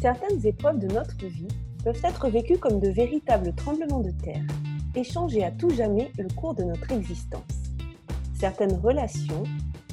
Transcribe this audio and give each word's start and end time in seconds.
Certaines 0.00 0.46
épreuves 0.46 0.78
de 0.78 0.86
notre 0.94 1.26
vie 1.26 1.48
peuvent 1.82 2.00
être 2.04 2.28
vécues 2.28 2.58
comme 2.58 2.78
de 2.78 2.88
véritables 2.88 3.52
tremblements 3.52 3.98
de 3.98 4.12
terre 4.12 4.44
et 4.94 5.02
changer 5.02 5.42
à 5.42 5.50
tout 5.50 5.70
jamais 5.70 6.12
le 6.16 6.28
cours 6.36 6.54
de 6.54 6.62
notre 6.62 6.92
existence. 6.92 7.42
Certaines 8.38 8.76
relations, 8.76 9.42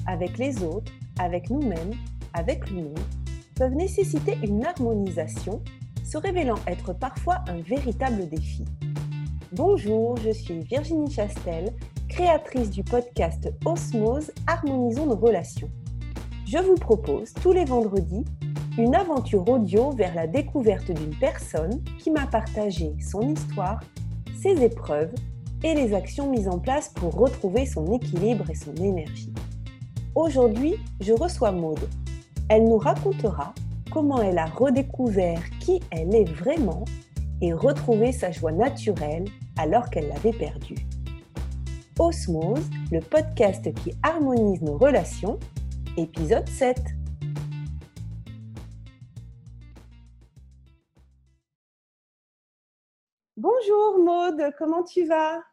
avec 0.06 0.38
les 0.38 0.64
autres, 0.64 0.92
avec 1.18 1.50
nous-mêmes, 1.50 1.94
avec 2.34 2.70
le 2.70 2.84
monde, 2.84 3.00
peuvent 3.56 3.74
nécessiter 3.74 4.38
une 4.44 4.64
harmonisation, 4.64 5.64
se 6.04 6.20
révélant 6.20 6.60
être 6.68 6.94
parfois 6.94 7.44
un 7.48 7.62
véritable 7.62 8.30
défi. 8.30 8.64
Bonjour, 9.54 10.18
je 10.18 10.30
suis 10.30 10.60
Virginie 10.60 11.10
Chastel, 11.10 11.74
créatrice 12.10 12.70
du 12.70 12.84
podcast 12.84 13.52
Osmose 13.66 14.32
Harmonisons 14.46 15.08
nos 15.08 15.16
relations. 15.16 15.72
Je 16.46 16.60
vous 16.60 16.76
propose 16.76 17.34
tous 17.34 17.54
les 17.54 17.66
vendredis 17.66 18.24
une 18.78 18.94
aventure 18.94 19.48
audio 19.48 19.92
vers 19.92 20.14
la 20.16 20.28
découverte 20.28 20.92
d'une 20.92 21.16
personne 21.16 21.82
qui 21.98 22.12
m'a 22.12 22.28
partagé 22.28 22.94
son 23.00 23.22
histoire, 23.22 23.80
ses 24.42 24.62
épreuves 24.64 25.14
et 25.64 25.74
les 25.74 25.94
actions 25.94 26.30
mises 26.30 26.50
en 26.50 26.60
place 26.60 26.90
pour 26.90 27.16
retrouver 27.16 27.66
son 27.66 27.94
équilibre 27.94 28.50
et 28.50 28.56
son 28.56 28.76
énergie. 28.76 29.34
Aujourd'hui, 30.14 30.76
je 31.00 31.14
reçois 31.14 31.54
Maude. 31.54 31.88
Elle 32.50 32.66
nous 32.66 32.78
racontera 32.78 33.54
comment 33.92 34.22
elle 34.22 34.38
a 34.38 34.46
redécouvert 34.46 35.42
qui 35.62 35.82
elle 35.92 36.14
est 36.14 36.30
vraiment 36.30 36.84
et 37.42 37.54
retrouvé 37.54 38.12
sa 38.12 38.32
joie 38.32 38.52
naturelle 38.52 39.26
alors 39.58 39.90
qu'elle 39.90 40.10
l'avait 40.10 40.34
perdue. 40.34 40.86
Osmose, 41.98 42.70
le 42.92 43.00
podcast 43.00 43.74
qui 43.74 43.94
harmonise 44.04 44.62
nos 44.62 44.78
relations, 44.78 45.40
épisode 45.96 46.48
7. 46.50 46.78
Bonjour 53.38 53.98
Maude, 54.00 54.54
comment 54.58 54.82
tu 54.84 55.04
vas? 55.04 55.44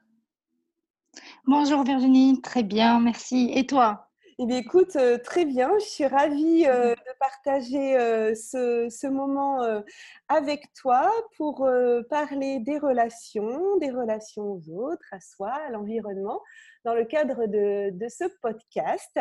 Bonjour 1.46 1.82
Virginie, 1.82 2.40
très 2.40 2.62
bien, 2.62 3.00
merci. 3.00 3.50
Et 3.56 3.66
toi? 3.66 4.08
Eh 4.38 4.46
bien 4.46 4.58
écoute, 4.58 4.94
euh, 4.94 5.18
très 5.18 5.44
bien, 5.44 5.76
je 5.80 5.84
suis 5.86 6.06
ravie 6.06 6.64
euh, 6.68 6.94
de 6.94 7.18
partager 7.18 7.96
euh, 7.96 8.36
ce, 8.36 9.08
moment 9.08 9.82
avec 10.28 10.72
toi 10.74 11.10
pour 11.36 11.68
parler 12.08 12.60
des 12.60 12.78
relations, 12.78 13.76
des 13.78 13.90
relations 13.90 14.44
aux 14.44 14.70
autres, 14.70 15.06
à 15.10 15.18
soi, 15.18 15.50
à 15.50 15.70
l'environnement, 15.70 16.40
dans 16.84 16.94
le 16.94 17.04
cadre 17.04 17.46
de, 17.46 17.90
de 17.90 18.08
ce 18.08 18.24
podcast. 18.40 19.18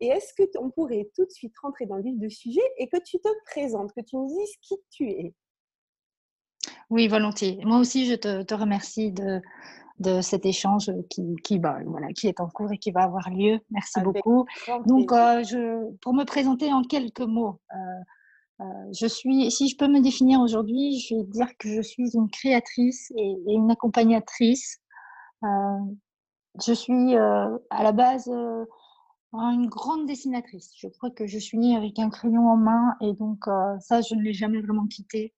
Et 0.00 0.08
est-ce 0.08 0.32
que 0.32 0.44
on 0.58 0.70
pourrait 0.70 1.10
tout 1.14 1.26
de 1.26 1.30
suite 1.30 1.52
rentrer 1.62 1.84
dans 1.84 1.96
le 1.96 2.04
vif 2.04 2.18
du 2.18 2.30
sujet 2.30 2.64
et 2.78 2.88
que 2.88 2.98
tu 3.04 3.18
te 3.18 3.28
présentes, 3.44 3.92
que 3.92 4.00
tu 4.00 4.16
nous 4.16 4.28
dises 4.28 4.56
qui 4.62 4.76
tu 4.90 5.10
es? 5.10 5.34
Oui, 6.90 7.06
volontiers. 7.08 7.60
Moi 7.64 7.78
aussi, 7.78 8.06
je 8.06 8.14
te, 8.14 8.54
remercie 8.54 9.12
de, 9.12 9.42
de 9.98 10.20
cet 10.20 10.46
échange 10.46 10.90
qui, 11.10 11.36
qui, 11.44 11.58
bah, 11.58 11.78
voilà, 11.84 12.08
qui 12.08 12.28
est 12.28 12.40
en 12.40 12.48
cours 12.48 12.72
et 12.72 12.78
qui 12.78 12.90
va 12.90 13.02
avoir 13.02 13.28
lieu. 13.30 13.58
Merci 13.70 14.00
beaucoup. 14.00 14.46
Donc, 14.86 15.12
euh, 15.12 15.44
je, 15.44 15.94
pour 16.00 16.14
me 16.14 16.24
présenter 16.24 16.72
en 16.72 16.82
quelques 16.82 17.20
mots, 17.20 17.60
euh, 17.74 18.62
euh, 18.62 18.64
je 18.98 19.06
suis, 19.06 19.50
si 19.50 19.68
je 19.68 19.76
peux 19.76 19.86
me 19.86 20.00
définir 20.00 20.40
aujourd'hui, 20.40 20.98
je 20.98 21.14
vais 21.14 21.24
dire 21.24 21.48
que 21.58 21.68
je 21.68 21.82
suis 21.82 22.16
une 22.16 22.30
créatrice 22.30 23.12
et, 23.16 23.36
une 23.46 23.70
accompagnatrice. 23.70 24.78
je 25.42 26.72
suis 26.72 27.16
à 27.16 27.82
la 27.82 27.92
base 27.92 28.30
une 29.34 29.66
grande 29.68 30.06
dessinatrice. 30.06 30.72
Je 30.78 30.88
crois 30.88 31.10
que 31.10 31.26
je 31.26 31.38
suis 31.38 31.58
née 31.58 31.76
avec 31.76 31.98
un 31.98 32.08
crayon 32.08 32.48
en 32.48 32.56
main 32.56 32.96
et 33.02 33.12
donc 33.12 33.44
ça, 33.80 34.00
je 34.00 34.14
ne 34.14 34.22
l'ai 34.22 34.32
jamais 34.32 34.60
vraiment 34.62 34.86
quitté 34.86 35.34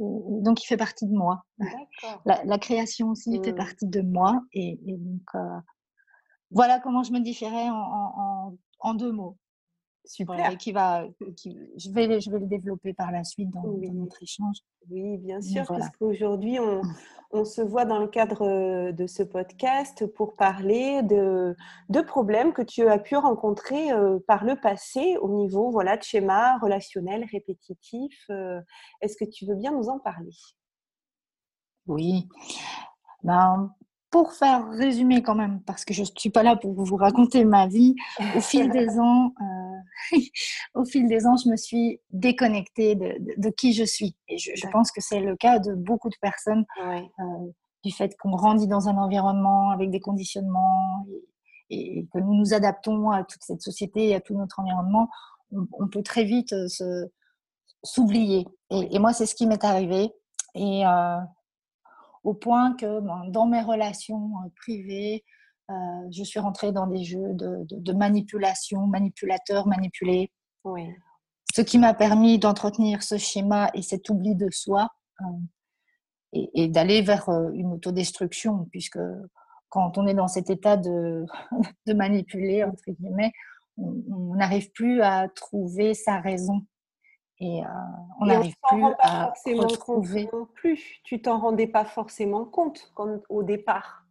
donc 0.00 0.62
il 0.62 0.66
fait 0.66 0.76
partie 0.76 1.06
de 1.06 1.12
moi. 1.12 1.44
La, 2.24 2.58
création 2.58 3.10
aussi 3.10 3.40
fait 3.42 3.52
mmh. 3.52 3.56
partie 3.56 3.86
de 3.86 4.00
moi. 4.00 4.42
Et, 4.52 4.78
donc, 4.86 5.22
euh, 5.34 5.60
voilà 6.50 6.80
comment 6.80 7.02
je 7.02 7.12
me 7.12 7.20
différais 7.20 7.68
en 7.68 8.94
deux 8.94 9.12
mots. 9.12 9.36
Super. 10.04 10.56
qui 10.56 10.72
va, 10.72 11.06
je, 11.20 11.90
vais, 11.92 12.20
je 12.20 12.30
vais 12.30 12.38
le 12.38 12.46
développer 12.46 12.94
par 12.94 13.12
la 13.12 13.22
suite 13.22 13.50
dans, 13.50 13.62
notre 13.62 14.22
échange. 14.22 14.56
Oui, 14.88 15.18
bien 15.18 15.40
sûr, 15.40 15.64
parce 15.66 15.90
qu'aujourd'hui, 15.90 16.58
on, 16.58 16.80
on, 17.30 17.44
se 17.44 17.60
voit 17.60 17.84
dans 17.84 17.98
le 17.98 18.06
cadre 18.08 18.42
euh, 18.42 18.92
de 18.92 19.06
ce 19.06 19.22
podcast 19.22 20.06
pour 20.14 20.36
parler 20.36 21.02
de, 21.02 21.54
problèmes 22.02 22.52
que 22.52 22.62
tu 22.62 22.88
as 22.88 22.98
pu 22.98 23.16
rencontrer 23.16 23.92
euh, 23.92 24.18
par 24.26 24.44
le 24.44 24.56
passé 24.56 25.16
au 25.20 25.28
niveau 25.28 25.70
voilà, 25.70 25.96
de 25.96 26.02
schéma 26.02 26.58
relationnel, 26.58 27.26
répétitif. 27.30 28.24
Euh. 28.30 28.60
Est-ce 29.00 29.16
que 29.16 29.28
tu 29.28 29.46
veux 29.46 29.56
bien 29.56 29.72
nous 29.72 29.88
en 29.88 29.98
parler? 29.98 30.32
Oui. 31.86 32.28
Ben, 33.22 33.74
pour 34.10 34.32
faire 34.32 34.68
résumer 34.70 35.22
quand 35.22 35.36
même, 35.36 35.62
parce 35.62 35.84
que 35.84 35.94
je 35.94 36.00
ne 36.00 36.06
suis 36.16 36.30
pas 36.30 36.42
là 36.42 36.56
pour 36.56 36.72
vous 36.72 36.96
raconter 36.96 37.44
ma 37.44 37.66
vie, 37.68 37.94
au 38.36 38.40
fil 38.40 38.68
des 38.70 38.98
ans, 38.98 39.32
euh, 39.40 40.18
au 40.74 40.84
fil 40.84 41.08
des 41.08 41.26
ans, 41.26 41.36
je 41.36 41.48
me 41.48 41.56
suis 41.56 42.00
déconnectée 42.10 42.96
de, 42.96 43.14
de, 43.36 43.50
qui 43.50 43.72
je 43.72 43.84
suis. 43.84 44.16
Et 44.28 44.38
je, 44.38 44.50
je 44.54 44.66
pense 44.68 44.90
que 44.90 45.00
c'est 45.00 45.20
le 45.20 45.36
cas 45.36 45.60
de 45.60 45.74
beaucoup 45.74 46.10
de 46.10 46.16
personnes, 46.20 46.64
euh, 46.82 47.00
du 47.84 47.92
fait 47.92 48.16
qu'on 48.18 48.30
grandit 48.30 48.66
dans 48.66 48.88
un 48.88 48.96
environnement 48.96 49.70
avec 49.70 49.90
des 49.90 50.00
conditionnements 50.00 51.06
et, 51.70 52.06
que 52.12 52.18
nous 52.18 52.34
nous 52.34 52.52
adaptons 52.52 53.10
à 53.10 53.22
toute 53.22 53.42
cette 53.42 53.62
société 53.62 54.08
et 54.08 54.14
à 54.16 54.20
tout 54.20 54.34
notre 54.34 54.58
environnement, 54.58 55.08
on, 55.52 55.88
peut 55.88 56.02
très 56.02 56.24
vite 56.24 56.52
euh, 56.52 56.68
se 56.68 57.08
s'oublier. 57.82 58.46
Et, 58.70 58.94
et, 58.94 58.98
moi, 58.98 59.12
c'est 59.12 59.26
ce 59.26 59.34
qui 59.34 59.46
m'est 59.46 59.64
arrivé. 59.64 60.10
Et 60.54 60.86
euh, 60.86 61.16
au 62.24 62.34
point 62.34 62.74
que 62.74 63.00
ben, 63.00 63.24
dans 63.28 63.46
mes 63.46 63.62
relations 63.62 64.30
euh, 64.44 64.48
privées, 64.56 65.24
euh, 65.70 65.74
je 66.10 66.22
suis 66.24 66.40
rentrée 66.40 66.72
dans 66.72 66.86
des 66.86 67.04
jeux 67.04 67.32
de, 67.34 67.92
manipulation, 67.92 68.86
manipulateur, 68.86 69.66
manipulé. 69.66 70.30
Oui. 70.64 70.88
Ce 71.54 71.62
qui 71.62 71.78
m'a 71.78 71.94
permis 71.94 72.38
d'entretenir 72.38 73.02
ce 73.02 73.16
schéma 73.16 73.70
et 73.74 73.82
cet 73.82 74.08
oubli 74.08 74.34
de 74.34 74.48
soi 74.50 74.88
euh, 75.20 76.38
et, 76.54 76.68
d'aller 76.68 77.02
vers 77.02 77.28
une 77.54 77.72
autodestruction, 77.72 78.66
puisque 78.70 79.00
quand 79.68 79.98
on 79.98 80.06
est 80.06 80.14
dans 80.14 80.28
cet 80.28 80.50
état 80.50 80.76
de, 80.76 81.24
de 81.86 81.92
manipuler, 81.92 82.64
entre 82.64 82.90
guillemets, 82.90 83.32
on 83.76 84.34
n'arrive 84.34 84.70
plus 84.72 85.00
à 85.02 85.28
trouver 85.28 85.94
sa 85.94 86.20
raison 86.20 86.66
et 87.40 87.64
euh, 87.64 87.68
on 88.20 88.26
n'arrive 88.26 88.54
plus 88.68 88.84
à 88.98 89.32
retrouver. 89.46 90.28
non 90.32 90.46
plus. 90.54 91.00
Tu 91.04 91.22
t'en 91.22 91.38
rendais 91.38 91.66
pas 91.66 91.86
forcément 91.86 92.44
compte 92.44 92.92
quand, 92.94 93.20
au 93.30 93.42
départ. 93.42 94.04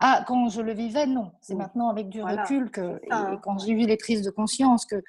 Ah, 0.00 0.24
quand 0.26 0.48
je 0.48 0.60
le 0.60 0.72
vivais, 0.72 1.06
non. 1.06 1.32
C'est 1.40 1.54
maintenant 1.54 1.88
avec 1.88 2.08
du 2.08 2.22
recul 2.22 2.70
que, 2.70 3.00
et, 3.02 3.08
hein. 3.10 3.40
quand 3.42 3.58
j'ai 3.58 3.72
eu 3.72 3.86
les 3.86 3.96
prises 3.96 4.22
de 4.22 4.30
conscience 4.30 4.84
que, 4.84 5.02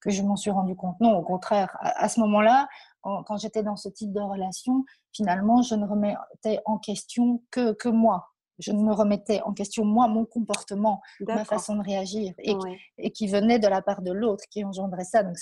que 0.00 0.10
je 0.10 0.22
m'en 0.22 0.34
suis 0.34 0.50
rendu 0.50 0.74
compte. 0.74 0.98
Non, 1.00 1.16
au 1.16 1.22
contraire, 1.22 1.76
à, 1.80 2.08
ce 2.08 2.18
moment-là, 2.20 2.68
quand, 3.02 3.36
j'étais 3.36 3.62
dans 3.62 3.76
ce 3.76 3.88
type 3.88 4.12
de 4.12 4.20
relation, 4.20 4.84
finalement, 5.12 5.62
je 5.62 5.74
ne 5.74 5.86
remettais 5.86 6.60
en 6.64 6.78
question 6.78 7.42
que, 7.50 7.72
que 7.72 7.88
moi 7.88 8.32
je 8.58 8.72
ne 8.72 8.82
me 8.82 8.92
remettais 8.92 9.40
en 9.42 9.52
question 9.52 9.84
moi, 9.84 10.08
mon 10.08 10.24
comportement, 10.24 11.00
ma 11.20 11.44
façon 11.44 11.76
de 11.76 11.82
réagir, 11.82 12.32
et, 12.38 12.54
et, 12.98 13.10
qui 13.10 13.26
venait 13.26 13.58
de 13.58 13.66
la 13.66 13.82
part 13.82 14.02
de 14.02 14.12
l'autre, 14.12 14.44
qui 14.50 14.64
engendrait 14.64 15.04
ça. 15.04 15.22
Donc 15.22 15.36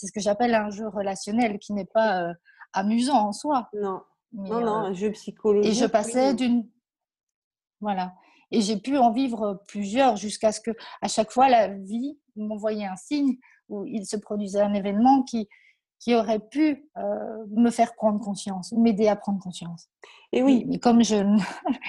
c'est 0.00 0.06
ce 0.06 0.12
que 0.12 0.20
j'appelle 0.20 0.54
un 0.54 0.70
jeu 0.70 0.88
relationnel 0.88 1.58
qui 1.58 1.74
n'est 1.74 1.84
pas 1.84 2.22
euh, 2.22 2.32
amusant 2.72 3.28
en 3.28 3.32
soi. 3.32 3.68
Non, 3.74 4.00
non, 4.32 4.60
non, 4.60 4.66
euh, 4.66 4.86
un 4.86 4.92
jeu 4.94 5.10
psychologique. 5.10 5.70
Et 5.70 5.74
je 5.74 5.84
passais 5.84 6.32
d'une. 6.32 6.66
Voilà. 7.80 8.14
Et 8.50 8.62
j'ai 8.62 8.78
pu 8.78 8.96
en 8.96 9.12
vivre 9.12 9.62
plusieurs 9.68 10.16
jusqu'à 10.16 10.52
ce 10.52 10.60
que, 10.60 10.70
à 11.02 11.08
chaque 11.08 11.30
fois, 11.30 11.50
la 11.50 11.68
vie 11.68 12.18
m'envoyait 12.34 12.86
un 12.86 12.96
signe 12.96 13.36
où 13.68 13.84
il 13.84 14.06
se 14.06 14.16
produisait 14.16 14.62
un 14.62 14.72
événement 14.72 15.22
qui, 15.22 15.48
qui 15.98 16.14
aurait 16.14 16.40
pu 16.40 16.88
euh, 16.96 17.44
me 17.50 17.70
faire 17.70 17.94
prendre 17.94 18.20
conscience, 18.20 18.72
m'aider 18.72 19.06
à 19.06 19.16
prendre 19.16 19.38
conscience. 19.38 19.88
Et 20.32 20.42
oui. 20.42 20.64
Mais 20.66 20.78
comme 20.78 21.04
je 21.04 21.16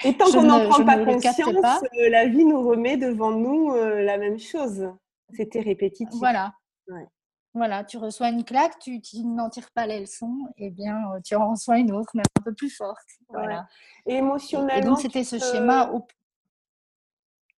Et 0.04 0.14
tant 0.16 0.26
qu'on 0.26 0.42
n'en 0.42 0.68
prend 0.68 0.84
pas 0.84 1.02
conscience, 1.02 1.82
la 2.10 2.28
vie 2.28 2.44
nous 2.44 2.62
remet 2.62 2.98
devant 2.98 3.30
nous 3.30 3.74
la 3.74 4.18
même 4.18 4.38
chose. 4.38 4.86
C'était 5.34 5.60
répétitif. 5.60 6.08
Voilà. 6.18 6.52
Ouais. 6.88 7.06
Voilà, 7.54 7.84
tu 7.84 7.98
reçois 7.98 8.30
une 8.30 8.44
claque, 8.44 8.78
tu, 8.78 9.00
n'en 9.24 9.50
tires 9.50 9.70
pas 9.72 9.86
les 9.86 10.00
leçons, 10.00 10.38
et 10.56 10.66
eh 10.66 10.70
bien 10.70 10.96
euh, 11.12 11.20
tu 11.22 11.34
en 11.34 11.50
reçois 11.50 11.78
une 11.78 11.92
autre, 11.92 12.10
mais 12.14 12.22
un 12.38 12.42
peu 12.42 12.54
plus 12.54 12.70
forte. 12.70 13.06
Voilà. 13.28 13.68
Et 14.06 14.14
émotionnellement. 14.14 14.90
donc 14.92 15.00
c'était 15.00 15.24
ce 15.24 15.38
schéma. 15.38 15.92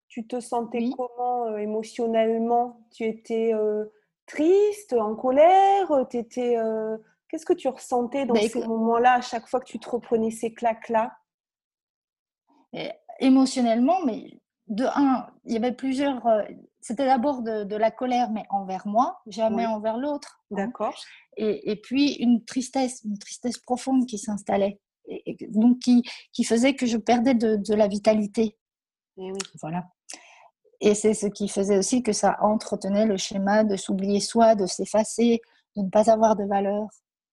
Tu 0.09 0.27
te 0.27 0.41
sentais 0.41 0.91
comment 0.97 1.47
euh, 1.47 1.57
émotionnellement? 1.59 2.87
Tu 2.91 3.05
étais 3.05 3.53
euh, 3.55 3.85
triste, 4.27 4.95
en 4.95 5.15
colère? 5.15 5.91
Étais, 6.11 6.57
Qu'est-ce 7.29 7.47
que 7.47 7.55
tu 7.55 7.69
ressentais 7.69 8.27
dans 8.27 8.35
bah, 8.35 8.41
ces 8.49 8.67
moments-là, 8.67 9.15
à 9.15 9.21
chaque 9.21 9.47
fois 9.47 9.61
que 9.61 9.67
tu 9.67 9.79
te 9.79 9.89
reprenais 9.89 10.31
ces 10.31 10.53
claques-là? 10.53 11.17
Émotionnellement, 13.21 14.05
mais 14.05 14.41
de 14.69 14.85
un, 14.85 15.27
il 15.45 15.53
y 15.53 15.57
avait 15.57 15.73
plusieurs 15.73 16.27
c'était 16.83 17.07
d'abord 17.07 17.43
de, 17.43 17.77
la 17.77 17.91
colère, 17.91 18.31
mais 18.31 18.45
envers 18.51 18.87
moi, 18.87 19.23
jamais 19.27 19.67
envers 19.67 19.97
l'autre. 19.97 20.43
Hein. 20.51 20.57
D'accord. 20.57 20.95
Et, 21.37 21.81
puis 21.81 22.15
une 22.15 22.45
tristesse, 22.45 23.03
une 23.05 23.19
tristesse 23.19 23.57
profonde 23.57 24.05
qui 24.07 24.19
s'installait, 24.19 24.81
et, 25.07 25.37
donc 25.49 25.79
qui, 25.79 26.03
qui 26.33 26.45
faisait 26.45 26.75
que 26.75 26.85
je 26.85 26.99
perdais 26.99 27.35
de, 27.35 27.75
la 27.75 27.87
vitalité. 27.87 28.59
Et 29.17 29.31
oui. 29.31 29.39
Voilà. 29.61 29.85
Et 30.81 30.95
c'est 30.95 31.15
ce 31.15 31.29
qui 31.29 31.49
faisait 31.49 31.79
aussi 31.79 32.03
que 32.03 32.13
ça 32.13 32.37
entretenait 32.41 33.07
le 33.07 33.17
schéma 33.17 33.63
de 33.63 33.77
s'oublier 33.77 34.19
soi, 34.19 34.57
de 34.57 34.67
s'effacer, 34.67 35.41
de 35.77 35.83
ne 35.83 35.89
pas 35.89 36.11
avoir 36.11 36.35
de 36.35 36.45
valeur. 36.45 36.89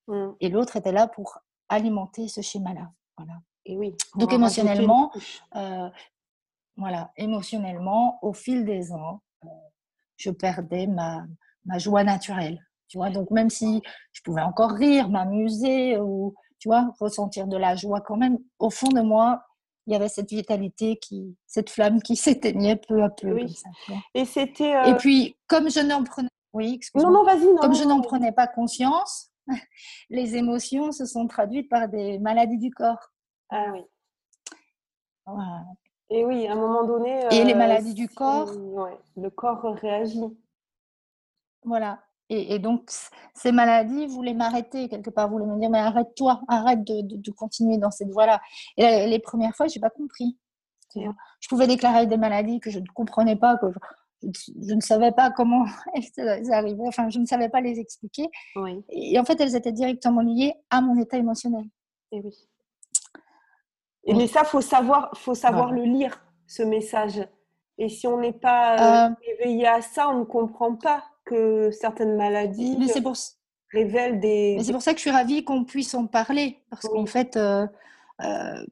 Mmh. 0.07 0.27
Et 0.41 0.49
l'autre 0.49 0.75
était 0.75 0.91
là 0.91 1.07
pour 1.07 1.39
alimenter 1.69 2.27
ce 2.27 2.41
schéma-là. 2.41 2.91
Voilà. 3.17 3.33
Et 3.65 3.75
oui. 3.75 3.95
Donc 4.15 4.31
émotionnellement, 4.31 5.11
euh, 5.55 5.89
voilà, 6.77 7.11
émotionnellement, 7.17 8.19
au 8.21 8.33
fil 8.33 8.65
des 8.65 8.93
ans, 8.93 9.21
je 10.19 10.29
perdais 10.29 10.85
ma, 10.85 11.25
ma 11.65 11.79
joie 11.79 12.03
naturelle. 12.03 12.59
Tu 12.87 12.97
vois, 12.97 13.09
donc 13.09 13.31
même 13.31 13.49
si 13.49 13.81
je 14.11 14.21
pouvais 14.21 14.41
encore 14.41 14.71
rire, 14.71 15.09
m'amuser 15.09 15.97
ou 15.99 16.35
tu 16.59 16.67
vois, 16.67 16.93
ressentir 16.99 17.47
de 17.47 17.57
la 17.57 17.75
joie 17.75 18.01
quand 18.01 18.17
même, 18.17 18.37
au 18.59 18.69
fond 18.69 18.89
de 18.89 19.01
moi, 19.01 19.43
il 19.87 19.93
y 19.93 19.95
avait 19.95 20.09
cette 20.09 20.29
vitalité, 20.29 20.97
qui, 20.97 21.35
cette 21.47 21.69
flamme 21.69 22.01
qui 22.01 22.15
s'éteignait 22.15 22.75
peu 22.75 23.01
à 23.03 23.09
peu. 23.09 23.39
et 24.13 24.25
c'était. 24.25 24.71
Et 24.71 24.93
euh 24.93 24.97
puis, 24.97 25.37
comme 25.47 25.69
je 25.69 25.79
n'en 25.79 26.03
prenais, 26.03 26.29
oui, 26.53 26.79
non, 26.95 27.11
non, 27.11 27.23
vas-y. 27.23 27.55
Comme 27.57 27.75
je 27.75 27.83
n'en 27.83 28.01
prenais 28.01 28.31
pas 28.31 28.47
conscience, 28.47 29.31
les 30.09 30.35
émotions 30.35 30.91
se 30.91 31.05
sont 31.05 31.27
traduites 31.27 31.69
par 31.69 31.87
des 31.87 32.19
maladies 32.19 32.57
du 32.57 32.71
corps. 32.71 33.11
Ah 33.49 33.65
oui. 33.71 33.81
Et 36.09 36.25
oui, 36.25 36.47
à 36.47 36.53
un 36.53 36.55
moment 36.55 36.83
donné. 36.83 37.23
Et 37.31 37.43
les 37.43 37.53
euh, 37.53 37.57
maladies 37.57 37.93
du 37.93 38.09
corps. 38.09 38.55
Ouais, 38.57 38.97
le 39.15 39.29
corps 39.29 39.61
réagit. 39.75 40.23
Voilà. 41.63 41.99
Et, 42.31 42.59
donc, 42.59 42.91
ces 43.33 43.51
maladies 43.51 44.05
voulaient 44.05 44.35
m'arrêter 44.35 44.87
quelque 44.87 45.09
part, 45.09 45.29
voulaient 45.29 45.47
me 45.47 45.59
dire, 45.59 45.71
mais 45.71 45.79
arrête-toi, 45.79 46.41
arrête 46.47 46.83
de, 46.83 47.01
de, 47.01 47.31
continuer 47.31 47.79
dans 47.79 47.89
cette 47.89 48.11
voie-là. 48.11 48.39
Et 48.77 49.07
les 49.07 49.17
premières 49.17 49.55
fois, 49.55 49.67
je 49.67 49.75
n'ai 49.75 49.81
pas 49.81 49.89
compris. 49.89 50.37
Je 50.95 51.47
pouvais 51.47 51.65
déclarer 51.65 52.05
des 52.05 52.17
maladies 52.17 52.59
que 52.59 52.69
je 52.69 52.77
ne 52.77 52.85
comprenais 52.93 53.35
pas, 53.35 53.57
que 53.57 53.67
je, 54.21 54.73
ne 54.75 54.81
savais 54.81 55.11
pas 55.11 55.31
comment 55.31 55.65
elles 56.17 56.51
arrivaient, 56.51 56.87
enfin, 56.87 57.09
je 57.09 57.19
ne 57.19 57.25
savais 57.25 57.49
pas 57.49 57.61
les 57.61 57.79
expliquer. 57.79 58.27
Oui. 58.55 58.83
Et, 58.89 59.19
en 59.19 59.25
fait, 59.25 59.39
elles 59.41 59.55
étaient 59.55 59.71
directement 59.71 60.21
liées 60.21 60.53
à 60.69 60.81
mon 60.81 60.99
état 60.99 61.17
émotionnel. 61.17 61.65
Et 62.11 62.21
oui. 62.21 62.48
Et 64.05 64.13
Mais 64.13 64.27
ça, 64.27 64.41
il 64.43 64.47
faut 64.47 64.61
savoir, 64.61 65.11
faut 65.15 65.35
savoir 65.35 65.71
le 65.71 65.83
lire, 65.83 66.23
ce 66.47 66.63
message. 66.63 67.21
Et 67.77 67.89
si 67.89 68.07
on 68.07 68.19
n'est 68.19 68.33
pas 68.33 69.07
euh, 69.07 69.09
euh, 69.09 69.15
éveillé 69.33 69.67
à 69.67 69.81
ça, 69.81 70.09
on 70.09 70.19
ne 70.19 70.23
comprend 70.25 70.75
pas 70.75 71.03
que 71.25 71.71
certaines 71.71 72.17
maladies 72.17 72.75
mais 72.77 72.87
c'est 72.87 73.01
pour... 73.01 73.15
révèlent 73.71 74.19
des. 74.19 74.55
Mais 74.57 74.63
c'est 74.63 74.73
pour 74.73 74.81
ça 74.81 74.91
que 74.91 74.97
je 74.97 75.03
suis 75.03 75.11
ravie 75.11 75.43
qu'on 75.43 75.63
puisse 75.63 75.93
en 75.93 76.07
parler. 76.07 76.59
Parce 76.69 76.87
qu'en 76.87 77.05
fait, 77.05 77.37
euh, 77.37 77.67
euh, 78.21 78.65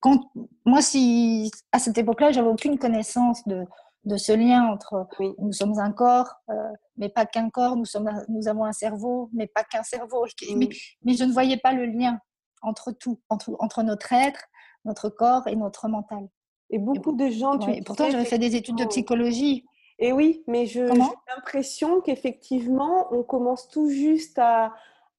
quand, 0.00 0.30
moi, 0.64 0.80
si 0.80 1.50
à 1.72 1.78
cette 1.78 1.98
époque-là, 1.98 2.30
j'avais 2.32 2.48
aucune 2.48 2.78
connaissance 2.78 3.46
de, 3.46 3.64
de 4.04 4.16
ce 4.16 4.32
lien 4.32 4.64
entre 4.66 5.06
nous 5.38 5.52
sommes 5.52 5.78
un 5.78 5.92
corps, 5.92 6.32
euh, 6.48 6.54
mais 6.96 7.08
pas 7.08 7.26
qu'un 7.26 7.50
corps, 7.50 7.76
nous, 7.76 7.84
sommes, 7.84 8.10
nous 8.28 8.48
avons 8.48 8.64
un 8.64 8.72
cerveau, 8.72 9.28
mais 9.32 9.46
pas 9.48 9.64
qu'un 9.64 9.82
cerveau. 9.82 10.24
Mais, 10.54 10.68
mais, 11.04 11.14
je 11.14 11.24
ne 11.24 11.32
voyais 11.32 11.56
pas 11.56 11.72
le 11.72 11.86
lien 11.86 12.18
entre 12.66 12.92
tout, 12.92 13.20
entre, 13.28 13.56
entre 13.58 13.82
notre 13.82 14.12
être, 14.12 14.48
notre 14.84 15.08
corps 15.08 15.46
et 15.48 15.56
notre 15.56 15.88
mental. 15.88 16.28
Et 16.70 16.78
beaucoup 16.78 17.12
de 17.12 17.28
gens. 17.28 17.58
tu 17.58 17.70
pourtant, 17.82 18.10
j'avais 18.10 18.24
fait 18.24 18.38
des 18.38 18.56
études 18.56 18.76
de 18.76 18.84
psychologie. 18.84 19.64
Et 19.98 20.12
oui, 20.12 20.42
mais 20.46 20.66
j'ai 20.66 20.84
l'impression 20.84 22.00
qu'effectivement, 22.00 23.06
on 23.12 23.22
commence 23.22 23.68
tout 23.68 23.88
juste 23.88 24.38
à, 24.38 24.74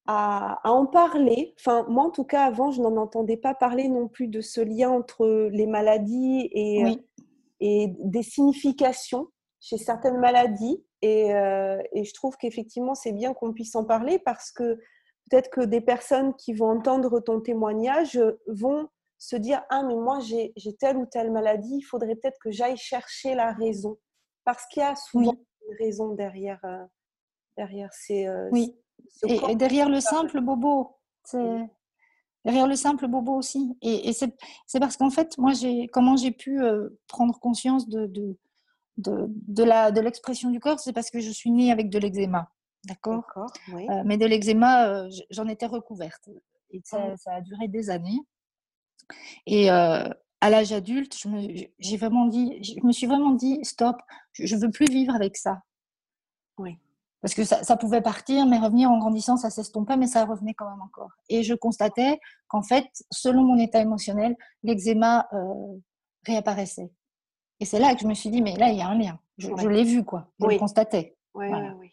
à, 0.06 0.60
en 0.66 0.86
parler. 0.86 1.56
Enfin, 1.60 1.86
moi, 1.90 2.04
en 2.04 2.12
tout 2.12 2.26
cas, 2.26 2.44
avant, 2.44 2.72
je 2.72 2.82
n'en 2.82 2.96
entendais 2.98 3.38
pas 3.38 3.56
parler 3.56 3.88
non 3.88 4.08
plus 4.08 4.28
de 4.28 4.42
ce 4.42 4.62
lien 4.62 4.90
entre 4.90 5.50
les 5.52 5.66
maladies 5.66 6.50
et, 6.52 6.84
et 7.60 7.94
des 8.00 8.24
significations 8.24 9.28
chez 9.60 9.78
certaines 9.78 10.20
maladies. 10.20 10.84
Et, 11.02 11.34
euh, 11.34 11.82
et 11.94 12.04
je 12.04 12.14
trouve 12.14 12.38
qu'effectivement, 12.38 12.94
c'est 12.94 13.14
bien 13.14 13.34
qu'on 13.34 13.54
puisse 13.54 13.76
en 13.76 13.84
parler 13.86 14.20
parce 14.20 14.52
que 14.52 14.80
peut-être 15.30 15.50
que 15.50 15.62
des 15.62 15.82
personnes 15.82 16.34
qui 16.36 16.54
vont 16.54 16.70
entendre 16.70 17.20
ton 17.20 17.42
témoignage 17.42 18.20
vont 18.48 18.90
se 19.18 19.36
dire 19.36 19.64
Ah, 19.70 19.84
mais 19.84 19.96
moi, 19.96 20.20
j'ai 20.20 20.54
telle 20.80 20.98
ou 20.98 21.06
telle 21.06 21.32
maladie, 21.32 21.78
il 21.78 21.84
faudrait 21.84 22.16
peut-être 22.16 22.40
que 22.40 22.52
j'aille 22.52 22.78
chercher 22.78 23.36
la 23.36 23.52
raison 23.52 23.98
parce 24.44 24.66
qu'il 24.68 24.82
y 24.82 24.86
a 24.86 24.96
souvent 24.96 25.36
une 25.68 25.78
raison 25.78 26.14
derrière, 26.14 26.60
euh, 26.64 26.84
derrière 27.58 27.92
ces. 27.94 28.28
Euh, 28.28 28.48
oui, 28.52 28.74
et, 29.28 29.56
derrière 29.56 29.90
le 29.90 30.00
simple 30.00 30.40
bobo. 30.42 30.96
Derrière 32.46 32.68
le 32.68 32.78
simple 32.78 33.08
bobo 33.08 33.34
aussi. 33.34 33.78
Et, 33.82 34.14
c'est 34.14 34.80
parce 34.80 34.96
qu'en 34.96 35.10
fait, 35.10 35.38
moi, 35.38 35.52
j'ai 35.54 35.88
comment 35.88 36.16
j'ai 36.16 36.32
pu 36.32 36.62
euh, 36.62 36.90
prendre 37.08 37.38
conscience 37.40 37.90
de, 37.90 38.06
de, 38.06 38.38
de, 38.98 39.28
de 39.28 40.00
l'expression 40.00 40.50
du 40.50 40.60
corps, 40.62 40.80
c'est 40.80 40.94
parce 40.94 41.10
que 41.10 41.20
je 41.20 41.30
suis 41.30 41.52
née 41.52 41.72
avec 41.72 41.90
de 41.90 42.00
l'eczéma. 42.00 42.50
D'accord 42.86 43.24
oui. 43.74 43.88
Mais 44.06 44.18
de 44.18 44.26
l'eczéma, 44.26 45.08
j'en 45.30 45.48
étais 45.48 45.66
recouverte. 45.66 46.30
Et 46.72 46.82
ça, 46.84 47.10
ah 47.12 47.18
ça, 47.18 47.34
a 47.36 47.42
duré 47.42 47.68
des 47.68 47.90
années. 47.90 48.20
Et 49.46 49.70
à 49.70 50.50
l'âge 50.50 50.72
adulte, 50.72 51.18
je 51.18 51.28
me, 51.28 51.48
j'ai 51.80 51.98
vraiment 51.98 52.26
dit, 52.26 52.62
je 52.64 52.86
me 52.86 52.92
suis 52.92 53.08
vraiment 53.08 53.32
dit, 53.32 53.60
stop, 53.64 53.98
je 54.34 54.56
ne 54.56 54.62
veux 54.62 54.72
plus 54.72 54.86
vivre 54.86 55.16
avec 55.16 55.38
ça. 55.38 55.62
Oui. 56.58 56.78
Parce 57.22 57.34
que 57.34 57.44
ça, 57.44 57.64
ça, 57.64 57.78
pouvait 57.78 58.02
partir, 58.02 58.46
mais 58.46 58.60
revenir 58.60 58.92
en 58.92 59.00
grandissant, 59.00 59.38
ça 59.38 59.50
s'estompait, 59.50 59.98
mais 59.98 60.06
ça 60.06 60.26
revenait 60.26 60.54
quand 60.54 60.70
même 60.70 60.82
encore. 60.82 61.12
Et 61.30 61.42
je 61.42 61.56
constatais 61.56 62.20
qu'en 62.48 62.62
fait, 62.62 62.86
selon 63.12 63.44
mon 63.44 63.58
état 63.58 63.82
émotionnel, 63.82 64.36
l'eczéma 64.64 65.28
euh, 65.34 65.80
réapparaissait. 66.26 66.92
Et 67.60 67.66
c'est 67.66 67.80
là 67.80 67.96
que 67.96 68.02
je 68.02 68.08
me 68.08 68.14
suis 68.14 68.30
dit, 68.30 68.42
mais 68.42 68.56
là, 68.56 68.70
il 68.70 68.78
y 68.78 68.82
a 68.82 68.88
un 68.88 68.98
lien. 68.98 69.20
Je, 69.40 69.50
l'ai 69.68 69.84
vu, 69.84 70.04
quoi. 70.04 70.32
Je 70.40 70.46
le 70.46 70.58
constatais. 70.58 71.16
Oui, 71.34 71.50
voilà. 71.50 71.74
oui, 71.80 71.92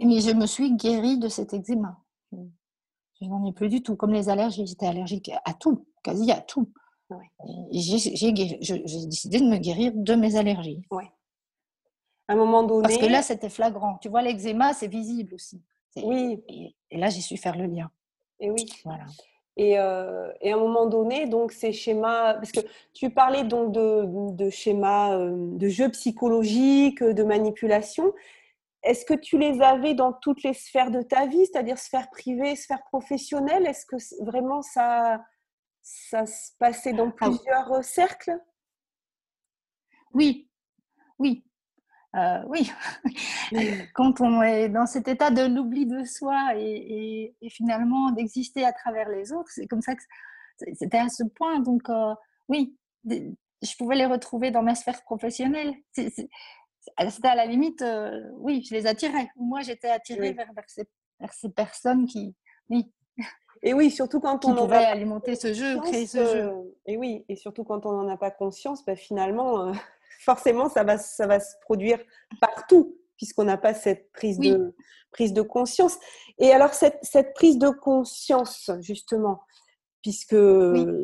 Mais 0.00 0.20
je 0.20 0.30
me 0.32 0.46
suis 0.46 0.74
guérie 0.74 1.18
de 1.18 1.28
cet 1.28 1.54
eczéma. 1.54 1.98
Je 2.32 3.26
n'en 3.26 3.44
ai 3.46 3.52
plus 3.52 3.68
du 3.68 3.82
tout. 3.82 3.96
Comme 3.96 4.12
les 4.12 4.28
allergies, 4.28 4.66
j'étais 4.66 4.86
allergique 4.86 5.30
à 5.44 5.54
tout, 5.54 5.86
quasi 6.02 6.30
à 6.30 6.40
tout. 6.40 6.70
J'ai 7.72 7.80
décidé 9.06 9.38
de 9.38 9.48
me 9.48 9.58
guérir 9.58 9.92
de 9.94 10.14
mes 10.14 10.36
allergies. 10.36 10.82
Ouais. 10.90 11.10
À 12.28 12.32
un 12.32 12.36
moment 12.36 12.64
donné. 12.64 12.82
Parce 12.82 12.98
que 12.98 13.06
là, 13.06 13.22
c'était 13.22 13.48
flagrant. 13.48 13.98
Tu 13.98 14.08
vois, 14.08 14.22
l'eczéma, 14.22 14.74
c'est 14.74 14.88
visible 14.88 15.34
aussi. 15.34 15.62
Oui. 16.02 16.42
Et, 16.90 16.98
là, 16.98 17.08
j'ai 17.08 17.20
su 17.20 17.36
faire 17.36 17.56
le 17.56 17.66
lien. 17.66 17.90
Et 18.40 18.50
oui. 18.50 18.66
Voilà. 18.84 19.04
Et, 19.56 19.78
euh, 19.78 20.30
et, 20.42 20.52
à 20.52 20.56
un 20.56 20.58
moment 20.58 20.86
donné, 20.86 21.26
donc 21.26 21.52
ces 21.52 21.72
schémas, 21.72 22.34
parce 22.34 22.52
que 22.52 22.60
tu 22.92 23.08
parlais 23.08 23.44
donc 23.44 23.72
de, 23.72 24.32
de 24.32 24.50
schémas 24.50 25.16
euh, 25.16 25.32
de 25.56 25.68
jeux 25.68 25.88
psychologiques, 25.90 27.02
de 27.02 27.22
manipulation. 27.22 28.12
Est-ce 28.82 29.04
que 29.04 29.14
tu 29.14 29.38
les 29.38 29.60
avais 29.60 29.94
dans 29.94 30.12
toutes 30.12 30.42
les 30.42 30.54
sphères 30.54 30.90
de 30.90 31.02
ta 31.02 31.26
vie, 31.26 31.44
c'est-à-dire 31.46 31.78
sphère 31.78 32.08
privée, 32.10 32.54
sphère 32.56 32.82
professionnelle? 32.84 33.66
Est-ce 33.66 33.86
que 33.86 33.96
vraiment 34.24 34.62
ça, 34.62 35.24
ça 35.82 36.26
se 36.26 36.52
passait 36.58 36.92
dans 36.92 37.12
ah 37.20 37.26
plusieurs 37.28 37.72
euh, 37.72 37.82
cercles? 37.82 38.38
Oui, 40.12 40.48
oui. 41.18 41.44
Euh, 42.14 42.42
oui, 42.48 42.70
quand 43.94 44.22
on 44.22 44.40
est 44.40 44.70
dans 44.70 44.86
cet 44.86 45.06
état 45.06 45.30
de 45.30 45.42
l'oubli 45.42 45.84
de 45.84 46.02
soi 46.04 46.54
et, 46.56 47.34
finalement 47.50 48.10
d'exister 48.12 48.64
à 48.64 48.72
travers 48.72 49.08
les 49.10 49.32
autres, 49.32 49.50
c'est 49.50 49.66
comme 49.66 49.82
ça 49.82 49.94
que 49.94 50.02
c'était 50.74 50.98
à 50.98 51.10
ce 51.10 51.24
point. 51.24 51.60
Donc, 51.60 51.90
euh, 51.90 52.14
oui, 52.48 52.78
je 53.04 53.76
pouvais 53.76 53.96
les 53.96 54.06
retrouver 54.06 54.50
dans 54.50 54.62
ma 54.62 54.74
sphère 54.74 55.02
professionnelle. 55.02 55.74
C'était 57.10 57.28
à 57.28 57.34
la 57.34 57.46
limite, 57.46 57.84
oui, 58.38 58.64
je 58.68 58.74
les 58.74 58.86
attirais. 58.86 59.28
Moi, 59.36 59.60
j'étais 59.62 59.90
attirée 59.90 60.32
vers, 60.32 60.48
ces, 60.66 60.84
vers, 61.20 61.32
ces, 61.32 61.50
personnes 61.50 62.06
qui, 62.06 62.34
oui, 62.70 62.92
et 63.62 63.74
oui, 63.74 63.90
surtout 63.90 64.20
quand 64.20 64.44
on 64.44 64.54
pouvait 64.54 64.76
alimenter 64.76 65.34
ce 65.34 65.52
jeu, 65.52 65.80
créer 65.80 66.06
ce 66.06 66.18
jeu. 66.18 66.48
Euh, 66.48 66.62
et 66.86 66.96
oui, 66.96 67.24
et 67.28 67.36
surtout 67.36 67.64
quand 67.64 67.86
on 67.86 67.92
n'en 67.92 68.08
a 68.08 68.16
pas 68.16 68.30
conscience, 68.30 68.84
bah, 68.84 68.96
finalement, 68.96 69.68
euh, 69.68 69.72
forcément, 70.20 70.68
ça 70.68 70.84
va, 70.84 70.98
ça 70.98 71.26
va 71.26 71.40
se 71.40 71.54
produire 71.62 71.98
partout, 72.40 72.96
puisqu'on 73.16 73.44
n'a 73.44 73.56
pas 73.56 73.74
cette 73.74 74.12
prise, 74.12 74.38
de, 74.38 74.74
prise 75.10 75.32
de 75.32 75.42
conscience. 75.42 75.98
Et 76.38 76.52
alors, 76.52 76.74
cette, 76.74 76.98
cette 77.02 77.34
prise 77.34 77.58
de 77.58 77.70
conscience, 77.70 78.70
justement, 78.80 79.40
puisque 80.02 80.36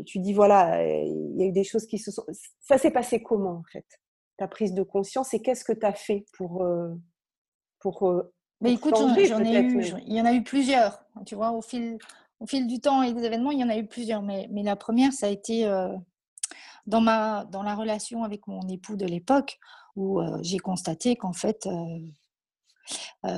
tu 0.06 0.18
dis, 0.20 0.32
voilà, 0.32 0.84
il 0.84 1.36
y 1.36 1.42
a 1.42 1.46
eu 1.46 1.52
des 1.52 1.64
choses 1.64 1.86
qui 1.86 1.98
se 1.98 2.12
sont... 2.12 2.24
Ça 2.60 2.78
s'est 2.78 2.90
passé 2.90 3.22
comment, 3.22 3.58
en 3.58 3.64
fait, 3.72 3.86
ta 4.36 4.48
prise 4.48 4.74
de 4.74 4.82
conscience, 4.82 5.34
et 5.34 5.40
qu'est-ce 5.40 5.64
que 5.64 5.72
tu 5.72 5.86
as 5.86 5.94
fait 5.94 6.24
pour... 6.32 6.62
Euh, 6.62 6.94
pour 7.78 8.24
mais 8.60 8.74
écoute, 8.74 8.94
j'en 8.96 9.14
ai 9.16 9.60
eu, 9.60 9.92
il 10.06 10.14
y 10.14 10.20
en 10.20 10.24
a 10.24 10.32
eu 10.32 10.44
plusieurs, 10.44 11.04
tu 11.26 11.34
vois, 11.34 11.50
au 11.50 11.62
fil, 11.62 11.98
au 12.38 12.46
fil 12.46 12.68
du 12.68 12.80
temps 12.80 13.02
et 13.02 13.12
des 13.12 13.24
événements, 13.24 13.50
il 13.50 13.58
y 13.58 13.64
en 13.64 13.68
a 13.68 13.76
eu 13.76 13.86
plusieurs. 13.86 14.22
Mais, 14.22 14.46
mais 14.52 14.62
la 14.62 14.76
première, 14.76 15.12
ça 15.12 15.26
a 15.26 15.30
été 15.30 15.66
euh, 15.66 15.88
dans, 16.86 17.00
ma, 17.00 17.44
dans 17.46 17.64
la 17.64 17.74
relation 17.74 18.22
avec 18.22 18.46
mon 18.46 18.60
époux 18.68 18.94
de 18.94 19.04
l'époque, 19.04 19.58
où 19.96 20.20
j'ai 20.42 20.58
constaté 20.58 21.16
qu'en 21.16 21.32
fait, 21.32 21.68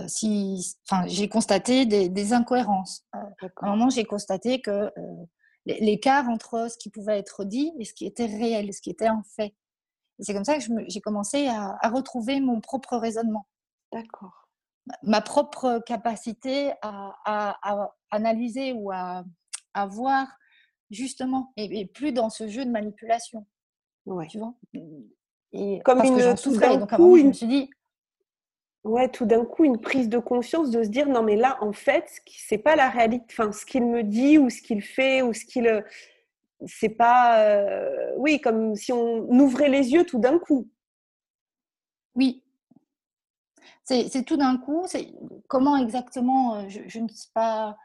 si, 0.07 0.77
enfin, 0.87 1.07
j'ai 1.07 1.29
constaté 1.29 1.87
des, 1.87 2.33
incohérences. 2.35 3.07
à 3.13 3.27
un 3.63 3.71
moment, 3.71 3.89
j'ai 3.89 4.05
constaté 4.05 4.61
que 4.61 4.93
l'écart 5.67 6.29
entre 6.29 6.71
ce 6.71 6.77
qui 6.77 6.91
pouvait 6.91 7.19
être 7.19 7.45
dit 7.45 7.73
et 7.79 7.85
ce 7.85 7.95
qui 7.95 8.07
était 8.07 8.27
réel, 8.27 8.73
ce 8.73 8.81
qui 8.81 8.91
était 8.91 9.09
en 9.09 9.23
fait. 9.37 9.55
C'est 10.21 10.33
comme 10.33 10.45
ça 10.45 10.59
que 10.59 10.65
j'ai 10.89 11.01
commencé 11.01 11.49
à, 11.49 11.77
retrouver 11.89 12.41
mon 12.41 12.61
propre 12.61 12.97
raisonnement. 12.97 13.47
D'accord. 13.93 14.49
Ma 15.03 15.21
propre 15.21 15.83
capacité 15.87 16.73
à, 16.83 17.57
analyser 18.11 18.73
ou 18.73 18.93
à, 18.93 19.25
voir 19.89 20.29
justement, 20.91 21.53
et, 21.57 21.87
plus 21.87 22.13
dans 22.13 22.31
ce 22.31 22.49
jeu 22.49 22.65
de 22.65 22.71
manipulation. 22.71 23.47
Ouais. 24.07 24.27
Tu 24.29 24.39
vois? 24.39 24.55
Et 25.53 25.81
Comme 25.85 25.99
parce 25.99 26.11
une, 26.11 26.17
que 26.17 26.23
j'en 26.23 26.37
souffrais. 26.37 26.77
Donc, 26.77 26.91
coup, 26.95 27.17
je 27.19 27.25
me 27.25 27.33
suis 27.33 27.47
dit. 27.47 27.71
Ouais, 28.85 29.09
tout 29.09 29.25
d'un 29.25 29.47
coup, 29.47 29.65
une 29.65 29.81
prise 29.81 30.11
de 30.11 30.19
conscience 30.19 30.71
de 30.71 30.83
se 30.83 30.89
dire 30.89 31.09
non, 31.09 31.23
mais 31.23 31.37
là, 31.37 31.57
en 31.63 31.73
fait, 31.73 32.21
c'est 32.27 32.59
pas 32.59 32.77
la 32.77 32.91
réalité. 32.91 33.25
Enfin, 33.31 33.51
ce 33.51 33.65
qu'il 33.65 33.87
me 33.87 34.03
dit 34.03 34.37
ou 34.37 34.51
ce 34.51 34.61
qu'il 34.61 34.83
fait 34.83 35.23
ou 35.23 35.33
ce 35.33 35.47
qu'il 35.47 35.67
c'est 36.67 36.91
pas, 36.91 37.41
euh, 37.41 38.13
oui, 38.19 38.41
comme 38.41 38.75
si 38.75 38.93
on 38.93 39.29
ouvrait 39.31 39.69
les 39.69 39.93
yeux 39.93 40.05
tout 40.05 40.19
d'un 40.19 40.39
coup. 40.39 40.69
Oui. 42.15 42.43
C'est 43.85 44.25
tout 44.25 44.37
d'un 44.37 44.57
coup. 44.57 44.85
C'est 44.87 45.13
comment 45.49 45.77
exactement 45.77 46.57
euh, 46.57 46.69
je, 46.69 46.99
ne 46.99 47.09
sais 47.09 47.29
pas. 47.35 47.77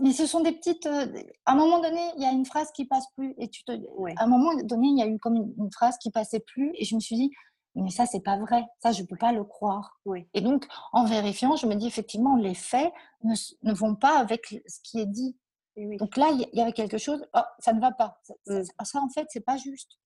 Mais 0.00 0.12
ce 0.12 0.26
sont 0.26 0.40
des 0.40 0.52
petites. 0.52 0.86
Euh, 0.86 1.06
à 1.46 1.52
un 1.52 1.56
moment 1.56 1.80
donné, 1.80 2.00
il 2.16 2.22
y 2.22 2.26
a 2.26 2.32
une 2.32 2.44
phrase 2.44 2.70
qui 2.72 2.84
passe 2.84 3.06
plus 3.16 3.34
et 3.38 3.48
tu 3.48 3.64
te. 3.64 3.72
À 3.72 4.24
un 4.24 4.26
moment 4.26 4.54
donné, 4.62 4.88
il 4.88 4.98
y 4.98 5.02
a 5.02 5.06
eu 5.06 5.18
comme 5.18 5.36
une, 5.36 5.72
phrase 5.72 5.96
qui 5.98 6.10
passait 6.10 6.40
plus 6.40 6.72
et 6.74 6.84
je 6.84 6.94
me 6.94 7.00
suis 7.00 7.16
dit, 7.16 7.30
mais 7.74 7.90
ça 7.90 8.06
c'est 8.06 8.20
pas 8.20 8.38
vrai, 8.38 8.64
ça 8.82 8.92
je 8.92 9.02
peux 9.02 9.16
pas 9.16 9.32
le 9.32 9.44
croire. 9.44 9.98
Oui. 10.04 10.26
Et 10.34 10.40
donc 10.42 10.66
en 10.92 11.04
vérifiant, 11.06 11.56
je 11.56 11.66
me 11.66 11.74
dis 11.74 11.86
effectivement 11.86 12.36
les 12.36 12.54
faits 12.54 12.92
ne, 13.22 13.34
ne 13.62 13.72
vont 13.72 13.94
pas 13.94 14.18
avec 14.18 14.62
ce 14.66 14.80
qui 14.82 15.00
est 15.00 15.06
dit. 15.06 15.36
Donc 15.76 16.16
là, 16.16 16.30
il 16.30 16.48
y 16.52 16.60
avait 16.60 16.72
quelque 16.72 16.98
chose, 16.98 17.26
oh, 17.34 17.40
ça 17.58 17.72
ne 17.72 17.80
va 17.80 17.90
pas. 17.90 18.20
Ça, 18.44 18.54
mmh. 18.54 18.98
en 18.98 19.08
fait, 19.08 19.26
c'est 19.30 19.44
pas 19.44 19.56
juste. 19.56 19.98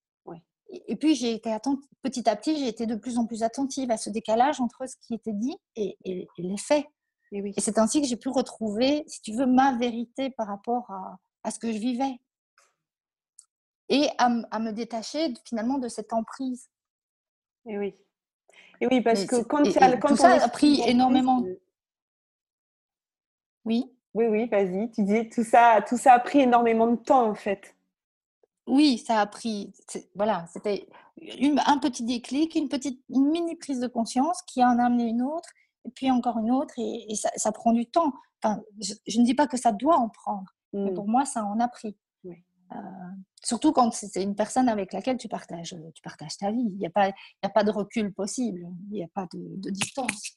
Et, 0.71 0.95
puis, 0.95 1.15
j'ai 1.15 1.33
été 1.33 1.55
petit 2.03 2.29
à 2.29 2.35
petit, 2.35 2.57
j'ai 2.57 2.67
été 2.67 2.85
de 2.85 2.95
plus 2.95 3.17
en 3.17 3.25
plus 3.25 3.41
attentive 3.41 3.89
à 3.89 3.97
ce 3.97 4.11
décalage 4.11 4.61
entre 4.61 4.85
ce 4.87 4.95
qui 5.01 5.15
était 5.15 5.33
dit 5.33 5.55
et, 5.75 5.97
les 6.37 6.57
faits. 6.57 6.85
Et, 7.31 7.53
c'est 7.57 7.79
ainsi 7.79 8.01
que 8.01 8.07
j'ai 8.07 8.17
pu 8.17 8.29
retrouver, 8.29 9.03
si 9.07 9.21
tu 9.21 9.33
veux, 9.33 9.47
ma 9.47 9.75
vérité 9.77 10.29
par 10.29 10.47
rapport 10.47 10.89
à, 11.43 11.51
ce 11.51 11.57
que 11.57 11.71
je 11.71 11.77
vivais. 11.79 12.19
Et 13.89 14.07
à, 14.19 14.29
me 14.29 14.71
détacher 14.71 15.33
finalement 15.43 15.79
de 15.79 15.87
cette 15.87 16.13
emprise. 16.13 16.69
Et 17.65 17.79
oui. 17.79 17.95
Et 18.81 18.87
oui, 18.87 19.01
parce 19.01 19.25
que 19.25 19.41
quand, 19.41 19.63
quand 19.99 20.09
tout 20.09 20.17
ça 20.17 20.43
a 20.43 20.49
pris 20.49 20.81
énormément. 20.85 21.43
Oui. 23.65 23.91
Oui, 24.13 24.25
oui, 24.27 24.47
vas-y. 24.47 24.89
Tu 24.91 25.03
dis 25.03 25.29
tout 25.29 25.43
ça, 25.43 25.83
tout 25.87 25.97
ça 25.97 26.13
a 26.13 26.19
pris 26.19 26.39
énormément 26.39 26.87
de 26.87 26.95
temps 26.95 27.29
en 27.29 27.35
fait. 27.35 27.75
Oui, 28.67 28.99
ça 28.99 29.19
a 29.19 29.25
pris. 29.25 29.73
Voilà, 30.15 30.45
c'était 30.53 30.87
un 31.65 31.77
petit 31.79 32.03
déclic, 32.03 32.55
une 32.55 32.69
petite, 32.69 33.03
une 33.09 33.29
mini 33.29 33.55
prise 33.55 33.79
de 33.79 33.87
conscience 33.87 34.41
qui 34.43 34.63
en 34.63 34.77
a 34.79 34.85
amené 34.85 35.05
une 35.05 35.21
autre, 35.21 35.49
et 35.85 35.91
puis 35.91 36.11
encore 36.11 36.37
une 36.37 36.51
autre, 36.51 36.73
et, 36.77 37.15
ça, 37.15 37.51
prend 37.51 37.73
du 37.73 37.85
temps. 37.87 38.13
Enfin, 38.41 38.61
je, 38.79 39.19
ne 39.19 39.25
dis 39.25 39.33
pas 39.33 39.47
que 39.47 39.57
ça 39.57 39.71
doit 39.71 39.97
en 39.97 40.09
prendre, 40.09 40.53
mais 40.71 40.91
mmh. 40.91 40.93
pour 40.93 41.07
moi, 41.07 41.25
ça 41.25 41.43
en 41.43 41.59
a 41.59 41.67
pris. 41.67 41.95
Euh, 42.71 42.75
surtout 43.43 43.71
quand 43.71 43.91
c'est 43.91 44.21
une 44.21 44.35
personne 44.35 44.69
avec 44.69 44.93
laquelle 44.93 45.17
tu 45.17 45.27
partages, 45.27 45.75
tu 45.95 46.01
partages 46.03 46.37
ta 46.37 46.51
vie. 46.51 46.69
Il 46.71 46.77
n'y 46.77 46.85
a, 46.85 46.91
pas, 46.91 47.11
a 47.41 47.49
pas 47.49 47.63
de 47.63 47.71
recul 47.71 48.13
possible, 48.13 48.67
il 48.91 48.93
n'y 48.93 49.03
a 49.03 49.07
pas 49.07 49.25
de, 49.33 49.39
de 49.57 49.71
distance. 49.71 50.35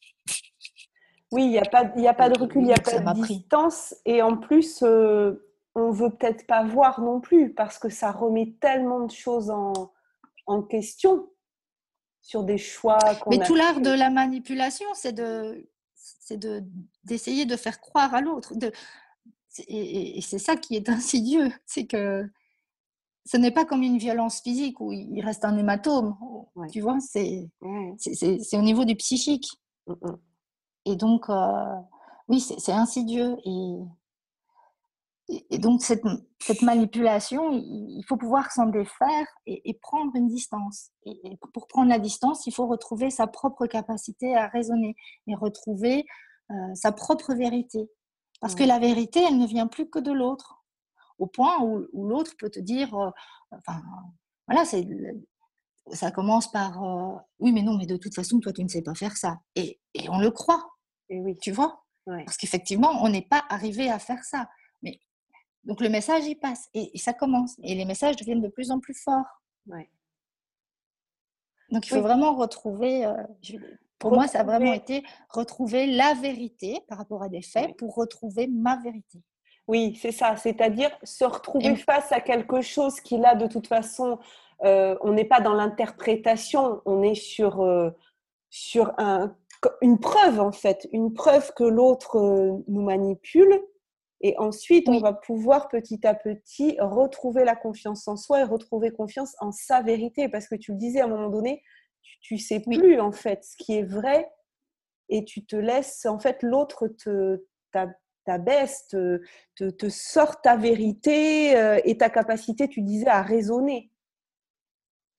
Oui, 1.33 1.45
il 1.45 1.51
n'y 1.51 1.59
a, 1.59 1.65
pas, 1.65 1.81
a 1.81 2.15
pas 2.15 2.29
de 2.29 2.39
recul, 2.39 2.63
il 2.63 2.67
n'y 2.67 2.73
a 2.73 2.77
pas 2.77 2.99
de 2.99 3.27
distance. 3.27 3.95
Et 4.05 4.23
en 4.23 4.37
plus, 4.37 4.83
euh, 4.83 5.49
on 5.75 5.89
ne 5.89 5.93
veut 5.93 6.11
peut-être 6.11 6.47
pas 6.47 6.65
voir 6.65 7.01
non 7.01 7.21
plus 7.21 7.53
parce 7.53 7.79
que 7.79 7.89
ça 7.89 8.13
remet 8.13 8.55
tellement 8.61 9.07
de 9.07 9.11
choses 9.11 9.51
en, 9.51 9.91
question 10.69 11.31
sur 12.21 12.45
des 12.45 12.59
choix 12.59 12.99
Mais 13.31 13.39
tout 13.39 13.55
l'art 13.55 13.81
de 13.81 13.89
la 13.89 14.11
manipulation, 14.11 14.87
c'est 14.93 15.15
de 15.15 15.67
c'est 15.95 16.39
d'essayer 17.05 17.47
de, 17.47 17.57
faire 17.57 17.81
croire 17.81 18.15
à 18.15 18.21
l'autre. 18.21 18.53
Et, 19.67 20.19
et 20.19 20.21
c'est 20.21 20.39
ça 20.39 20.57
qui 20.57 20.77
est 20.77 20.89
insidieux, 20.91 21.51
c'est 21.65 21.87
que 21.87 22.29
ce 23.25 23.37
n'est 23.37 23.51
pas 23.51 23.65
comme 23.65 23.83
une 23.83 23.99
violence 23.99 24.41
physique 24.41 24.81
où 24.81 24.93
il 24.93 25.21
reste 25.21 25.45
un 25.45 25.57
hématome. 25.57 26.17
Tu 26.71 26.81
vois, 26.81 26.99
c'est 27.01 27.49
c'est 27.99 28.57
au 28.57 28.63
niveau 28.63 28.85
du 28.85 28.97
psychique. 28.97 29.49
Mm, 29.87 29.93
mm. 29.93 30.19
Et 30.85 30.97
donc, 30.97 31.29
euh, 31.29 31.77
oui, 32.29 32.41
c'est 32.41 32.73
insidieux. 32.73 33.37
Et, 33.45 35.39
et, 35.51 35.59
donc, 35.59 35.83
cette, 35.83 36.03
cette, 36.41 36.63
manipulation, 36.63 37.53
il 37.53 38.03
faut 38.09 38.17
pouvoir 38.17 38.51
s'en 38.51 38.67
défaire 38.67 39.27
et, 39.47 39.79
prendre 39.81 40.13
une 40.15 40.29
distance. 40.29 40.91
Et, 41.07 41.39
pour 41.53 41.69
prendre 41.69 41.89
la 41.89 41.99
distance, 41.99 42.47
il 42.47 42.53
faut 42.53 42.67
retrouver 42.67 43.11
sa 43.11 43.27
propre 43.27 43.67
capacité 43.67 44.37
à 44.37 44.49
raisonner 44.49 44.97
et 45.27 45.35
retrouver 45.35 46.05
euh, 46.51 46.75
sa 46.75 46.93
propre 46.93 47.35
vérité. 47.35 47.89
Parce 48.41 48.57
que 48.57 48.65
la 48.65 48.81
vérité, 48.81 49.23
elle 49.23 49.39
ne 49.39 49.47
vient 49.47 49.69
plus 49.69 49.89
que 49.89 50.01
de 50.01 50.11
l'autre. 50.11 50.65
Au 51.19 51.29
point 51.29 51.63
où, 51.63 51.87
où 51.93 52.09
l'autre 52.09 52.33
peut 52.37 52.51
te 52.51 52.59
dire, 52.59 52.93
euh, 52.99 53.11
enfin, 53.53 53.81
voilà, 54.49 54.65
c'est 54.65 54.87
ça 55.91 56.13
commence 56.13 56.51
par 56.51 56.81
oui 57.41 57.51
mais 57.51 57.63
non 57.63 57.77
mais 57.77 57.87
de 57.87 57.97
toute 57.97 58.15
façon 58.15 58.39
toi 58.39 58.53
tu 58.53 58.63
ne 58.63 58.69
sais 58.69 58.83
pas 58.83 58.95
faire 58.95 59.17
ça 59.17 59.41
et, 59.57 59.81
et 59.95 60.09
on 60.11 60.21
le 60.21 60.31
croit 60.31 60.72
et 61.13 61.21
oui. 61.21 61.37
Tu 61.41 61.53
vois? 61.53 61.85
Parce 62.05 62.37
qu'effectivement, 62.37 63.03
on 63.03 63.09
n'est 63.09 63.23
pas 63.23 63.45
arrivé 63.49 63.89
à 63.89 63.99
faire 63.99 64.25
ça. 64.25 64.49
Mais 64.83 64.99
donc 65.65 65.81
le 65.81 65.89
message 65.89 66.27
y 66.27 66.35
passe 66.35 66.69
et, 66.75 66.91
ça 66.99 67.13
commence 67.13 67.57
et 67.63 67.75
les 67.75 67.85
messages 67.85 68.17
deviennent 68.17 68.41
de 68.41 68.49
plus 68.49 68.71
en 68.71 68.81
plus 68.81 68.95
forts. 68.95 69.43
Ouais. 69.67 69.89
Donc 71.71 71.87
il 71.87 71.91
faut 71.91 72.03
vraiment 72.03 72.35
retrouver. 72.35 73.07
Euh, 73.07 73.15
pour 73.99 74.13
moi, 74.13 74.27
ça 74.27 74.41
a 74.41 74.45
vraiment 74.45 74.73
été 74.73 75.05
retrouver 75.29 75.87
la 75.87 76.15
vérité 76.15 76.81
par 76.89 76.99
rapport 76.99 77.23
à 77.23 77.29
des 77.29 77.43
faits 77.43 77.77
pour 77.77 77.95
retrouver 77.95 78.49
ma 78.49 78.77
vérité. 78.77 79.23
Oui, 79.69 79.97
c'est 80.01 80.11
ça. 80.11 80.37
C'est-à-dire 80.37 80.91
se 81.05 81.25
retrouver 81.25 81.77
face 81.77 82.11
à 82.11 82.21
quelque 82.21 82.63
chose 82.63 83.01
qui 83.01 83.17
là, 83.17 83.37
de 83.37 83.47
toute 83.47 83.69
façon, 83.69 84.19
euh, 84.65 84.97
on 85.03 85.13
n'est 85.13 85.25
pas 85.25 85.41
dans 85.41 85.55
l'interprétation, 85.55 86.83
on 86.85 87.03
est 87.05 87.15
sur, 87.15 87.61
euh, 87.63 87.91
sur 88.51 88.93
un 88.99 89.37
une 89.81 89.99
preuve 89.99 90.41
en 90.41 90.53
fait, 90.53 90.89
une 90.93 91.13
preuve 91.13 91.53
que 91.55 91.65
l'autre 91.65 92.17
euh, 92.17 92.65
nous 92.69 92.83
manipule. 92.83 93.61
Et 94.25 94.39
ensuite, 94.39 94.89
on 94.89 95.01
va 95.01 95.13
pouvoir 95.13 95.69
petit 95.69 96.07
à 96.07 96.15
petit 96.15 96.77
retrouver 96.79 97.45
la 97.45 97.57
confiance 97.57 98.07
en 98.07 98.17
soi 98.17 98.41
et 98.41 98.45
retrouver 98.45 98.93
confiance 98.93 99.35
en 99.41 99.51
sa 99.51 99.83
vérité. 99.83 100.29
Parce 100.29 100.47
que 100.47 100.55
tu 100.55 100.73
le 100.73 100.79
disais 100.79 101.01
à 101.01 101.07
un 101.07 101.09
moment 101.09 101.29
donné, 101.29 101.63
tu, 102.21 102.35
ne 102.35 102.39
sais 102.39 102.61
plus 102.61 103.01
en 103.01 103.11
fait 103.11 103.43
ce 103.43 103.57
qui 103.57 103.77
est 103.77 103.83
vrai 103.83 104.31
et 105.09 105.25
tu 105.25 105.45
te 105.45 105.57
laisses, 105.57 106.07
en 106.07 106.19
fait, 106.19 106.43
l'autre 106.43 106.89
te 106.89 107.45
t'abaisse, 108.25 108.87
te, 108.89 109.21
te, 109.57 109.71
te, 109.71 109.89
sort 109.89 110.41
ta 110.41 110.57
vérité 110.57 111.57
euh, 111.57 111.81
et 111.85 111.97
ta 111.99 112.09
capacité, 112.09 112.69
tu 112.69 112.83
disais, 112.83 113.09
à 113.09 113.23
raisonner. 113.23 113.91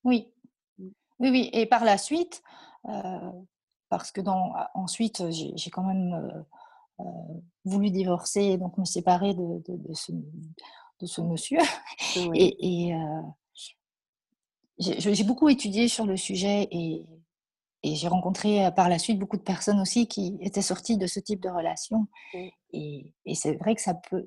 Oui, 0.04 0.32
mm. 0.78 0.90
oui, 1.20 1.30
oui. 1.30 1.50
Et 1.54 1.66
par 1.66 1.84
la 1.84 1.98
suite, 1.98 2.42
euh, 2.88 3.32
parce 3.98 4.12
que 4.12 4.22
dans, 4.22 4.54
ensuite, 4.74 5.24
j'ai 5.30 5.70
quand 5.70 5.84
même 5.84 6.44
euh, 7.00 7.04
voulu 7.64 7.92
divorcer, 7.92 8.58
donc 8.58 8.76
me 8.80 8.86
séparer 8.86 9.36
de, 9.36 9.62
de, 9.68 9.94
ce, 9.94 10.12
de 10.12 11.06
ce, 11.06 11.22
monsieur. 11.22 11.60
Et, 12.34 12.88
et 12.88 12.96
euh, 12.96 13.22
j'ai 14.80 15.24
beaucoup 15.24 15.48
étudié 15.48 15.88
sur 15.88 16.08
le 16.08 16.18
sujet 16.18 16.68
et, 16.72 17.06
et 17.84 17.96
j'ai 17.96 18.08
rencontré 18.08 18.68
par 18.76 18.90
la 18.90 18.98
suite 18.98 19.20
beaucoup 19.20 19.38
de 19.38 19.44
personnes 19.44 19.80
aussi 19.80 20.08
qui 20.08 20.40
étaient 20.42 20.64
sorties 20.64 20.98
de 20.98 21.06
ce 21.06 21.20
type 21.20 21.40
de 21.40 21.50
relation. 21.50 22.08
Et, 22.72 23.14
et 23.26 23.36
c'est 23.36 23.54
vrai 23.58 23.76
que 23.76 23.82
ça 23.82 23.94
peut, 23.94 24.26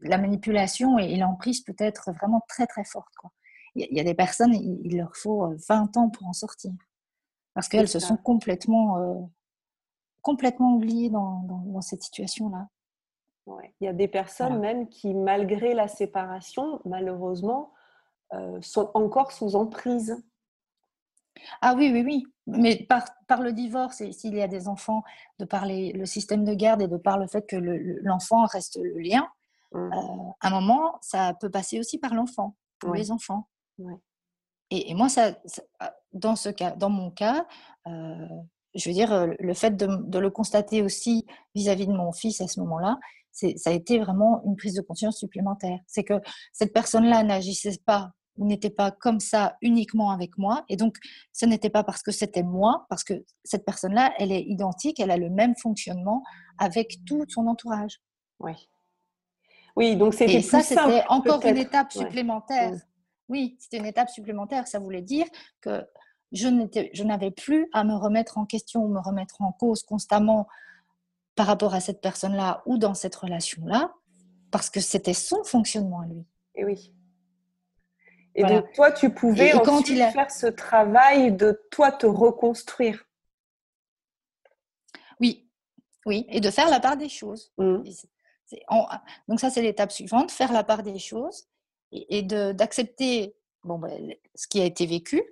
la 0.00 0.16
manipulation 0.16 0.98
et, 0.98 1.16
l'emprise 1.16 1.60
peut 1.60 1.76
être 1.76 2.12
vraiment 2.12 2.40
très 2.48 2.66
très 2.66 2.84
forte. 2.84 3.14
Quoi. 3.18 3.30
Il, 3.74 3.86
y 3.90 4.00
a, 4.00 4.04
des 4.04 4.14
personnes, 4.14 4.54
il, 4.54 4.96
leur 4.96 5.14
faut 5.14 5.52
20 5.68 5.98
ans 5.98 6.08
pour 6.08 6.26
en 6.26 6.32
sortir 6.32 6.72
parce 7.54 7.68
qu'elles 7.68 7.88
se 7.88 7.98
sont 7.98 8.16
complètement, 8.16 8.98
euh, 8.98 9.20
complètement 10.22 10.74
oubliées 10.74 11.10
dans, 11.10 11.40
dans, 11.42 11.80
cette 11.80 12.02
situation-là. 12.02 12.68
Ouais. 13.46 13.74
Il 13.80 13.84
y 13.84 13.88
a 13.88 13.92
des 13.92 14.08
personnes 14.08 14.58
même 14.58 14.88
qui, 14.88 15.14
malgré 15.14 15.74
la 15.74 15.88
séparation, 15.88 16.80
malheureusement, 16.84 17.72
euh, 18.32 18.60
sont 18.62 18.90
encore 18.94 19.32
sous 19.32 19.56
emprise. 19.56 20.22
Ah 21.60 21.74
oui, 21.76 21.90
oui, 21.92 22.02
oui. 22.04 22.26
Mais 22.46 22.76
par, 22.88 23.04
par 23.26 23.42
le 23.42 23.52
divorce, 23.52 24.00
et 24.00 24.12
s'il 24.12 24.34
y 24.34 24.42
a 24.42 24.48
des 24.48 24.68
enfants, 24.68 25.02
de 25.38 25.44
par 25.44 25.64
le 25.66 26.04
système 26.06 26.44
de 26.44 26.54
garde 26.54 26.82
et 26.82 26.88
de 26.88 26.96
par 26.96 27.18
le 27.18 27.26
fait 27.26 27.46
que 27.46 27.56
l'enfant 27.56 28.44
reste 28.46 28.78
le 28.80 28.98
lien, 28.98 29.28
mmh. 29.72 29.78
euh, 29.78 30.30
à 30.40 30.48
un 30.48 30.50
moment, 30.50 30.98
ça 31.00 31.34
peut 31.34 31.50
passer 31.50 31.78
aussi 31.78 31.98
par 31.98 32.14
l'enfant, 32.14 32.54
pour 32.78 32.94
les 32.94 33.10
enfants. 33.10 33.48
Et, 34.74 34.94
moi, 34.94 35.10
ça, 35.10 35.34
ah, 35.80 35.92
dans, 36.14 36.34
ce 36.34 36.48
cas, 36.48 36.70
dans 36.70 36.88
mon 36.88 37.10
cas, 37.10 37.46
euh, 37.86 38.26
je 38.74 38.88
veux 38.88 38.94
dire, 38.94 39.28
le 39.38 39.54
fait 39.54 39.76
de, 39.76 40.18
le 40.18 40.30
constater 40.30 40.80
aussi 40.80 41.26
vis-à-vis 41.54 41.86
de 41.86 41.92
mon 41.92 42.12
fils 42.12 42.40
à 42.40 42.48
ce 42.48 42.58
moment-là, 42.60 42.98
ça 43.32 43.70
a 43.70 43.72
été 43.72 43.98
vraiment 43.98 44.42
une 44.46 44.56
prise 44.56 44.74
de 44.74 44.80
conscience 44.80 45.18
supplémentaire. 45.18 45.78
C'est 45.86 46.04
que 46.04 46.14
cette 46.52 46.72
personne-là 46.72 47.22
n'agissait 47.22 47.78
pas 47.84 48.12
ou 48.38 48.46
n'était 48.46 48.70
pas 48.70 48.90
comme 48.90 49.20
ça 49.20 49.56
uniquement 49.60 50.10
avec 50.10 50.38
moi. 50.38 50.64
Et 50.70 50.76
donc, 50.76 50.96
ce 51.34 51.44
n'était 51.44 51.68
pas 51.68 51.84
parce 51.84 52.02
que 52.02 52.12
c'était 52.12 52.42
moi, 52.42 52.86
parce 52.88 53.04
que 53.04 53.22
cette 53.44 53.66
personne-là, 53.66 54.14
elle 54.18 54.32
est 54.32 54.42
identique, 54.42 55.00
elle 55.00 55.10
a 55.10 55.18
le 55.18 55.28
même 55.28 55.54
fonctionnement 55.56 56.22
avec 56.56 57.04
tout 57.04 57.24
son 57.28 57.46
entourage. 57.46 58.00
Oui. 58.40 58.52
Oui, 59.76 59.96
donc 59.96 60.14
c'était 60.14 60.36
Et 60.36 60.42
ça, 60.42 60.60
c'était 60.60 61.04
encore 61.08 61.44
une 61.44 61.58
étape 61.58 61.92
supplémentaire. 61.92 62.72
Oui, 63.28 63.56
c'était 63.58 63.78
une 63.78 63.86
étape 63.86 64.10
supplémentaire. 64.10 64.66
Ça 64.66 64.78
voulait 64.78 65.02
dire 65.02 65.26
que 65.60 65.86
je 66.32 67.02
n'avais 67.02 67.30
plus 67.30 67.68
à 67.72 67.84
me 67.84 67.94
remettre 67.94 68.38
en 68.38 68.46
question 68.46 68.84
ou 68.84 68.88
me 68.88 69.00
remettre 69.00 69.42
en 69.42 69.52
cause 69.52 69.82
constamment 69.82 70.48
par 71.34 71.46
rapport 71.46 71.74
à 71.74 71.80
cette 71.80 72.00
personne-là 72.00 72.62
ou 72.66 72.78
dans 72.78 72.94
cette 72.94 73.14
relation-là, 73.14 73.94
parce 74.50 74.70
que 74.70 74.80
c'était 74.80 75.14
son 75.14 75.44
fonctionnement 75.44 76.00
à 76.00 76.06
lui. 76.06 76.24
Et 76.54 76.64
oui. 76.64 76.94
Et 78.34 78.44
donc 78.44 78.72
toi, 78.72 78.90
tu 78.92 79.10
pouvais 79.10 79.48
et, 79.48 79.54
ensuite 79.54 79.66
quand 79.66 79.88
il 79.88 79.98
faire 80.10 80.30
ce 80.30 80.46
travail 80.46 81.32
de 81.32 81.60
toi 81.70 81.92
te 81.92 82.06
reconstruire. 82.06 83.04
Oui, 85.20 85.50
oui, 86.06 86.26
et 86.28 86.40
de 86.40 86.50
faire 86.50 86.70
la 86.70 86.80
part 86.80 86.96
des 86.96 87.08
choses. 87.08 87.52
Mmh. 87.58 87.82
donc 89.28 89.40
ça, 89.40 89.50
c'est 89.50 89.62
l'étape 89.62 89.92
suivante, 89.92 90.30
faire 90.30 90.52
la 90.52 90.64
part 90.64 90.82
des 90.82 90.98
choses 90.98 91.46
et, 91.92 92.22
d'accepter 92.22 93.34
bon, 93.64 93.78
ben, 93.78 94.14
ce 94.34 94.46
qui 94.48 94.60
a 94.60 94.64
été 94.64 94.86
vécu 94.86 95.22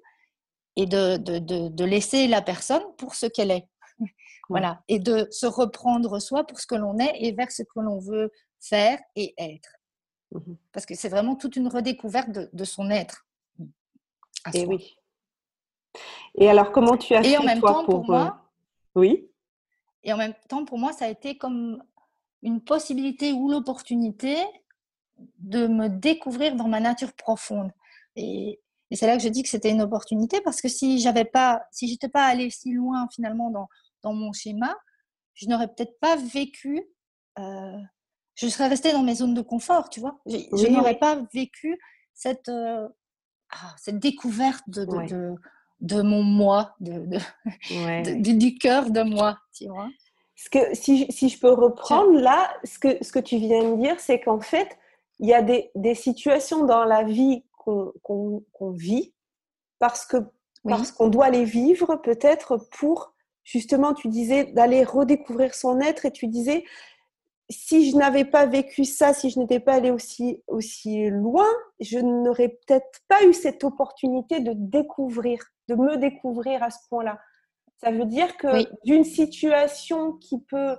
et 0.76 0.87
de, 0.87 1.17
de, 1.17 1.69
de, 1.69 1.85
laisser 1.85 2.29
la 2.29 2.43
personne 2.43 2.83
pour 2.97 3.14
ce 3.14 3.26
qu'elle 3.26 3.50
est. 3.50 3.69
Voilà. 4.49 4.83
Et 4.88 4.99
de 4.99 5.29
se 5.31 5.47
reprendre 5.47 6.19
soi 6.19 6.45
pour 6.45 6.59
ce 6.59 6.67
que 6.67 6.75
l'on 6.75 6.99
est 6.99 7.12
et 7.21 7.31
vers 7.31 7.52
ce 7.52 7.62
que 7.62 7.79
l'on 7.79 8.00
veut 8.00 8.33
faire 8.59 8.99
et 9.14 9.33
être. 9.38 9.76
Mmh 10.33 10.55
Parce 10.73 10.87
que 10.87 10.95
c'est 10.95 11.09
vraiment 11.09 11.37
toute 11.37 11.55
une 11.55 11.69
redécouverte 11.69 12.31
de, 12.31 12.64
son 12.64 12.90
être. 12.90 13.26
Et 14.55 14.67
oui. 14.67 14.97
Et 16.35 16.49
alors, 16.49 16.73
comment 16.73 16.97
tu 16.97 17.14
as 17.14 17.25
et 17.25 17.37
en 17.37 17.45
même 17.45 17.61
temps, 17.61 17.85
pour, 17.85 18.05
moi, 18.05 18.43
euh, 18.97 19.00
oui. 19.00 19.31
Et 20.02 20.12
en 20.12 20.17
même 20.17 20.35
temps, 20.49 20.64
pour 20.64 20.79
moi, 20.79 20.93
ça 20.93 21.05
a 21.05 21.09
été 21.09 21.37
comme 21.37 21.83
une 22.43 22.61
possibilité 22.61 23.33
ou 23.33 23.50
l'opportunité 23.50 24.37
de 25.39 25.67
me 25.67 25.89
découvrir 25.89 26.57
dans 26.57 26.69
ma 26.69 26.81
nature 26.81 27.12
profonde. 27.12 27.71
Et, 28.17 28.61
et 28.91 28.97
c'est 28.97 29.07
là 29.07 29.17
que 29.17 29.23
je 29.23 29.29
dis 29.29 29.43
que 29.43 29.49
c'était 29.49 29.71
une 29.71 29.83
opportunité 29.83 30.41
parce 30.41 30.61
que 30.61 30.69
si 30.69 30.99
j'avais 30.99 31.25
pas, 31.25 31.62
si 31.71 31.89
j'étais 31.89 32.09
pas 32.09 32.25
allée 32.27 32.50
si 32.50 32.73
loin 32.73 33.09
finalement 33.12 33.50
dans, 33.50 33.69
dans 34.03 34.12
mon 34.12 34.33
schéma, 34.33 34.77
je 35.35 35.49
n'aurais 35.49 35.69
peut-être 35.69 35.99
pas 36.00 36.17
vécu. 36.17 36.83
Euh, 37.39 37.79
je 38.35 38.49
serais 38.49 38.69
restée 38.69 38.93
dans 38.93 39.03
mes 39.03 39.15
zones 39.15 39.35
de 39.35 39.43
confort, 39.43 39.91
tu 39.91 40.00
vois. 40.00 40.19
Je, 40.27 40.69
n'aurais 40.69 40.99
pas 40.99 41.23
vécu 41.33 41.79
cette, 42.15 42.49
euh, 42.49 42.89
ah, 43.50 43.75
cette 43.79 43.99
découverte 43.99 44.69
de, 44.69 44.85
de, 44.85 45.35
de, 45.81 46.03
mon 46.03 46.23
moi, 46.23 46.75
de, 46.81 47.21
du, 48.33 48.55
cœur 48.57 48.91
de 48.91 49.03
moi, 49.03 49.39
tu 49.55 49.67
vois. 49.69 49.89
Ce 50.37 50.49
que, 50.49 50.75
si, 50.75 51.07
si 51.11 51.29
je 51.29 51.39
peux 51.39 51.53
reprendre 51.53 52.19
là, 52.19 52.50
ce 52.65 52.79
que, 52.79 53.03
ce 53.05 53.12
que 53.12 53.19
tu 53.19 53.37
viens 53.37 53.73
de 53.73 53.77
dire, 53.81 54.00
c'est 54.00 54.21
qu'en 54.21 54.41
fait, 54.41 54.79
il 55.21 55.29
y 55.29 55.35
a 55.35 55.43
des, 55.43 55.71
des 55.75 55.95
situations 55.95 56.65
dans 56.65 56.85
la 56.85 57.05
vie 57.05 57.45
qu'on 57.57 58.71
vit 58.73 59.15
parce 59.79 60.05
que 60.05 60.17
parce 60.65 60.93
qu'on 60.93 61.09
doit 61.09 61.30
les 61.30 61.45
vivre 61.45 61.97
peut-être 61.97 62.56
pour 62.78 63.15
justement 63.45 63.95
tu 63.95 64.09
disais 64.09 64.45
d'aller 64.45 64.85
redécouvrir 64.85 65.54
son 65.54 65.80
être 65.80 66.04
et 66.04 66.11
tu 66.11 66.26
disais 66.26 66.65
si 67.50 67.91
je 67.91 67.97
n'avais 67.97 68.25
pas 68.25 68.47
vécu 68.47 68.85
ça, 68.85 69.13
si 69.13 69.28
je 69.30 69.39
n'étais 69.41 69.59
pas 69.61 69.75
allée 69.75 69.91
aussi 69.91 70.43
aussi 70.47 71.11
loin, 71.11 71.49
je 71.80 71.99
n'aurais 71.99 72.49
peut-être 72.49 73.00
pas 73.09 73.25
eu 73.25 73.33
cette 73.33 73.65
opportunité 73.65 74.41
de 74.41 74.52
découvrir, 74.54 75.41
de 75.69 75.75
me 75.75 75.97
découvrir 75.97 76.63
à 76.63 76.71
ce 76.71 76.78
point-là. 76.89 77.19
Ça 77.83 77.91
veut 77.91 78.04
dire 78.04 78.37
que 78.37 78.47
d'une 78.85 79.04
situation 79.04 80.13
qui 80.13 80.41
peut 80.41 80.76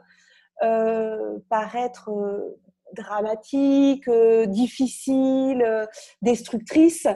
euh, 0.64 1.40
paraître 1.50 2.10
euh, 2.10 2.58
dramatique, 2.96 4.08
euh, 4.08 4.46
difficile, 4.46 5.64
euh, 5.64 5.86
destructrice, 6.22 7.08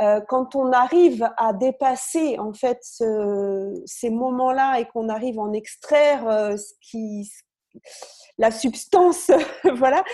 euh, 0.00 0.20
quand 0.28 0.54
on 0.54 0.72
arrive 0.72 1.28
à 1.36 1.52
dépasser 1.52 2.38
en 2.38 2.52
fait 2.52 2.78
ces 2.82 4.10
moments-là 4.10 4.78
et 4.78 4.86
qu'on 4.86 5.08
arrive 5.08 5.38
à 5.38 5.42
en 5.42 5.52
extraire 5.52 6.56
ce 6.56 6.72
qui, 6.80 7.28
la 8.38 8.52
substance, 8.52 9.32
voilà, 9.74 10.04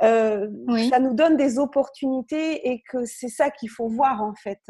ça 0.00 0.98
nous 0.98 1.12
donne 1.12 1.36
des 1.36 1.58
opportunités 1.58 2.70
et 2.70 2.82
que 2.90 3.04
c'est 3.04 3.28
ça 3.28 3.50
qu'il 3.50 3.68
faut 3.68 3.88
voir 3.88 4.22
en 4.22 4.34
fait. 4.34 4.62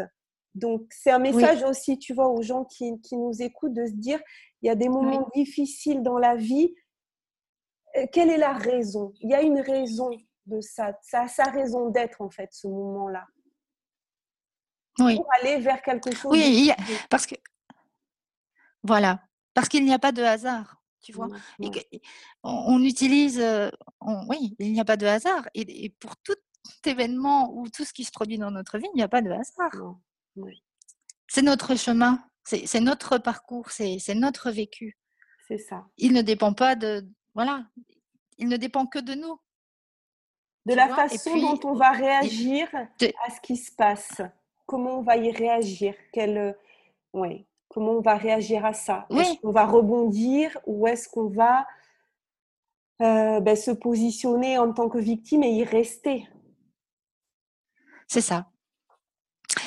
Donc 0.57 0.83
c'est 0.91 1.13
un 1.13 1.21
message 1.21 1.63
aussi, 1.63 1.99
tu 1.99 2.13
vois, 2.13 2.29
aux 2.29 2.43
gens 2.43 2.65
qui, 2.65 3.01
qui, 3.01 3.17
nous 3.17 3.43
écoutent 3.43 3.75
de 3.75 3.87
se 3.87 3.93
dire, 3.93 4.21
il 4.63 4.67
y 4.67 4.71
a 4.71 4.75
des 4.75 4.89
moments 4.89 5.29
difficiles 5.35 6.03
dans 6.03 6.19
la 6.19 6.35
vie, 6.35 6.75
quelle 8.13 8.31
est 8.31 8.39
la 8.39 8.53
raison? 8.53 9.13
Il 9.21 9.31
y 9.31 9.35
a 9.35 9.43
une 9.43 9.61
raison 9.61 10.11
de 10.47 10.61
ça. 10.61 10.99
Ça 11.03 11.23
a 11.23 11.29
sa 11.29 11.45
raison 11.45 11.91
d'être, 11.91 12.21
en 12.21 12.31
fait, 12.31 12.53
ce 12.53 12.67
moment-là. 12.69 13.27
Oui. 14.99 15.17
Pour 15.17 15.29
aller 15.41 15.59
vers 15.59 15.83
quelque 15.83 16.15
chose. 16.15 16.33
Oui, 16.33 16.71
parce 17.11 17.27
que. 17.27 17.35
Voilà. 18.83 19.21
Parce 19.55 19.69
qu'il 19.69 19.85
n'y 19.85 19.95
a 19.95 19.99
pas 19.99 20.13
de 20.13 20.23
hasard, 20.23 20.83
tu 21.01 21.13
vois? 21.13 21.29
on, 22.43 22.83
utilise. 22.83 23.39
Euh, 23.39 23.71
oui, 24.29 24.57
il 24.59 24.73
n'y 24.73 24.81
a 24.81 24.85
pas 24.85 24.97
de 24.97 25.07
hasard. 25.07 25.49
Et, 25.55 25.91
pour 26.01 26.17
tout 26.19 26.35
événement 26.85 27.53
ou 27.55 27.69
tout 27.69 27.85
ce 27.85 27.93
qui 27.93 28.05
se 28.05 28.11
produit 28.11 28.39
dans 28.39 28.51
notre 28.51 28.79
vie, 28.79 28.89
il 28.95 28.97
n'y 28.97 29.03
a 29.03 29.09
pas 29.09 29.23
de 29.23 29.31
hasard. 29.31 29.97
C'est 31.29 31.43
notre 31.43 31.77
chemin, 31.77 32.23
c'est 32.45 32.81
notre 32.81 33.19
parcours, 33.19 33.71
c'est 33.71 34.15
notre 34.15 34.51
vécu. 34.51 34.99
C'est 35.47 35.59
ça. 35.59 35.87
Il 35.99 36.13
ne 36.13 36.23
dépend 36.23 36.53
pas 36.53 36.75
de, 36.75 37.07
voilà, 37.35 37.65
il 38.39 38.49
ne 38.49 38.57
dépend 38.57 38.87
que 38.87 38.99
de 38.99 39.15
nous. 39.15 39.39
De 40.67 40.75
la 40.75 40.89
façon 40.89 41.37
dont 41.39 41.61
on 41.65 41.75
va 41.75 41.91
réagir 41.91 42.69
à 42.75 43.31
ce 43.31 43.41
qui 43.43 43.57
se 43.57 43.73
passe. 43.73 44.23
Comment 44.67 44.99
on 44.99 45.03
va 45.03 45.19
y 45.19 45.31
réagir? 45.31 45.95
Quel, 46.11 46.57
ouais, 47.13 47.47
Comment 47.75 47.95
on 47.95 48.01
va 48.01 48.17
réagir 48.17 48.65
à 48.65 48.73
ça? 48.73 49.05
Est-ce 49.11 49.41
qu'on 49.41 49.51
va 49.51 49.67
rebondir 49.67 50.57
ou 50.65 50.87
est-ce 50.87 51.09
qu'on 51.09 51.29
va 51.29 51.67
euh, 53.03 53.41
ben, 53.41 53.57
se 53.57 53.73
positionner 53.73 54.59
en 54.59 54.73
tant 54.73 54.89
que 54.89 54.99
victime 54.99 55.43
et 55.43 55.51
y 55.51 55.65
rester? 55.65 56.29
C'est 58.07 58.21
ça. 58.21 58.49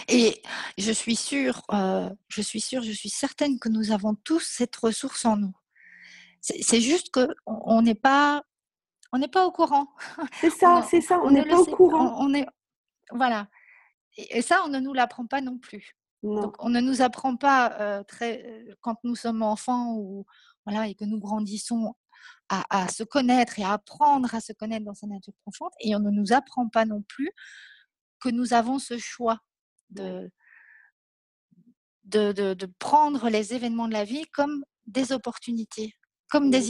Et 0.08 0.42
je 0.78 0.94
suis 0.94 1.18
sûre, 1.18 1.64
euh, 1.74 2.10
je 2.30 2.42
suis 2.42 2.62
sûre, 2.62 2.82
je 2.82 2.94
suis 2.94 3.10
certaine 3.10 3.60
que 3.60 3.68
nous 3.68 3.92
avons 3.92 4.16
tous 4.16 4.40
cette 4.40 4.78
ressource 4.78 5.26
en 5.26 5.36
nous. 5.36 5.54
C'est 6.42 6.82
juste 6.82 7.10
qu'on 7.12 7.82
n'est 7.82 7.96
pas, 7.96 8.44
on 9.12 9.18
n'est 9.18 9.28
pas 9.28 9.46
au 9.46 9.52
courant. 9.52 9.88
C'est 10.40 10.50
ça, 10.50 10.86
c'est 10.90 11.02
ça, 11.02 11.20
on 11.24 11.32
n'est 11.32 11.46
pas 11.46 11.60
au 11.60 11.66
courant. 11.66 12.16
On, 12.20 12.34
est, 12.34 12.46
voilà. 13.12 13.48
Et, 14.18 14.42
ça, 14.42 14.62
on 14.66 14.70
ne 14.70 14.80
nous 14.80 14.94
l'apprend 14.94 15.26
pas 15.26 15.42
non 15.42 15.58
plus. 15.58 15.96
Donc, 16.24 16.56
on 16.60 16.70
ne 16.70 16.82
nous 16.82 17.02
apprend 17.02 17.38
pas 17.38 17.80
euh, 17.80 18.04
très, 18.04 18.44
euh, 18.46 18.76
quand 18.82 18.98
nous 19.04 19.16
sommes 19.16 19.44
enfants 19.44 19.96
ou 19.96 20.26
voilà 20.66 20.88
et 20.88 20.96
que 20.96 21.06
nous 21.06 21.20
grandissons 21.20 21.94
à, 22.50 22.88
se 22.90 23.04
connaître 23.04 23.60
et 23.60 23.64
à 23.64 23.74
apprendre 23.74 24.34
à 24.34 24.42
se 24.42 24.52
connaître 24.52 24.86
dans 24.86 24.94
sa 24.94 25.08
nature 25.08 25.34
profonde. 25.44 25.72
Et 25.80 25.96
on 25.96 26.00
ne 26.00 26.10
nous 26.10 26.34
apprend 26.34 26.68
pas 26.70 26.86
non 26.86 27.02
plus 27.04 27.32
que 28.20 28.30
nous 28.30 28.54
avons 28.54 28.80
ce 28.80 28.98
choix 28.98 29.40
de, 29.90 30.30
de, 32.06 32.32
de, 32.32 32.54
de 32.54 32.66
prendre 32.80 33.30
les 33.30 33.54
événements 33.54 33.88
de 33.88 33.94
la 33.94 34.04
vie 34.04 34.26
comme 34.34 34.64
des 34.88 35.12
opportunités 35.12 35.94
comme 36.30 36.50
des 36.50 36.62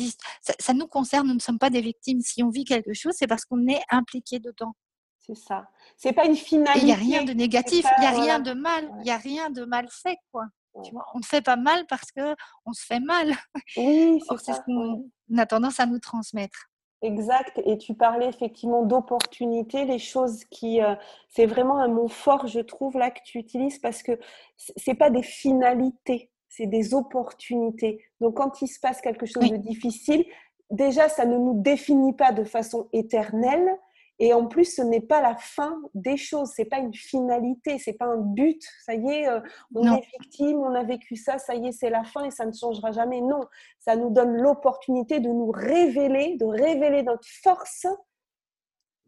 ça, 0.41 0.53
ça 0.59 0.73
nous 0.73 0.87
concerne, 0.87 1.27
nous 1.27 1.33
ne 1.33 1.39
sommes 1.39 1.59
pas 1.59 1.69
des 1.69 1.81
victimes. 1.81 2.21
Si 2.21 2.43
on 2.43 2.49
vit 2.49 2.65
quelque 2.65 2.93
chose, 2.93 3.13
c'est 3.17 3.27
parce 3.27 3.45
qu'on 3.45 3.67
est 3.67 3.81
impliqué 3.89 4.39
dedans. 4.39 4.73
C'est 5.19 5.35
ça. 5.35 5.67
C'est 5.97 6.13
pas 6.13 6.25
une 6.25 6.35
finalité. 6.35 6.79
Il 6.79 6.85
n'y 6.85 6.93
a 6.93 6.95
rien 6.95 7.23
de 7.23 7.33
négatif, 7.33 7.85
il 7.97 8.01
n'y 8.01 8.07
a 8.07 8.11
rien 8.11 8.39
de 8.39 8.53
mal, 8.53 8.89
il 8.99 9.03
n'y 9.03 9.11
a 9.11 9.17
rien 9.17 9.49
de 9.49 9.65
mal 9.65 9.87
fait, 9.89 10.17
quoi. 10.31 10.45
Tu 10.85 10.91
vois, 10.91 11.05
on 11.15 11.19
ne 11.19 11.23
fait 11.23 11.41
pas 11.41 11.55
mal 11.55 11.85
parce 11.87 12.11
que 12.11 12.35
on 12.65 12.71
se 12.71 12.85
fait 12.85 12.99
mal. 12.99 13.33
Oui, 13.75 14.21
c'est 14.39 14.53
ce 14.53 14.61
qu'on 14.61 15.09
a 15.37 15.45
tendance 15.45 15.79
à 15.79 15.85
nous 15.85 15.99
transmettre. 15.99 16.69
Exact. 17.01 17.61
Et 17.65 17.77
tu 17.77 17.93
parlais 17.93 18.27
effectivement 18.27 18.83
d'opportunités, 18.83 19.85
les 19.85 19.99
choses 19.99 20.43
qui, 20.45 20.81
euh, 20.81 20.95
c'est 21.29 21.45
vraiment 21.45 21.77
un 21.77 21.87
mot 21.87 22.07
fort, 22.07 22.47
je 22.47 22.59
trouve 22.59 22.97
là 22.97 23.11
que 23.11 23.19
tu 23.23 23.37
utilises 23.37 23.79
parce 23.79 24.01
que 24.01 24.19
c'est 24.55 24.95
pas 24.95 25.11
des 25.11 25.21
finalités 25.21 26.31
c'est 26.49 26.67
des 26.67 26.93
opportunités. 26.93 28.03
Donc 28.21 28.37
quand 28.37 28.61
il 28.61 28.67
se 28.67 28.79
passe 28.79 29.01
quelque 29.01 29.25
chose 29.25 29.49
de 29.49 29.57
difficile, 29.57 30.25
déjà, 30.71 31.09
ça 31.09 31.25
ne 31.25 31.37
nous 31.37 31.61
définit 31.61 32.13
pas 32.13 32.31
de 32.31 32.43
façon 32.43 32.87
éternelle 32.93 33.77
Et 34.19 34.33
en 34.33 34.47
plus, 34.47 34.75
ce 34.75 34.81
n'est 34.81 35.01
pas 35.01 35.21
la 35.21 35.35
fin 35.35 35.79
des 35.93 36.17
choses, 36.17 36.51
c'est 36.55 36.65
pas 36.65 36.79
une 36.79 36.93
finalité, 36.93 37.77
c'est 37.77 37.93
pas 37.93 38.07
un 38.07 38.17
but. 38.17 38.61
Ça 38.83 38.95
y 38.95 39.07
est, 39.09 39.27
euh, 39.27 39.39
on 39.75 39.95
est 39.95 40.07
victime, 40.19 40.57
on 40.57 40.73
a 40.73 40.83
vécu 40.83 41.15
ça, 41.15 41.37
ça 41.37 41.53
y 41.53 41.67
est, 41.67 41.71
c'est 41.71 41.91
la 41.91 42.03
fin 42.03 42.25
et 42.25 42.31
ça 42.31 42.45
ne 42.45 42.51
changera 42.51 42.91
jamais. 42.91 43.21
Non, 43.21 43.41
ça 43.79 43.95
nous 43.95 44.09
donne 44.09 44.35
l'opportunité 44.35 45.19
de 45.19 45.29
nous 45.29 45.51
révéler, 45.51 46.35
de 46.37 46.45
révéler 46.45 47.03
notre 47.03 47.27
force 47.43 47.85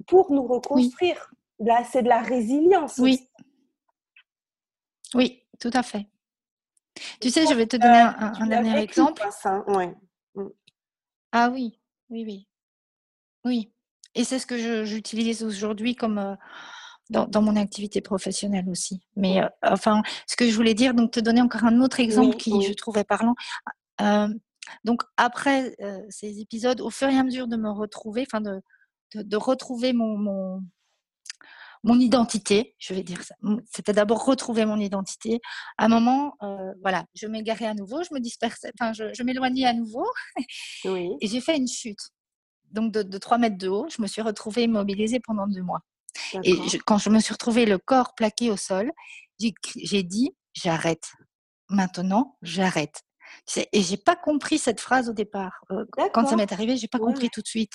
pour 0.06 0.32
nous 0.32 0.46
reconstruire. 0.46 1.32
Là, 1.60 1.84
c'est 1.84 2.04
de 2.04 2.10
la 2.10 2.22
résilience. 2.22 3.00
Oui. 3.00 3.28
Oui, 5.16 5.44
tout 5.60 5.72
à 5.74 5.82
fait. 5.82 6.06
Tu 7.22 7.30
sais, 7.30 7.46
je 7.48 7.54
vais 7.54 7.68
te 7.68 7.78
donner 7.78 8.00
un, 8.18 8.48
dernier 8.48 8.80
exemple. 8.80 9.24
Mm. 10.36 10.48
Ah 11.32 11.50
oui, 11.52 11.80
oui, 12.10 12.24
oui. 12.26 12.48
Oui. 13.46 13.72
Et 14.16 14.24
c'est 14.24 14.40
ce 14.40 14.46
que 14.46 14.86
j'utilise 14.86 15.44
aujourd'hui 15.44 15.96
comme 15.96 16.18
euh, 16.18 16.36
dans, 17.10 17.42
mon 17.42 17.56
activité 17.56 18.02
professionnelle 18.02 18.70
aussi. 18.70 19.02
Mais 19.16 19.42
euh, 19.42 19.48
enfin, 19.64 20.02
ce 20.28 20.36
que 20.36 20.50
je 20.50 20.56
voulais 20.56 20.74
dire, 20.74 20.94
donc 20.94 21.12
te 21.12 21.20
donner 21.20 21.42
encore 21.42 21.64
un 21.64 21.82
autre 21.82 22.00
exemple 22.00 22.36
qui 22.38 22.62
je 22.64 22.74
trouvais 22.74 23.04
parlant. 23.04 23.36
Euh, 24.02 24.28
donc 24.84 25.04
après 25.18 25.76
ces 26.10 26.40
épisodes, 26.40 26.82
au 26.82 26.90
fur 26.90 27.10
et 27.10 27.18
à 27.18 27.24
mesure 27.24 27.48
de 27.48 27.58
me 27.58 27.70
retrouver, 27.70 28.26
enfin 28.28 28.42
de, 28.42 28.62
de, 29.16 29.38
retrouver 29.38 29.94
mon, 29.94 30.18
mon, 30.18 30.64
mon, 31.84 32.00
identité, 32.00 32.76
je 32.78 32.94
vais 32.94 33.04
dire 33.04 33.24
ça. 33.24 33.36
C'était 33.72 33.94
d'abord 33.94 34.26
retrouver 34.26 34.66
mon 34.66 34.80
identité. 34.80 35.40
À 35.78 35.86
un 35.86 35.88
moment, 35.90 36.36
voilà, 36.82 37.06
je 37.16 37.28
m'égarais 37.28 37.66
à 37.66 37.74
nouveau, 37.74 38.04
je 38.04 38.14
me 38.14 38.20
dispersais, 38.20 38.72
enfin 38.80 38.94
je, 38.94 39.14
je 39.14 39.24
m'éloignais 39.24 39.66
à 39.66 39.74
nouveau, 39.74 40.06
oui. 40.86 41.12
et 41.22 41.28
j'ai 41.28 41.42
fait 41.42 41.58
une 41.58 41.68
chute 41.68 42.12
donc 42.72 42.92
de, 42.92 43.18
3 43.18 43.38
mètres 43.38 43.58
de 43.58 43.68
haut, 43.68 43.88
je 43.90 44.02
me 44.02 44.08
suis 44.08 44.22
retrouvée 44.22 44.64
immobilisée 44.64 45.20
pendant 45.20 45.48
deux 45.48 45.62
mois. 45.62 45.82
Et 46.44 46.56
quand 46.86 46.98
je 46.98 47.10
me 47.10 47.20
suis 47.20 47.34
retrouvée 47.34 47.66
le 47.66 47.78
corps 47.78 48.14
plaqué 48.16 48.52
au 48.52 48.58
sol, 48.58 48.92
j'ai 49.40 50.04
dit 50.04 50.32
j'arrête. 50.54 51.12
Maintenant, 51.70 52.38
j'arrête. 52.42 53.04
Et 53.74 53.82
j'ai 53.82 53.98
pas 53.98 54.16
compris 54.16 54.58
cette 54.58 54.80
phrase 54.80 55.10
au 55.10 55.14
départ. 55.14 55.64
Euh, 55.72 55.86
quand 56.14 56.28
ça 56.28 56.36
m'est 56.36 56.52
arrivé, 56.52 56.78
j'ai 56.78 56.88
pas 56.88 57.00
compris 57.00 57.30
tout 57.30 57.42
de 57.42 57.48
suite. 57.48 57.74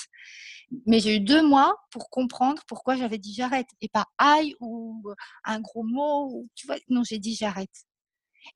Mais 0.87 1.01
j'ai 1.01 1.17
eu 1.17 1.21
deux 1.21 1.43
mois 1.43 1.77
pour 1.91 2.11
comprendre 2.11 2.63
pourquoi 2.67 2.97
j'avais 2.97 3.19
dit 3.19 3.35
j'arrête 3.35 3.69
et 3.81 3.89
pas 3.89 4.07
aïe 4.19 4.55
ou 4.61 5.03
un 5.45 5.61
gros 5.61 5.85
mot. 5.85 6.47
tu 6.55 6.67
vois, 6.67 6.77
non, 6.89 7.03
j'ai 7.05 7.19
dit 7.19 7.35
j'arrête. 7.35 7.85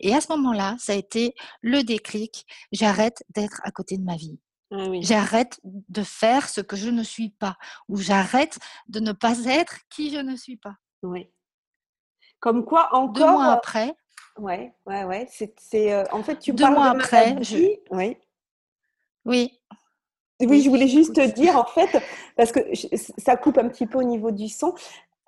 Et 0.00 0.14
à 0.14 0.20
ce 0.20 0.28
moment-là, 0.32 0.76
ça 0.78 0.92
a 0.92 0.96
été 0.96 1.34
le 1.62 1.82
déclic. 1.82 2.46
J'arrête 2.72 3.22
d'être 3.30 3.60
à 3.64 3.70
côté 3.70 3.96
de 3.96 4.04
ma 4.04 4.16
vie. 4.16 4.38
Ah 4.70 4.84
j'arrête 5.00 5.60
de 5.64 6.02
faire 6.02 6.48
ce 6.48 6.60
que 6.60 6.76
je 6.76 6.90
ne 6.90 7.02
suis 7.02 7.30
pas, 7.30 7.56
ou 7.88 7.96
j'arrête 7.96 8.58
de 8.88 9.00
ne 9.00 9.12
pas 9.12 9.46
être 9.46 9.78
qui 9.88 10.10
je 10.10 10.18
ne 10.18 10.36
suis 10.36 10.58
pas. 10.58 10.74
Oui. 11.02 11.30
Comme 12.38 12.64
quoi, 12.64 12.94
encore. 12.94 13.12
Deux 13.12 13.30
mois 13.30 13.52
après. 13.52 13.94
Ouais, 14.38 14.72
ouais, 14.86 15.04
ouais. 15.04 15.28
C'est, 15.30 15.92
euh, 15.92 16.04
en 16.12 16.22
fait, 16.22 16.38
tu 16.38 16.52
Deux 16.52 16.70
mois 16.70 16.90
après. 16.90 17.36
Je... 17.42 17.56
Oui. 17.90 18.16
Oui. 19.24 19.60
Oui, 20.40 20.62
je 20.62 20.70
voulais 20.70 20.86
juste 20.86 21.14
te 21.14 21.26
dire, 21.32 21.56
en 21.56 21.64
fait, 21.64 22.00
parce 22.36 22.52
que 22.52 22.60
ça 23.18 23.36
coupe 23.36 23.58
un 23.58 23.68
petit 23.68 23.86
peu 23.86 23.98
au 23.98 24.04
niveau 24.04 24.30
du 24.30 24.48
son. 24.48 24.72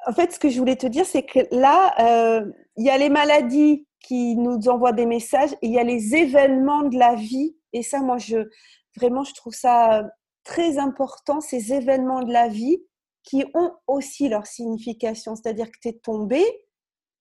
En 0.06 0.12
fait, 0.12 0.32
ce 0.32 0.38
que 0.38 0.48
je 0.48 0.58
voulais 0.58 0.76
te 0.76 0.86
dire, 0.86 1.04
c'est 1.04 1.24
que 1.24 1.40
là, 1.50 1.94
euh, 1.98 2.46
il 2.76 2.86
y 2.86 2.90
a 2.90 2.96
les 2.96 3.08
maladies 3.08 3.86
qui 3.98 4.36
nous 4.36 4.68
envoient 4.68 4.92
des 4.92 5.06
messages 5.06 5.52
et 5.54 5.66
il 5.66 5.72
y 5.72 5.78
a 5.78 5.84
les 5.84 6.14
événements 6.14 6.84
de 6.84 6.96
la 6.96 7.16
vie. 7.16 7.56
Et 7.72 7.82
ça, 7.82 8.00
moi, 8.00 8.18
je, 8.18 8.48
Vraiment, 8.96 9.24
je 9.24 9.34
trouve 9.34 9.54
ça 9.54 10.10
très 10.44 10.78
important, 10.78 11.40
ces 11.40 11.72
événements 11.72 12.22
de 12.22 12.32
la 12.32 12.48
vie 12.48 12.82
qui 13.22 13.44
ont 13.54 13.72
aussi 13.86 14.28
leur 14.28 14.46
signification. 14.46 15.36
C'est-à-dire 15.36 15.70
que 15.70 15.78
tu 15.80 15.88
es 15.88 15.92
tombé, 15.92 16.44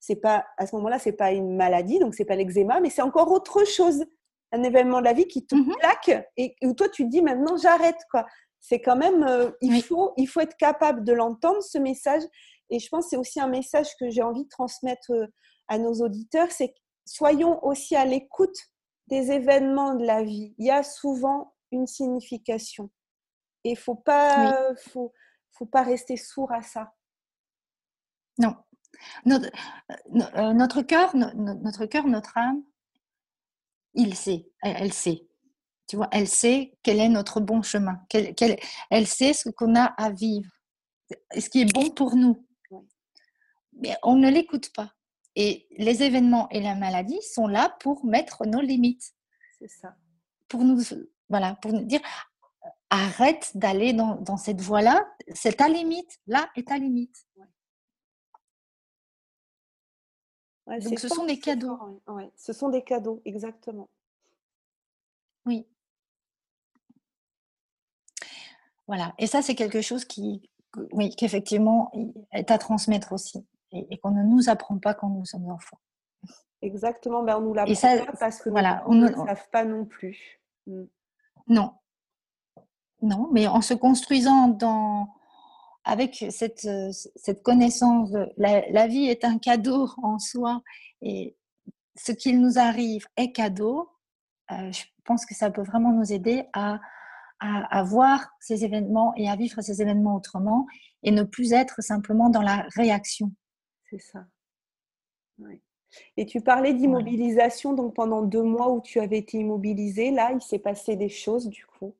c'est 0.00 0.16
pas 0.16 0.46
à 0.56 0.66
ce 0.66 0.74
moment-là, 0.76 0.98
c'est 0.98 1.12
pas 1.12 1.32
une 1.32 1.56
maladie, 1.56 1.98
donc 1.98 2.14
c'est 2.14 2.24
pas 2.24 2.36
l'eczéma, 2.36 2.80
mais 2.80 2.90
c'est 2.90 3.02
encore 3.02 3.30
autre 3.30 3.64
chose. 3.66 4.04
Un 4.52 4.64
événement 4.64 4.98
de 4.98 5.04
la 5.04 5.12
vie 5.12 5.28
qui 5.28 5.46
te 5.46 5.54
mmh 5.54 5.76
plaque 5.78 6.28
et 6.36 6.56
où 6.62 6.74
toi 6.74 6.88
tu 6.88 7.04
te 7.04 7.08
dis 7.08 7.22
maintenant 7.22 7.56
j'arrête 7.56 8.00
quoi. 8.10 8.26
C'est 8.58 8.80
quand 8.80 8.96
même 8.96 9.22
euh, 9.22 9.50
il 9.60 9.80
faut 9.82 10.12
il 10.16 10.26
faut 10.26 10.40
être 10.40 10.56
capable 10.56 11.04
de 11.04 11.12
l'entendre 11.12 11.62
ce 11.62 11.78
message 11.78 12.22
et 12.70 12.80
je 12.80 12.88
pense 12.88 13.04
que 13.04 13.10
c'est 13.10 13.16
aussi 13.16 13.40
un 13.40 13.48
message 13.48 13.88
que 13.98 14.10
j'ai 14.10 14.22
envie 14.22 14.44
de 14.44 14.48
transmettre 14.48 15.12
euh, 15.12 15.26
à 15.68 15.78
nos 15.78 15.92
auditeurs, 15.94 16.50
c'est 16.50 16.74
soyons 17.06 17.64
aussi 17.64 17.94
à 17.96 18.04
l'écoute 18.04 18.56
des 19.06 19.32
événements 19.32 19.94
de 19.94 20.04
la 20.04 20.22
vie. 20.22 20.54
Il 20.58 20.66
y 20.66 20.70
a 20.70 20.82
souvent 20.82 21.54
une 21.72 21.86
signification. 21.86 22.90
Et 23.64 23.70
il 23.70 23.78
faut 23.78 23.94
pas, 23.94 24.74
faut, 24.76 25.12
faut 25.50 25.66
pas 25.66 25.82
rester 25.82 26.16
sourd 26.16 26.50
à 26.52 26.62
ça. 26.62 26.92
Non. 28.38 28.56
Notre, 29.24 29.46
euh, 29.90 30.20
euh, 30.36 30.52
notre 30.52 30.82
cœur, 30.82 31.14
notre 31.16 31.86
cœur, 31.86 32.06
notre 32.06 32.36
âme, 32.36 32.62
il 33.94 34.14
sait, 34.14 34.48
elle, 34.62 34.92
sait. 34.92 35.26
Tu 35.86 35.96
vois, 35.96 36.08
elle 36.12 36.28
sait 36.28 36.78
quel 36.82 37.00
est 37.00 37.08
notre 37.08 37.40
bon 37.40 37.62
chemin. 37.62 38.00
Quel, 38.08 38.34
elle 38.90 39.06
sait 39.06 39.32
ce 39.32 39.48
qu'on 39.48 39.74
a 39.74 39.84
à 39.84 40.10
vivre, 40.10 40.50
ce 41.36 41.48
qui 41.48 41.62
est 41.62 41.72
bon 41.72 41.90
pour 41.90 42.14
nous. 42.14 42.46
Mais 43.72 43.96
on 44.02 44.16
ne 44.16 44.30
l'écoute 44.30 44.72
pas. 44.72 44.92
Et 45.34 45.66
les 45.78 46.02
événements 46.02 46.48
et 46.50 46.60
la 46.60 46.74
maladie 46.74 47.20
sont 47.22 47.46
là 47.46 47.76
pour 47.80 48.04
mettre 48.04 48.46
nos 48.46 48.60
limites. 48.60 49.12
C'est 49.58 49.68
ça. 49.68 49.94
Pour 50.48 50.64
nous 50.64 50.80
voilà, 51.28 51.54
pour 51.62 51.72
nous 51.72 51.84
dire 51.84 52.00
arrête 52.90 53.52
d'aller 53.54 53.92
dans, 53.92 54.36
cette 54.36 54.60
voie-là, 54.60 55.08
c'est 55.32 55.58
ta 55.58 55.68
limite, 55.68 56.18
là 56.26 56.50
est 56.56 56.68
ta 56.68 56.76
limite. 56.76 57.24
Donc 60.78 60.98
ce 60.98 61.08
sont 61.08 61.26
des 61.26 61.38
cadeaux. 61.38 62.00
ce 62.36 62.52
sont 62.52 62.68
des 62.68 62.82
cadeaux, 62.82 63.20
exactement. 63.24 63.88
Oui. 65.46 65.66
Voilà, 68.86 69.14
et 69.18 69.26
ça 69.26 69.42
c'est 69.42 69.54
quelque 69.54 69.80
chose 69.80 70.04
qui, 70.04 70.48
oui, 70.92 71.14
qu'effectivement 71.16 71.92
est 72.32 72.50
à 72.50 72.58
transmettre 72.58 73.12
aussi, 73.12 73.46
et, 73.72 73.98
qu'on 73.98 74.10
ne 74.10 74.22
nous 74.22 74.48
apprend 74.48 74.78
pas 74.78 74.94
quand 74.94 75.08
nous 75.08 75.24
sommes 75.24 75.50
enfants. 75.50 75.78
Exactement, 76.62 77.22
ben 77.22 77.38
on 77.38 77.40
nous 77.40 77.54
l'apprend 77.54 77.74
pas 77.74 78.12
parce 78.18 78.40
que 78.42 78.50
voilà, 78.50 78.82
on 78.86 78.94
ne 78.94 79.08
le 79.08 79.14
savent 79.14 79.48
pas 79.50 79.64
non 79.64 79.84
plus. 79.84 80.40
Mm. 80.66 80.84
Non. 81.48 81.72
Non, 83.02 83.28
mais 83.32 83.46
en 83.46 83.62
se 83.62 83.72
construisant 83.72 84.48
dans, 84.48 85.14
avec 85.90 86.24
cette, 86.30 86.68
cette 87.16 87.42
connaissance, 87.42 88.10
la, 88.36 88.86
vie 88.86 89.06
est 89.06 89.24
un 89.24 89.38
cadeau 89.38 89.88
en 90.00 90.20
soi 90.20 90.62
et 91.02 91.36
ce 91.96 92.12
qu'il 92.12 92.40
nous 92.40 92.60
arrive 92.60 93.06
est 93.16 93.32
cadeau, 93.32 93.90
euh, 94.52 94.70
je 94.70 94.84
pense 95.04 95.26
que 95.26 95.34
ça 95.34 95.50
peut 95.50 95.64
vraiment 95.64 95.92
nous 95.92 96.12
aider 96.12 96.44
à, 96.52 96.78
à, 97.40 97.82
voir 97.82 98.30
ces 98.38 98.64
événements 98.64 99.12
et 99.16 99.28
à 99.28 99.34
vivre 99.34 99.60
ces 99.62 99.82
événements 99.82 100.14
autrement 100.14 100.68
et 101.02 101.10
ne 101.10 101.24
plus 101.24 101.52
être 101.52 101.82
simplement 101.82 102.30
dans 102.30 102.42
la 102.42 102.68
réaction. 102.76 103.32
C'est 103.90 103.98
ça. 104.00 104.24
Et 106.16 106.24
tu 106.24 106.40
parlais 106.40 106.72
d'immobilisation, 106.72 107.72
donc 107.72 107.96
pendant 107.96 108.22
deux 108.22 108.44
mois 108.44 108.70
où 108.70 108.80
tu 108.80 109.00
avais 109.00 109.18
été 109.18 109.38
immobilisée, 109.38 110.12
là, 110.12 110.30
il 110.32 110.40
s'est 110.40 110.60
passé 110.60 110.94
des 110.94 111.08
choses 111.08 111.48
du 111.48 111.66
coup. 111.66 111.96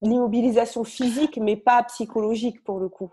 L'immobilisation 0.00 0.82
physique, 0.82 1.36
mais 1.36 1.58
pas 1.58 1.82
psychologique 1.82 2.64
pour 2.64 2.80
le 2.80 2.88
coup. 2.88 3.12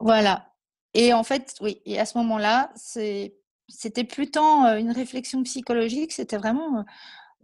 Voilà. 0.00 0.54
Et 0.94 1.12
en 1.12 1.22
fait, 1.22 1.56
oui, 1.60 1.82
et 1.84 1.98
à 1.98 2.06
ce 2.06 2.18
moment-là, 2.18 2.72
c'était 2.74 4.04
plus 4.04 4.30
tant 4.30 4.76
une 4.76 4.90
réflexion 4.90 5.42
psychologique, 5.42 6.12
c'était 6.12 6.38
vraiment 6.38 6.84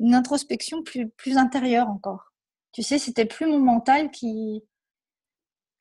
une 0.00 0.14
introspection 0.14 0.82
plus, 0.82 1.08
plus 1.10 1.36
intérieure 1.36 1.88
encore. 1.88 2.32
Tu 2.72 2.82
sais, 2.82 2.98
c'était 2.98 3.26
plus 3.26 3.46
mon 3.46 3.60
mental 3.60 4.10
qui, 4.10 4.64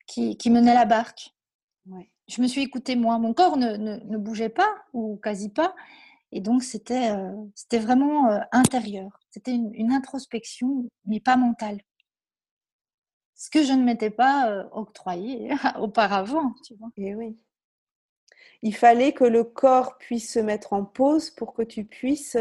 qui, 0.06 0.36
qui 0.36 0.50
menait 0.50 0.74
la 0.74 0.84
barque. 0.84 1.34
Ouais 1.86 2.10
je 2.28 2.40
me 2.42 2.46
suis 2.46 2.62
écoutée 2.62 2.96
moi. 2.96 3.18
Mon 3.18 3.34
corps 3.34 3.56
ne, 3.56 3.76
ne, 3.76 4.16
bougeait 4.18 4.48
pas 4.48 4.70
ou 4.92 5.16
quasi 5.16 5.48
pas. 5.50 5.74
Et 6.32 6.40
donc, 6.40 6.62
c'était 6.62 7.10
euh, 7.10 7.32
c'était 7.54 7.78
vraiment 7.78 8.30
euh, 8.30 8.40
intérieur. 8.52 9.20
C'était 9.30 9.52
une, 9.54 9.92
introspection, 9.92 10.88
mais 11.06 11.20
pas 11.20 11.36
mentale. 11.36 11.80
Ce 13.34 13.50
que 13.50 13.64
je 13.64 13.72
ne 13.72 13.82
m'étais 13.82 14.10
pas 14.10 14.50
euh, 14.50 14.64
octroyé 14.72 15.50
auparavant, 15.78 16.54
tu 16.64 16.74
vois. 16.76 16.90
Et 16.96 17.08
eh 17.08 17.14
oui. 17.14 17.38
Il 18.62 18.74
fallait 18.74 19.12
que 19.12 19.24
le 19.24 19.44
corps 19.44 19.98
puisse 19.98 20.32
se 20.32 20.38
mettre 20.38 20.72
en 20.72 20.84
pause 20.84 21.30
pour 21.30 21.52
que 21.52 21.62
tu 21.62 21.84
puisses 21.84 22.36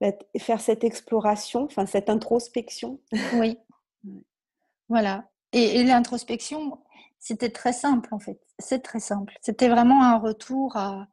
bah, 0.00 0.12
faire 0.38 0.60
cette 0.60 0.84
exploration, 0.84 1.64
enfin 1.64 1.86
cette 1.86 2.10
introspection. 2.10 3.00
Oui. 3.34 3.58
voilà. 4.88 5.30
Et, 5.52 5.80
et 5.80 5.84
l'introspection, 5.84 6.78
c'était 7.18 7.50
très 7.50 7.72
simple 7.72 8.12
en 8.12 8.18
fait. 8.18 8.38
C'est 8.58 8.82
très 8.82 9.00
simple. 9.00 9.34
C'était 9.40 9.68
vraiment 9.68 10.02
un 10.02 10.18
retour 10.18 10.76
à, 10.76 11.08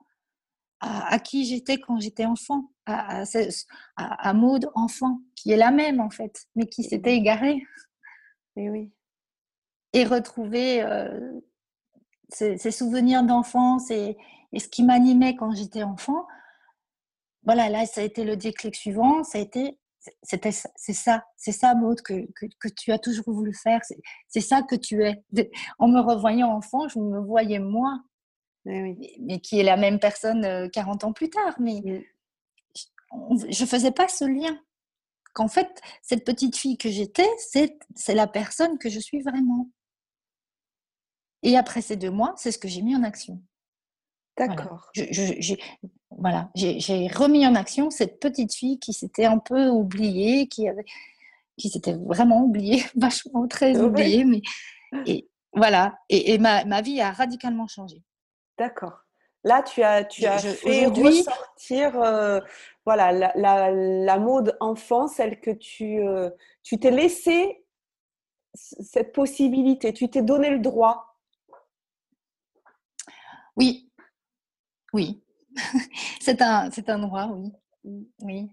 à, 0.82 1.20
qui 1.20 1.46
j'étais 1.46 1.80
quand 1.80 2.00
j'étais 2.00 2.26
enfant, 2.26 2.71
à, 2.86 3.24
à, 3.24 4.30
à, 4.30 4.34
Maud 4.34 4.70
enfant, 4.76 5.22
qui 5.36 5.52
est 5.52 5.58
la 5.58 5.72
même 5.72 6.00
en 6.00 6.10
fait, 6.10 6.48
mais 6.56 6.68
qui 6.68 6.84
s'était 6.84 7.16
égarée. 7.16 7.62
Et 8.58 8.70
oui. 8.70 8.92
et 9.94 10.04
retrouver 10.04 10.84
ces, 12.34 12.72
souvenirs 12.72 13.24
d'enfance 13.24 13.92
et, 13.92 14.18
ce 14.58 14.68
qui 14.68 14.84
m'animait 14.84 15.36
quand 15.36 15.54
j'étais 15.54 15.84
enfant. 15.84 16.28
Voilà, 17.44 17.70
là, 17.70 17.86
ça 17.86 18.02
a 18.02 18.04
été 18.04 18.24
le 18.24 18.36
déclic 18.36 18.76
suivant. 18.76 19.24
Ça 19.24 19.38
a 19.38 19.42
été, 19.42 19.80
c'était, 20.24 20.52
c'est 20.52 20.94
ça, 20.94 21.26
c'est 21.38 21.52
ça, 21.52 21.74
Maud, 21.74 22.02
que, 22.02 22.28
que, 22.34 22.68
tu 22.68 22.92
as 22.92 23.00
toujours 23.00 23.32
voulu 23.32 23.54
faire. 23.54 23.82
C'est, 24.28 24.42
ça 24.42 24.62
que 24.62 24.76
tu 24.76 25.04
es. 25.04 25.24
En 25.80 25.88
me 25.88 26.00
revoyant 26.02 26.50
enfant, 26.50 26.88
je 26.88 27.00
me 27.00 27.20
voyais 27.20 27.60
moi, 27.60 28.02
mais, 28.66 29.40
qui 29.42 29.60
est 29.60 29.64
la 29.64 29.78
même 29.78 30.00
personne 30.00 30.70
40 30.72 31.06
ans 31.06 31.14
plus 31.14 31.30
tard. 31.30 31.56
Mais 31.60 31.82
je 33.50 33.66
faisais 33.66 33.92
pas 33.92 34.08
ce 34.08 34.26
lien 34.26 34.58
qu'en 35.34 35.48
fait, 35.48 35.82
cette 36.02 36.26
petite 36.26 36.56
fille 36.58 36.78
que 36.78 36.90
j'étais, 36.90 37.30
c'est, 37.38 37.78
la 38.14 38.28
personne 38.28 38.78
que 38.78 38.90
je 38.90 39.00
suis 39.00 39.22
vraiment. 39.22 39.70
Et 41.44 41.58
après 41.58 41.82
ces 41.82 41.96
deux 41.96 42.12
mois, 42.12 42.34
c'est 42.38 42.52
ce 42.52 42.60
que 42.60 42.68
j'ai 42.68 42.82
mis 42.82 42.96
en 42.96 43.04
action. 43.04 43.42
D'accord. 44.38 44.92
Voilà, 46.18 46.50
j'ai 46.56 47.08
remis 47.08 47.46
en 47.48 47.56
action 47.56 47.90
cette 47.90 48.20
petite 48.20 48.54
fille 48.54 48.80
qui 48.80 48.94
s'était 48.94 49.26
un 49.26 49.40
peu 49.40 49.70
oubliée, 49.70 50.48
qui 50.48 50.68
avait, 50.68 50.86
qui 51.58 51.70
s'était 51.70 51.94
vraiment 51.94 52.44
oubliée, 52.44 52.84
vachement 52.96 53.48
très 53.48 53.80
oubliée, 53.80 54.26
mais 54.26 54.42
et 55.06 55.30
voilà. 55.54 56.00
Et, 56.10 56.38
ma, 56.38 56.64
ma, 56.66 56.82
vie 56.82 57.02
a 57.02 57.12
radicalement 57.12 57.68
changé. 57.68 58.04
D'accord. 58.58 59.04
Là, 59.44 59.64
tu 59.64 59.82
as, 59.82 60.04
tu 60.04 60.26
as 60.26 60.38
fait 60.38 60.86
ressortir 60.86 62.00
euh, 62.00 62.40
voilà, 62.86 63.12
la, 63.12 63.32
la, 63.36 63.72
la, 63.72 64.20
mode 64.20 64.56
enfant, 64.60 65.08
celle 65.08 65.40
que 65.40 65.52
tu 65.52 66.00
euh, 66.08 66.30
tu 66.64 66.78
t'es 66.78 66.92
laissé 66.92 67.66
cette 68.54 69.14
possibilité, 69.14 69.94
tu 69.94 70.10
t'es 70.10 70.22
donné 70.22 70.50
le 70.50 70.60
droit. 70.60 71.18
Oui, 73.56 73.92
oui, 74.94 75.24
c'est 76.22 76.42
un, 76.42 76.70
un 76.88 77.00
droit, 77.00 77.28
oui. 77.84 78.08
oui. 78.22 78.50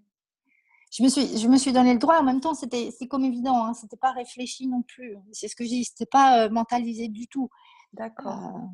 Je 0.90 1.02
me, 1.02 1.08
suis, 1.08 1.36
je 1.38 1.48
me 1.48 1.58
suis 1.58 1.72
donné 1.72 1.92
le 1.92 1.98
droit, 1.98 2.18
en 2.18 2.22
même 2.22 2.40
temps, 2.40 2.54
c'était, 2.54 2.90
c'est 2.90 3.06
comme 3.06 3.24
évident, 3.24 3.66
hein, 3.66 3.74
c'était 3.74 3.98
pas 3.98 4.12
réfléchi 4.12 4.66
non 4.66 4.82
plus. 4.82 5.18
C'est 5.32 5.48
ce 5.48 5.54
que 5.54 5.64
je 5.64 5.68
dis, 5.68 5.84
c'était 5.84 6.06
pas 6.06 6.44
euh, 6.44 6.50
mentalisé 6.50 7.08
du 7.08 7.28
tout. 7.28 7.50
D'accord. 7.92 8.70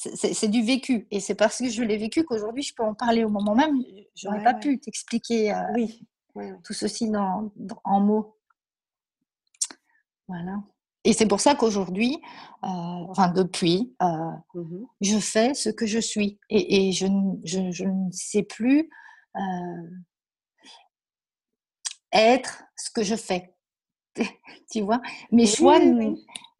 C'est 0.00 0.46
du 0.46 0.62
vécu. 0.62 1.08
Et 1.10 1.18
c'est 1.18 1.34
parce 1.34 1.58
que 1.58 1.68
je 1.68 1.82
l'ai 1.82 1.96
vécu 1.96 2.24
qu'aujourd'hui, 2.24 2.62
je 2.62 2.72
peux 2.72 2.84
en 2.84 2.94
parler 2.94 3.24
au 3.24 3.30
moment 3.30 3.56
même. 3.56 3.82
Je 4.14 4.28
n'aurais 4.28 4.44
pas 4.44 4.54
pu 4.54 4.78
t'expliquer 4.78 5.52
euh, 5.52 5.62
oui. 5.74 6.06
tout 6.62 6.72
ceci 6.72 7.10
dans, 7.10 7.50
en 7.82 8.00
mots. 8.00 8.36
Voilà. 10.28 10.62
Et 11.02 11.12
c'est 11.12 11.26
pour 11.26 11.40
ça 11.40 11.56
qu'aujourd'hui, 11.56 12.16
euh, 12.62 12.68
enfin 13.08 13.28
depuis, 13.32 13.92
euh, 14.00 14.30
mmh 14.54 14.84
je 15.00 15.18
fais 15.18 15.54
ce 15.54 15.68
que 15.68 15.84
je 15.84 15.98
suis. 15.98 16.38
Et, 16.48 16.92
je, 16.92 17.06
je, 17.42 17.84
ne 17.84 18.12
sais 18.12 18.44
plus 18.44 18.88
être 22.12 22.62
ce 22.76 22.90
que 22.90 23.02
je 23.02 23.16
fais. 23.16 23.52
tu 24.70 24.82
vois? 24.82 25.00
Mes 25.32 25.46
choix, 25.46 25.80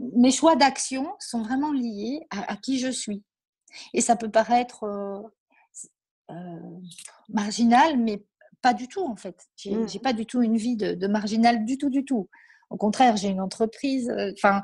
mes 0.01 0.31
choix 0.31 0.57
d'action 0.57 1.14
sont 1.18 1.42
vraiment 1.42 1.72
liés 1.72 2.27
à, 2.31 2.57
qui 2.57 2.79
je 2.79 2.90
suis. 2.90 3.22
Et 3.95 4.01
ça 4.01 4.17
peut 4.17 4.31
paraître 4.31 4.85
marginal, 7.29 7.99
mais 7.99 8.23
pas 8.61 8.75
du 8.75 8.88
tout 8.88 9.05
en 9.05 9.17
fait. 9.17 9.49
J'ai 9.57 9.71
n'ai 9.71 9.85
mmh. 9.85 10.01
pas 10.03 10.12
du 10.12 10.27
tout 10.27 10.43
une 10.43 10.57
vie 10.57 10.77
de, 10.77 11.07
marginal 11.07 11.64
du 11.64 11.79
tout, 11.79 11.91
du 11.91 12.05
tout. 12.05 12.29
Au 12.71 12.77
contraire, 12.77 13.17
j'ai 13.17 13.29
une 13.29 13.41
entreprise. 13.41 14.12
Enfin, 14.35 14.62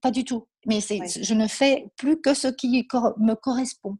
pas 0.00 0.10
du 0.10 0.24
tout. 0.24 0.46
Mais 0.66 0.80
je 0.80 1.34
ne 1.34 1.46
fais 1.46 1.88
plus 1.96 2.20
que 2.20 2.34
ce 2.34 2.48
qui 2.48 2.86
me 3.18 3.34
correspond. 3.34 3.98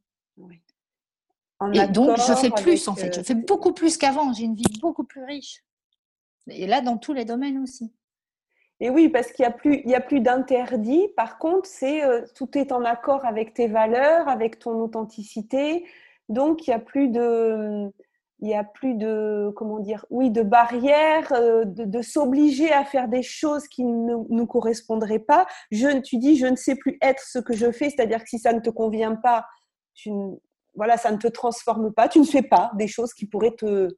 Et 1.72 1.86
donc, 1.88 2.18
je 2.18 2.34
fais 2.34 2.50
plus 2.50 2.86
en 2.88 2.94
fait. 2.94 3.14
Je 3.14 3.22
fais 3.22 3.34
beaucoup 3.34 3.72
plus 3.72 3.96
qu'avant. 3.96 4.32
J'ai 4.32 4.44
une 4.44 4.56
vie 4.56 4.64
beaucoup 4.80 5.04
plus 5.04 5.24
riche. 5.24 5.64
Et 6.48 6.66
là, 6.66 6.80
dans 6.80 6.98
tous 6.98 7.12
les 7.12 7.24
domaines 7.24 7.58
aussi. 7.58 7.92
Et 8.80 8.90
oui, 8.90 9.08
parce 9.08 9.32
qu'il 9.32 9.44
n'y 9.44 9.48
a 9.48 9.52
plus, 9.52 9.82
y 9.86 9.94
a 9.94 10.00
plus 10.00 10.20
d'interdit. 10.20 11.08
Par 11.16 11.38
contre, 11.38 11.68
c'est 11.68 12.04
euh, 12.04 12.22
tout 12.34 12.56
est 12.58 12.72
en 12.72 12.84
accord 12.84 13.24
avec 13.24 13.54
tes 13.54 13.68
valeurs, 13.68 14.28
avec 14.28 14.58
ton 14.58 14.72
authenticité. 14.82 15.86
Donc, 16.28 16.66
il 16.66 16.70
n'y 16.70 16.74
a 16.74 16.78
plus 16.78 17.08
de, 17.08 17.90
il 18.40 18.48
y 18.50 18.54
a 18.54 18.64
plus 18.64 18.94
de, 18.94 19.50
comment 19.56 19.78
dire, 19.78 20.04
oui, 20.10 20.30
de 20.30 20.42
barrières, 20.42 21.32
euh, 21.32 21.64
de, 21.64 22.02
s'obliger 22.02 22.70
à 22.70 22.84
faire 22.84 23.08
des 23.08 23.22
choses 23.22 23.66
qui 23.68 23.84
ne 23.84 24.14
nous 24.28 24.46
correspondraient 24.46 25.20
pas. 25.20 25.46
Je, 25.70 26.00
tu 26.00 26.18
dis, 26.18 26.36
je 26.36 26.46
ne 26.46 26.56
sais 26.56 26.76
plus 26.76 26.98
être 27.00 27.22
ce 27.22 27.38
que 27.38 27.54
je 27.54 27.72
fais, 27.72 27.88
c'est-à-dire 27.88 28.22
que 28.22 28.28
si 28.28 28.38
ça 28.38 28.52
ne 28.52 28.60
te 28.60 28.68
convient 28.68 29.14
pas, 29.14 29.46
tu, 29.94 30.10
voilà, 30.74 30.98
ça 30.98 31.10
ne 31.10 31.16
te 31.16 31.28
transforme 31.28 31.94
pas. 31.94 32.08
Tu 32.08 32.20
ne 32.20 32.26
fais 32.26 32.42
pas 32.42 32.72
des 32.74 32.88
choses 32.88 33.14
qui 33.14 33.26
pourraient 33.26 33.56
te, 33.56 33.88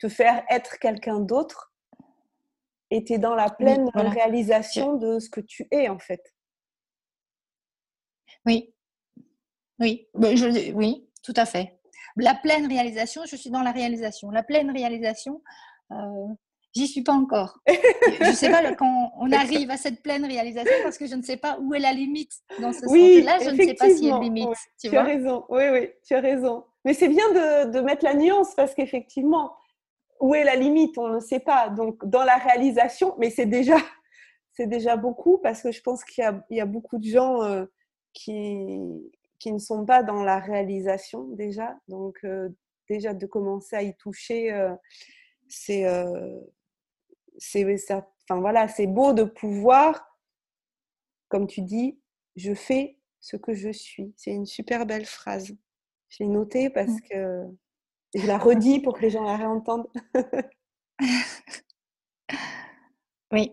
te 0.00 0.08
faire 0.08 0.42
être 0.50 0.78
quelqu'un 0.80 1.20
d'autre 1.20 1.73
et 2.90 3.04
tu 3.04 3.14
es 3.14 3.18
dans 3.18 3.34
la 3.34 3.50
pleine 3.50 3.88
réalisation 3.94 4.94
de 4.96 5.18
ce 5.18 5.28
que 5.30 5.40
tu 5.40 5.66
es 5.70 5.88
en 5.88 5.98
fait. 5.98 6.34
Oui, 8.46 8.74
oui, 9.80 10.06
je, 10.14 10.72
oui, 10.72 11.08
tout 11.22 11.34
à 11.36 11.46
fait. 11.46 11.78
La 12.16 12.34
pleine 12.34 12.66
réalisation, 12.66 13.22
je 13.26 13.36
suis 13.36 13.50
dans 13.50 13.62
la 13.62 13.72
réalisation. 13.72 14.30
La 14.30 14.42
pleine 14.42 14.70
réalisation, 14.70 15.42
euh, 15.90 16.26
j'y 16.74 16.86
suis 16.86 17.02
pas 17.02 17.12
encore. 17.12 17.58
je 17.66 18.28
ne 18.28 18.32
sais 18.32 18.50
pas 18.50 18.74
quand 18.74 19.12
on 19.18 19.32
arrive 19.32 19.70
à 19.70 19.76
cette 19.76 20.02
pleine 20.02 20.24
réalisation 20.24 20.72
parce 20.82 20.98
que 20.98 21.06
je 21.06 21.14
ne 21.14 21.22
sais 21.22 21.36
pas 21.36 21.58
où 21.60 21.74
est 21.74 21.80
la 21.80 21.92
limite 21.92 22.32
dans 22.60 22.72
ce 22.72 22.86
oui, 22.86 23.16
sens-là. 23.16 23.38
Je 23.44 23.50
ne 23.50 23.56
sais 23.56 23.74
pas 23.74 23.90
s'il 23.90 24.04
y 24.04 24.12
a 24.12 24.16
une 24.16 24.22
limite. 24.22 24.48
tu, 24.80 24.96
as 24.96 25.02
raison. 25.02 25.44
Oui, 25.48 25.62
oui, 25.72 25.90
tu 26.06 26.14
as 26.14 26.20
raison. 26.20 26.64
Mais 26.84 26.94
c'est 26.94 27.08
bien 27.08 27.26
de, 27.30 27.70
de, 27.72 27.80
mettre 27.80 28.04
la 28.04 28.14
nuance 28.14 28.54
parce 28.54 28.74
qu'effectivement, 28.74 29.56
où 30.20 30.34
est 30.34 30.44
la 30.44 30.56
limite 30.56 30.96
On 30.98 31.08
ne 31.08 31.20
sait 31.20 31.40
pas. 31.40 31.68
Donc, 31.68 32.04
dans 32.04 32.24
la 32.24 32.36
réalisation, 32.36 33.14
mais 33.18 33.30
c'est 33.30 33.46
déjà, 33.46 33.76
c'est 34.52 34.66
déjà 34.66 34.96
beaucoup 34.96 35.38
parce 35.38 35.62
que 35.62 35.72
je 35.72 35.80
pense 35.82 36.04
qu'il 36.04 36.24
y, 36.50 36.60
a, 36.60 36.66
beaucoup 36.66 36.98
de 36.98 37.06
gens 37.06 37.42
euh, 37.42 37.64
qui, 38.12 38.80
qui 39.38 39.52
ne 39.52 39.58
sont 39.58 39.84
pas 39.84 40.02
dans 40.02 40.22
la 40.22 40.38
réalisation 40.38 41.24
déjà. 41.28 41.76
Donc, 41.88 42.18
euh, 42.24 42.48
déjà 42.88 43.14
de 43.14 43.26
commencer 43.26 43.76
à 43.76 43.82
y 43.82 43.94
toucher, 43.96 44.52
euh, 44.52 44.74
c'est, 45.48 45.84
c'est, 47.38 47.92
enfin 47.92 48.40
voilà, 48.40 48.68
c'est 48.68 48.86
beau 48.86 49.12
de 49.12 49.24
pouvoir, 49.24 50.18
comme 51.28 51.46
tu 51.46 51.62
dis, 51.62 51.98
je 52.36 52.54
fais 52.54 52.98
ce 53.20 53.36
que 53.36 53.54
je 53.54 53.70
suis. 53.70 54.12
C'est 54.16 54.32
une 54.32 54.46
super 54.46 54.86
belle 54.86 55.06
phrase. 55.06 55.54
J'ai 56.08 56.26
noté 56.26 56.70
parce 56.70 56.90
mmh. 56.90 57.00
que 57.10 57.46
je 58.14 58.26
la 58.26 58.38
redis 58.38 58.80
pour 58.80 58.94
que 58.94 59.02
les 59.02 59.10
gens 59.10 59.24
la 59.24 59.36
réentendent. 59.36 59.86
oui. 63.32 63.52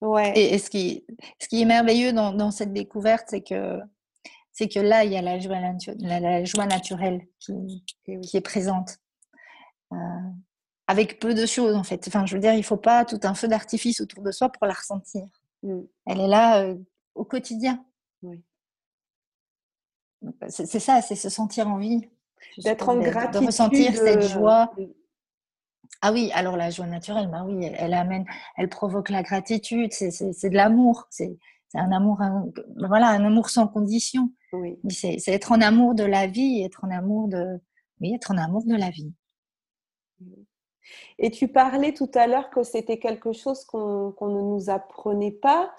Ouais. 0.00 0.32
Et, 0.36 0.58
ce, 0.58 0.68
qui, 0.68 1.06
ce 1.40 1.48
qui 1.48 1.62
est 1.62 1.64
merveilleux 1.64 2.12
dans, 2.12 2.50
cette 2.50 2.72
découverte, 2.72 3.26
c'est 3.28 3.42
que, 3.42 3.78
c'est 4.52 4.68
que 4.68 4.80
là, 4.80 5.04
il 5.04 5.12
y 5.12 5.16
a 5.16 5.22
la 5.22 5.38
joie, 5.38 5.58
la, 5.98 6.44
joie 6.44 6.66
naturelle 6.66 7.26
qui, 7.38 7.84
qui 8.04 8.36
est 8.36 8.42
présente. 8.42 8.98
Euh, 9.92 9.96
avec 10.86 11.18
peu 11.18 11.34
de 11.34 11.46
choses, 11.46 11.74
en 11.74 11.82
fait. 11.82 12.06
Enfin, 12.08 12.26
je 12.26 12.34
veux 12.34 12.40
dire, 12.40 12.52
il 12.52 12.58
ne 12.58 12.62
faut 12.62 12.76
pas 12.76 13.04
tout 13.04 13.20
un 13.22 13.34
feu 13.34 13.48
d'artifice 13.48 14.00
autour 14.00 14.22
de 14.22 14.30
soi 14.30 14.50
pour 14.50 14.66
la 14.66 14.74
ressentir. 14.74 15.26
Mm. 15.62 15.80
Elle 16.06 16.20
est 16.20 16.28
là 16.28 16.62
euh, 16.62 16.76
au 17.14 17.24
quotidien. 17.24 17.84
Oui. 18.22 18.42
C'est 20.48 20.80
ça, 20.80 21.02
c'est 21.02 21.14
se 21.14 21.28
sentir 21.28 21.68
en 21.68 21.78
vie 21.78 22.08
d'être 22.58 22.88
en 22.88 22.98
gratitude. 22.98 23.40
De 23.40 23.46
ressentir 23.46 23.94
cette 23.96 24.22
joie. 24.22 24.72
Ah 26.02 26.12
oui, 26.12 26.30
alors 26.34 26.56
la 26.56 26.70
joie 26.70 26.86
naturelle, 26.86 27.28
bah 27.28 27.44
oui, 27.46 27.64
elle, 27.64 27.94
amène, 27.94 28.24
elle 28.56 28.68
provoque 28.68 29.08
la 29.08 29.22
gratitude, 29.22 29.92
c'est 29.92 30.10
de 30.50 30.54
l'amour, 30.54 31.06
c'est 31.10 31.36
un 31.74 31.90
amour, 31.90 32.18
voilà, 32.76 33.08
un 33.08 33.24
amour 33.24 33.50
sans 33.50 33.66
condition. 33.66 34.30
Oui. 34.52 34.78
C'est 34.88 35.28
être 35.28 35.52
en 35.52 35.60
amour 35.60 35.94
de 35.94 36.04
la 36.04 36.26
vie, 36.26 36.62
être 36.62 36.84
en 36.84 36.90
amour 36.90 37.28
de, 37.28 37.60
oui, 38.00 38.14
être 38.14 38.30
en 38.30 38.38
amour 38.38 38.64
de 38.66 38.76
la 38.76 38.90
vie. 38.90 39.12
Et 41.18 41.30
tu 41.30 41.48
parlais 41.48 41.92
tout 41.92 42.10
à 42.14 42.26
l'heure 42.26 42.50
que 42.50 42.62
c'était 42.62 42.98
quelque 42.98 43.32
chose 43.32 43.64
qu'on 43.64 44.14
ne 44.20 44.40
nous 44.40 44.70
apprenait 44.70 45.32
pas. 45.32 45.72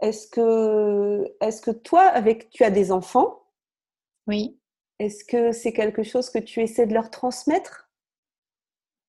Est-ce 0.00 0.26
que, 0.28 1.36
est 1.40 1.62
que 1.62 1.70
toi, 1.70 2.02
avec, 2.02 2.50
tu 2.50 2.64
as 2.64 2.70
des 2.70 2.90
enfants? 2.90 3.42
Oui. 4.26 4.59
Est-ce 5.00 5.24
que 5.24 5.50
c'est 5.52 5.72
quelque 5.72 6.02
chose 6.02 6.28
que 6.28 6.38
tu 6.38 6.60
essaies 6.60 6.86
de 6.86 6.92
leur 6.92 7.10
transmettre? 7.10 7.88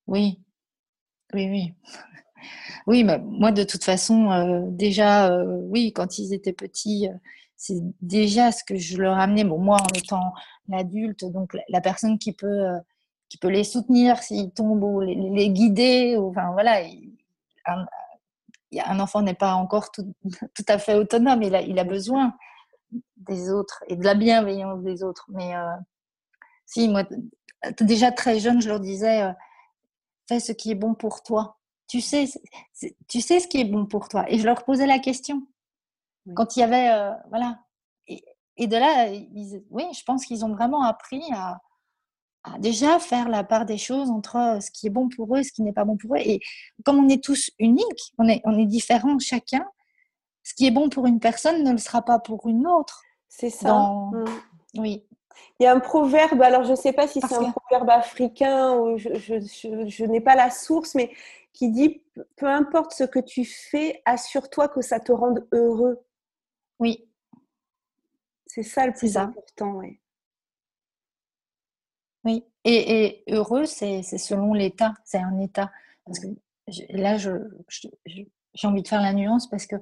Oui, 0.08 0.40
oui, 1.34 1.50
oui. 1.50 1.74
Oui, 2.88 3.04
mais 3.04 3.20
moi 3.20 3.52
de 3.52 3.64
toute 3.64 3.84
façon, 3.84 4.32
euh, 4.32 4.62
déjà, 4.66 5.32
euh, 5.32 5.60
oui, 5.66 5.94
quand 5.94 6.18
ils 6.18 6.34
étaient 6.34 6.54
petits, 6.54 7.08
euh, 7.08 7.16
c'est 7.56 7.78
déjà 8.02 8.52
ce 8.52 8.64
que 8.64 8.78
je 8.78 8.98
leur 8.98 9.20
amenais. 9.20 9.44
Bon, 9.44 9.60
moi 9.60 9.78
en 9.80 9.96
étant 9.96 10.34
l'adulte, 10.68 11.24
donc 11.26 11.56
la, 11.70 11.82
personne 11.82 12.18
qui 12.18 12.34
peut, 12.34 12.64
qui 13.30 13.38
peut 13.38 13.50
les 13.50 13.64
soutenir 13.64 14.24
s'ils 14.24 14.50
tombent 14.50 14.84
ou 14.84 15.02
les, 15.02 15.50
guider, 15.52 16.18
enfin 16.18 16.52
voilà, 16.54 16.82
un 17.68 19.00
enfant 19.00 19.22
n'est 19.22 19.36
pas 19.36 19.54
encore 19.54 19.92
tout, 19.92 20.12
à 20.68 20.80
fait 20.80 20.96
autonome, 20.96 21.44
il 21.44 21.78
a 21.78 21.84
besoin 21.84 22.34
des 23.18 23.50
autres 23.52 23.84
et 23.88 23.96
de 23.96 24.04
la 24.04 24.16
bienveillance 24.16 24.82
des 24.84 25.04
autres. 25.04 25.26
Mais 25.30 25.56
euh, 25.56 25.76
si, 26.66 26.88
moi, 26.88 27.04
déjà 27.80 28.12
très 28.12 28.40
jeune, 28.40 28.62
je 28.62 28.70
leur 28.70 28.80
disais, 28.80 29.24
euh, 29.24 29.32
fais 30.28 30.40
ce 30.40 30.52
qui 30.52 30.72
est 30.72 30.76
bon 30.76 30.94
pour 30.94 31.24
toi. 31.24 31.58
Tu 31.88 32.02
sais, 32.02 32.26
tu 33.08 33.22
sais 33.22 33.40
ce 33.40 33.48
qui 33.48 33.60
est 33.60 33.66
bon 33.66 33.86
pour 33.86 34.08
toi. 34.08 34.26
Et 34.30 34.40
je 34.40 34.46
leur 34.46 34.64
posais 34.64 34.88
la 34.88 35.00
question. 35.00 35.46
Quand 36.36 36.56
il 36.56 36.62
y 36.62 36.64
avait, 36.64 36.90
euh, 36.90 37.12
voilà. 37.30 37.60
Et, 38.08 38.24
et, 38.58 38.68
de 38.68 38.78
là, 38.78 39.08
ils, 39.08 39.64
oui, 39.70 39.84
je 39.94 40.04
pense 40.04 40.26
qu'ils 40.26 40.46
ont 40.46 40.54
vraiment 40.54 40.84
appris 40.84 41.22
à, 41.34 41.60
à, 42.44 42.60
déjà 42.60 43.00
faire 43.00 43.28
la 43.28 43.44
part 43.44 43.66
des 43.66 43.78
choses 43.78 44.10
entre 44.10 44.60
ce 44.62 44.72
qui 44.72 44.88
est 44.88 44.92
bon 44.92 45.10
pour 45.10 45.36
eux 45.36 45.40
et 45.40 45.44
ce 45.44 45.52
qui 45.52 45.64
n'est 45.64 45.74
pas 45.74 45.84
bon 45.84 45.98
pour 45.98 46.16
eux. 46.16 46.20
Et 46.20 46.40
comme 46.86 47.04
on 47.04 47.10
est 47.10 47.24
tous 47.24 47.52
uniques, 47.60 48.14
on 48.18 48.28
est, 48.28 48.42
on 48.46 48.58
est 48.58 48.66
différents 48.66 49.20
chacun, 49.20 49.66
ce 50.44 50.54
qui 50.54 50.68
est 50.68 50.72
bon 50.72 50.90
pour 50.90 51.08
une 51.08 51.20
personne 51.20 51.64
ne 51.64 51.72
le 51.72 51.78
sera 51.78 52.02
pas 52.02 52.20
pour 52.20 52.48
une 52.48 52.68
autre. 52.68 53.04
C'est 53.30 53.50
ça. 53.50 53.74
Mmh. 53.74 54.26
Oui. 54.78 55.06
Il 55.60 55.64
y 55.64 55.66
a 55.66 55.74
un 55.74 55.80
proverbe, 55.80 56.42
alors 56.42 56.64
je 56.64 56.72
ne 56.72 56.76
sais 56.76 56.94
pas 56.94 57.08
si 57.08 57.22
c'est 57.22 57.36
un 57.36 57.52
proverbe 57.52 57.90
africain 57.90 58.76
ou 58.76 58.98
je, 58.98 59.14
je, 59.16 59.88
je, 59.88 60.06
n'ai 60.06 60.22
pas 60.22 60.36
la 60.36 60.50
source, 60.50 60.96
mais 60.96 61.12
qui 61.54 61.70
dit 61.70 62.04
peu 62.36 62.48
importe 62.48 62.94
ce 62.94 63.04
que 63.04 63.20
tu 63.20 63.46
fais, 63.46 64.02
assure-toi 64.06 64.68
que 64.70 64.82
ça 64.82 65.00
te 65.00 65.12
rende 65.12 65.48
heureux. 65.52 66.04
Oui. 66.80 67.08
C'est 68.48 68.64
ça 68.64 68.86
le 68.86 68.94
plus 68.94 69.18
important, 69.18 69.76
oui. 69.76 70.00
Oui, 72.24 72.44
et, 72.66 73.06
et 73.06 73.34
heureux, 73.34 73.66
c'est 73.66 74.04
selon 74.04 74.54
l'état, 74.54 74.94
c'est 75.04 75.18
un 75.18 75.40
état. 75.40 75.72
Parce 76.06 76.20
que 76.20 76.28
là, 76.90 77.18
j'ai 77.18 78.68
envie 78.68 78.84
de 78.84 78.88
faire 78.88 79.02
la 79.02 79.14
nuance 79.14 79.50
parce 79.50 79.66
que 79.66 79.76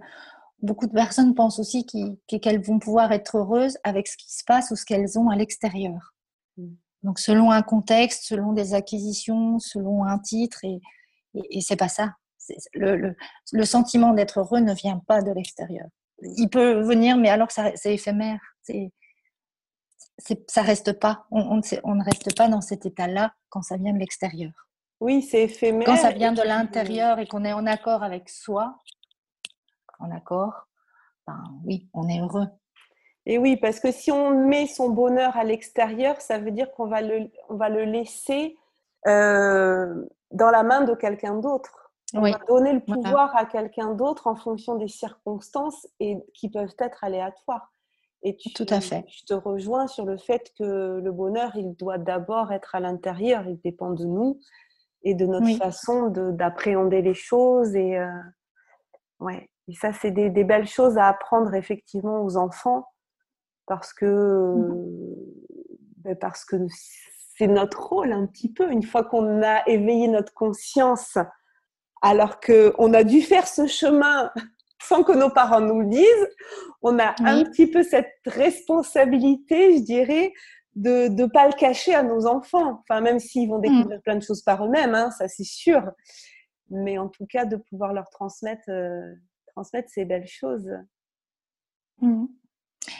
beaucoup 0.61 0.87
de 0.87 0.93
personnes 0.93 1.35
pensent 1.35 1.59
aussi 1.59 1.85
qu'elles 1.85 2.61
vont 2.61 2.79
pouvoir 2.79 3.11
être 3.11 3.37
heureuses 3.37 3.77
avec 3.83 4.07
ce 4.07 4.17
qui 4.17 4.31
se 4.31 4.43
passe 4.45 4.71
ou 4.71 4.75
ce 4.75 4.85
qu'elles 4.85 5.17
ont 5.17 5.29
à 5.29 5.35
l'extérieur. 5.35 6.13
Mm. 6.57 6.73
Donc, 7.03 7.19
selon 7.19 7.51
un 7.51 7.61
contexte, 7.61 8.23
selon 8.25 8.51
des 8.51 8.73
acquisitions, 8.73 9.59
selon 9.59 10.03
un 10.03 10.19
titre, 10.19 10.59
et, 10.63 10.81
et, 11.33 11.61
c'est 11.61 11.77
pas 11.77 11.87
ça. 11.87 12.13
Le, 12.73 13.15
le, 13.53 13.65
sentiment 13.65 14.13
d'être 14.13 14.39
heureux 14.39 14.59
ne 14.59 14.73
vient 14.73 15.01
pas 15.07 15.21
de 15.21 15.31
l'extérieur. 15.31 15.85
Il 16.21 16.49
peut 16.49 16.81
venir, 16.81 17.15
mais 17.15 17.29
alors 17.29 17.49
c'est 17.51 17.93
éphémère. 17.93 18.39
C'est, 18.63 18.91
ça 20.47 20.61
reste 20.61 20.93
pas. 20.99 21.25
On, 21.31 21.59
on, 21.59 21.61
on, 21.83 21.95
ne 21.95 22.03
reste 22.03 22.35
pas 22.35 22.49
dans 22.49 22.59
cet 22.59 22.85
état-là 22.85 23.33
quand 23.49 23.61
ça 23.61 23.77
vient 23.77 23.93
de 23.93 23.99
l'extérieur. 23.99 24.51
Oui, 24.99 25.21
c'est 25.21 25.43
éphémère. 25.43 25.85
Quand 25.85 25.95
ça 25.95 26.11
vient 26.11 26.33
de 26.33 26.41
l'intérieur 26.41 27.19
et 27.19 27.27
qu'on 27.27 27.45
est 27.45 27.53
en 27.53 27.65
accord 27.65 28.03
avec 28.03 28.27
soi, 28.27 28.75
en 29.99 30.11
accord, 30.11 30.67
ben 31.27 31.43
oui, 31.65 31.89
on 31.93 32.07
est 32.07 32.19
heureux. 32.19 32.47
Et 33.25 33.37
oui, 33.37 33.57
parce 33.57 33.79
que 33.79 33.91
si 33.91 34.11
on 34.11 34.47
met 34.47 34.65
son 34.65 34.89
bonheur 34.89 35.37
à 35.37 35.43
l'extérieur, 35.43 36.19
ça 36.21 36.39
veut 36.39 36.51
dire 36.51 36.71
qu'on 36.71 36.87
va 36.87 37.01
le, 37.01 37.29
on 37.49 37.55
va 37.55 37.69
le 37.69 37.83
laisser 37.83 38.57
euh, 39.07 40.05
dans 40.31 40.49
la 40.49 40.63
main 40.63 40.81
de 40.81 40.95
quelqu'un 40.95 41.35
d'autre. 41.35 41.91
On 42.15 42.21
va 42.21 42.39
donner 42.47 42.73
le 42.73 42.79
pouvoir 42.79 43.35
à 43.35 43.45
quelqu'un 43.45 43.93
d'autre 43.93 44.25
en 44.25 44.35
fonction 44.35 44.75
des 44.75 44.87
circonstances 44.87 45.87
et 45.99 46.17
qui 46.33 46.49
peuvent 46.49 46.73
être 46.79 47.03
aléatoires. 47.03 47.71
Et 48.23 48.35
tu, 48.35 48.51
Tout 48.51 48.65
à 48.69 48.81
fait. 48.81 49.05
Je 49.07 49.25
te 49.25 49.33
rejoins 49.33 49.87
sur 49.87 50.05
le 50.05 50.17
fait 50.17 50.51
que 50.57 50.99
le 50.99 51.11
bonheur, 51.11 51.55
il 51.55 51.75
doit 51.75 51.99
d'abord 51.99 52.51
être 52.51 52.73
à 52.73 52.79
l'intérieur. 52.79 53.47
Il 53.47 53.59
dépend 53.61 53.91
de 53.91 54.05
nous 54.05 54.39
et 55.03 55.13
de 55.13 55.25
notre 55.25 55.55
façon 55.57 56.07
d'appréhender 56.07 57.01
les 57.01 57.13
choses. 57.13 57.75
Et 57.75 57.97
euh, 57.97 58.09
ouais. 59.19 59.49
Et 59.69 59.73
ça, 59.75 59.93
c'est 59.93 60.11
des, 60.11 60.29
belles 60.43 60.67
choses 60.67 60.97
à 60.97 61.07
apprendre 61.07 61.53
effectivement 61.53 62.23
aux 62.23 62.37
enfants 62.37 62.85
parce 63.67 63.93
que 63.93 64.55
mmh 64.55 65.15
ben 65.99 66.15
parce 66.15 66.45
que 66.45 66.55
c'est 67.35 67.47
notre 67.47 67.89
rôle 67.89 68.11
un 68.11 68.25
petit 68.25 68.51
peu. 68.51 68.71
Une 68.71 68.83
fois 68.83 69.03
qu'on 69.03 69.43
a 69.43 69.67
éveillé 69.67 70.07
notre 70.07 70.33
conscience, 70.33 71.17
alors 72.01 72.39
qu'on 72.39 72.93
a 72.93 73.03
dû 73.03 73.21
faire 73.21 73.47
ce 73.47 73.67
chemin 73.67 74.31
sans 74.81 75.03
que 75.03 75.11
nos 75.11 75.29
parents 75.29 75.61
nous 75.61 75.81
le 75.81 75.87
disent, 75.87 76.29
on 76.81 76.99
a 76.99 77.15
un 77.19 77.43
petit 77.43 77.67
peu 77.67 77.83
cette 77.83 78.13
responsabilité, 78.25 79.77
je 79.77 79.83
dirais, 79.83 80.33
de 80.75 81.09
ne 81.09 81.25
pas 81.25 81.47
le 81.47 81.53
cacher 81.53 81.93
à 81.93 82.03
nos 82.03 82.25
enfants. 82.27 82.81
Enfin, 82.81 83.01
même 83.01 83.19
s'ils 83.19 83.49
vont 83.49 83.57
mmh. 83.57 83.61
découvrir 83.61 84.01
plein 84.01 84.15
de 84.15 84.23
choses 84.23 84.41
par 84.41 84.65
eux-mêmes, 84.65 84.95
hein, 84.95 85.11
ça 85.11 85.27
c'est 85.27 85.43
sûr. 85.43 85.83
Mais 86.69 86.97
en 86.97 87.09
tout 87.09 87.25
cas, 87.25 87.45
de 87.45 87.57
pouvoir 87.57 87.93
leur 87.93 88.09
transmettre 88.09 88.69
euh, 88.69 89.13
transmettre 89.59 89.89
ces 89.89 90.05
belles 90.05 90.27
choses. 90.27 90.69
Mmh. 92.01 92.25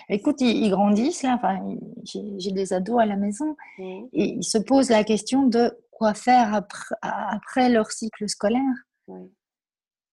Écoute, 0.09 0.41
ils, 0.41 0.69
grandissent 0.69 1.23
là. 1.23 1.35
Enfin, 1.35 1.59
j'ai 2.03 2.51
des 2.51 2.73
ados 2.73 2.99
à 2.99 3.05
la 3.05 3.15
maison 3.15 3.55
mmh. 3.77 3.83
et 4.13 4.33
ils 4.35 4.43
se 4.43 4.57
posent 4.57 4.89
la 4.89 5.05
question 5.05 5.47
de 5.47 5.71
quoi 5.91 6.13
faire 6.13 6.53
après, 6.53 6.95
après 7.01 7.69
leur 7.69 7.91
cycle 7.91 8.27
scolaire. 8.27 8.75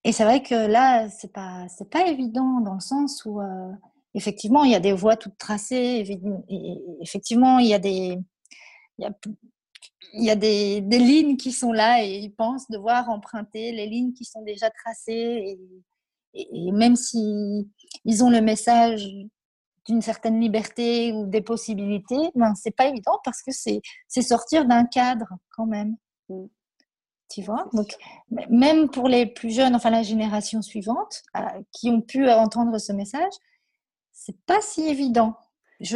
Et 0.05 0.13
c'est 0.13 0.25
vrai 0.25 0.43
que 0.43 0.55
là, 0.55 1.09
c'est 1.09 1.33
pas 1.33 1.67
c'est 1.69 1.91
pas 1.91 2.07
évident 2.07 2.61
dans 2.61 2.75
le 2.75 2.81
sens 2.81 3.25
où 3.25 3.41
euh, 3.41 3.73
effectivement 4.15 4.63
il 4.63 4.71
y 4.71 4.77
a 4.77 4.81
des 4.81 4.93
voies 4.93 5.17
toutes 5.17 5.37
tracées. 5.37 6.05
Et, 6.49 6.79
effectivement, 7.01 7.59
il 7.59 7.67
y 7.67 7.75
a 7.75 7.81
des 7.81 8.19
il 8.99 9.03
y 9.03 9.05
a, 9.05 9.13
il 10.15 10.25
y 10.25 10.31
a 10.31 10.37
des, 10.37 10.81
des, 10.81 10.99
lignes 10.99 11.37
qui 11.37 11.53
sont 11.53 11.73
là 11.73 12.03
et 12.03 12.17
ils 12.17 12.35
pensent 12.35 12.71
devoir 12.71 13.11
emprunter 13.11 13.73
les 13.73 13.87
lignes 13.87 14.15
qui 14.15 14.25
sont 14.25 14.43
déjà 14.43 14.71
tracées. 14.71 15.13
Et, 15.13 15.59
et, 16.37 16.73
même 16.73 16.97
si 16.97 17.69
ils 18.05 18.25
ont 18.25 18.31
le 18.31 18.41
message 18.41 19.09
d'une 19.87 20.03
certaine 20.03 20.41
liberté 20.41 21.13
ou 21.13 21.27
des 21.27 21.41
possibilités, 21.41 22.31
ben, 22.35 22.55
c'est 22.55 22.75
pas 22.75 22.87
évident 22.87 23.19
parce 23.25 23.43
que 23.43 23.53
c'est 23.53 24.23
sortir 24.23 24.67
d'un 24.67 24.85
cadre 24.85 25.29
quand 25.51 25.67
même. 25.67 25.97
Mm. 26.29 26.47
Tu 27.29 27.43
vois? 27.43 27.69
Donc, 27.73 27.89
même 28.51 28.89
pour 28.89 29.09
les 29.09 29.27
plus 29.27 29.51
jeunes, 29.51 29.75
enfin 29.75 29.91
la 29.91 30.03
génération 30.03 30.63
suivante, 30.63 31.23
euh, 31.37 31.41
qui 31.73 31.91
ont 31.91 32.01
pu 32.01 32.29
entendre 32.31 32.79
ce 32.79 32.93
message, 32.93 33.33
c'est 34.13 34.39
pas 34.47 34.61
si 34.61 34.87
évident. 34.87 35.35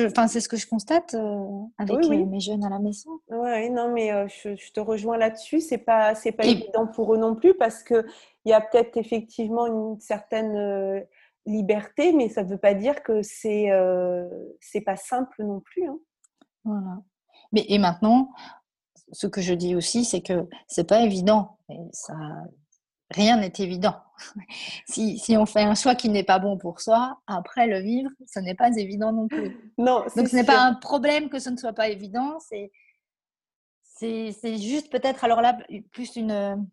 Enfin, 0.07 0.27
c'est 0.27 0.41
ce 0.41 0.49
que 0.49 0.57
je 0.57 0.67
constate 0.67 1.15
euh, 1.15 1.47
avec 1.79 1.97
euh, 1.97 2.27
mes 2.27 2.41
jeunes 2.41 2.65
à 2.65 2.69
la 2.69 2.81
maison. 2.81 3.21
Oui, 3.29 3.71
non, 3.71 3.93
mais 3.93 4.11
je, 4.29 4.73
te 4.73 4.81
rejoins 4.81 5.17
là-dessus. 5.17 5.61
C'est 5.61 5.79
pas, 5.79 6.15
c'est 6.15 6.33
pas 6.33 6.45
évident 6.45 6.87
pour 6.87 7.15
eux 7.15 7.17
non 7.17 7.35
plus 7.37 7.55
parce 7.55 7.83
que 7.83 8.05
il 8.45 8.51
y 8.51 8.53
a 8.53 8.61
peut-être 8.61 8.97
effectivement 8.97 9.67
une 9.67 10.01
certaine 10.01 10.57
euh, 10.57 11.01
liberté, 11.47 12.13
mais 12.13 12.29
ça 12.29 12.43
ne 12.43 12.49
veut 12.49 12.59
pas 12.59 12.75
dire 12.75 13.03
que 13.03 13.23
c'est 13.23 13.71
euh, 13.71 14.29
c'est 14.61 14.81
pas 14.81 14.97
simple 14.97 15.45
non 15.45 15.61
plus. 15.61 15.87
Hein. 15.87 15.99
Voilà. 16.65 17.03
Mais 17.53 17.65
et 17.69 17.79
maintenant, 17.79 18.31
ce 19.13 19.27
que 19.27 19.41
je 19.41 19.55
dis 19.55 19.75
aussi, 19.75 20.05
c'est 20.05 20.23
que 20.23 20.49
c'est 20.69 20.89
pas 20.89 21.03
évident. 21.03 21.59
ça, 21.93 22.15
rien 23.11 23.39
n'est 23.39 23.53
évident. 23.59 23.97
si, 24.87 25.19
si, 25.19 25.37
on 25.37 25.47
fait 25.47 25.63
un 25.63 25.75
choix 25.75 25.95
qui 25.95 26.09
n'est 26.09 26.25
pas 26.25 26.39
bon 26.39 26.57
pour 26.59 26.81
soi, 26.81 27.21
après 27.27 27.67
le 27.67 27.81
vivre, 27.81 28.11
ce 28.27 28.41
n'est 28.41 28.55
pas 28.55 28.71
évident 28.77 29.13
non 29.13 29.29
plus. 29.29 29.57
Non. 29.79 30.05
Donc 30.17 30.29
ce 30.29 30.37
n'est 30.37 30.45
pas 30.45 30.63
un 30.63 30.75
problème 30.75 31.29
que 31.29 31.39
ce 31.39 31.51
ne 31.51 31.57
soit 31.57 31.73
pas 31.73 31.89
évident. 31.89 32.39
C'est 32.41 32.71
c'est 34.33 34.57
juste 34.57 34.91
peut-être 34.91 35.25
alors 35.25 35.43
là 35.43 35.59
plus 35.93 36.17
une 36.17 36.67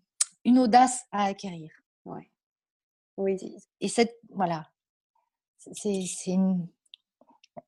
une 0.48 0.60
audace 0.60 1.04
à 1.12 1.26
acquérir. 1.26 1.70
Ouais. 2.06 2.32
Oui. 3.18 3.38
Et 3.82 3.90
cette, 3.90 4.18
voilà, 4.30 4.66
c'est 5.58 6.06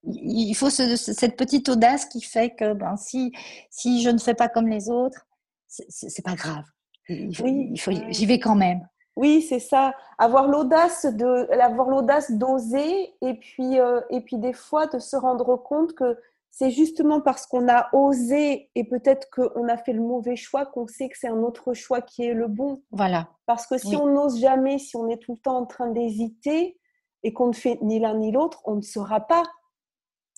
il 0.04 0.54
faut 0.54 0.70
cette 0.70 1.36
petite 1.36 1.68
audace 1.70 2.06
qui 2.06 2.22
fait 2.22 2.52
que 2.52 2.74
ben, 2.74 2.96
si, 2.96 3.34
si 3.70 4.02
je 4.02 4.10
ne 4.10 4.18
fais 4.18 4.34
pas 4.34 4.48
comme 4.48 4.68
les 4.68 4.90
autres, 4.90 5.28
c'est 5.68 6.24
pas 6.24 6.36
grave. 6.36 6.64
Il 7.10 7.36
faut, 7.36 7.44
oui, 7.44 7.70
il 7.72 7.80
faut, 7.80 7.92
j'y 8.10 8.26
vais 8.26 8.40
quand 8.40 8.56
même. 8.56 8.88
Oui, 9.16 9.42
c'est 9.42 9.60
ça. 9.60 9.94
Avoir 10.18 10.48
l'audace 10.48 11.06
de, 11.06 11.52
avoir 11.60 11.90
l'audace 11.90 12.32
d'oser 12.32 13.14
et 13.22 13.34
puis 13.34 13.80
euh, 13.80 14.00
et 14.10 14.22
puis 14.22 14.38
des 14.38 14.54
fois 14.54 14.88
de 14.88 15.00
se 15.00 15.18
rendre 15.18 15.58
compte 15.58 15.94
que 15.94 16.18
c'est 16.52 16.72
justement 16.72 17.22
parce 17.22 17.46
qu'on 17.46 17.70
a 17.70 17.90
osé 17.94 18.70
et 18.76 18.84
peut-être 18.84 19.30
qu'on 19.30 19.68
a 19.68 19.78
fait 19.78 19.94
le 19.94 20.02
mauvais 20.02 20.36
choix 20.36 20.66
qu'on 20.66 20.88
sait 20.88 21.10
que 21.10 21.18
c'est 21.18 21.28
un 21.28 21.44
autre 21.44 21.74
choix 21.74 22.02
qui 22.02 22.24
est 22.24 22.34
le 22.34 22.48
bon. 22.48 22.84
Voilà. 22.92 23.30
Parce 23.46 23.68
que 23.68 23.78
si 23.78 23.96
on 23.96 24.08
n'ose 24.08 24.40
jamais, 24.40 24.78
si 24.78 24.96
on 24.98 25.08
est 25.08 25.18
tout 25.18 25.34
le 25.34 25.40
temps 25.40 25.58
en 25.58 25.66
train 25.66 25.90
d'hésiter 25.90 26.78
et 27.24 27.34
qu'on 27.34 27.48
ne 27.48 27.54
fait 27.54 27.78
ni 27.82 28.00
l'un 28.00 28.16
ni 28.16 28.32
l'autre, 28.32 28.62
on 28.66 28.76
ne 28.76 28.82
saura 28.82 29.22
pas 29.22 29.44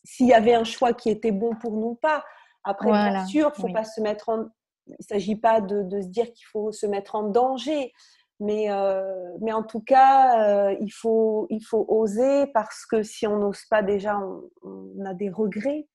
s'il 0.04 0.28
y 0.28 0.34
avait 0.34 0.54
un 0.54 0.64
choix 0.64 0.94
qui 0.94 1.10
était 1.10 1.32
bon 1.32 1.56
pour 1.56 1.72
nous 1.72 1.90
ou 1.90 1.96
pas. 1.96 2.24
Après, 2.64 2.92
bien 2.92 3.26
sûr, 3.26 3.56
faut 3.56 3.72
pas 3.72 3.84
se 3.84 4.02
mettre 4.02 4.30
en... 4.30 4.46
il 4.88 4.96
ne 5.00 5.04
s'agit 5.08 5.36
pas 5.36 5.62
de, 5.62 5.84
de 5.84 6.02
se 6.02 6.08
dire 6.08 6.32
qu'il 6.32 6.46
faut 6.52 6.72
se 6.72 6.86
mettre 6.86 7.16
en 7.16 7.24
danger. 7.24 7.94
Mais, 8.42 8.72
euh, 8.72 9.38
mais 9.40 9.54
en 9.54 9.62
tout 9.62 9.82
cas, 9.82 10.70
euh, 10.70 10.76
il, 10.82 10.92
faut, 10.92 11.46
il 11.52 11.64
faut 11.64 11.86
oser 11.88 12.48
parce 12.48 12.88
que 12.88 13.04
si 13.04 13.28
on 13.28 13.38
n'ose 13.38 13.66
pas 13.70 13.84
déjà, 13.84 14.20
on, 14.64 15.06
a 15.06 15.14
des 15.14 15.30
regrets. 15.30 15.88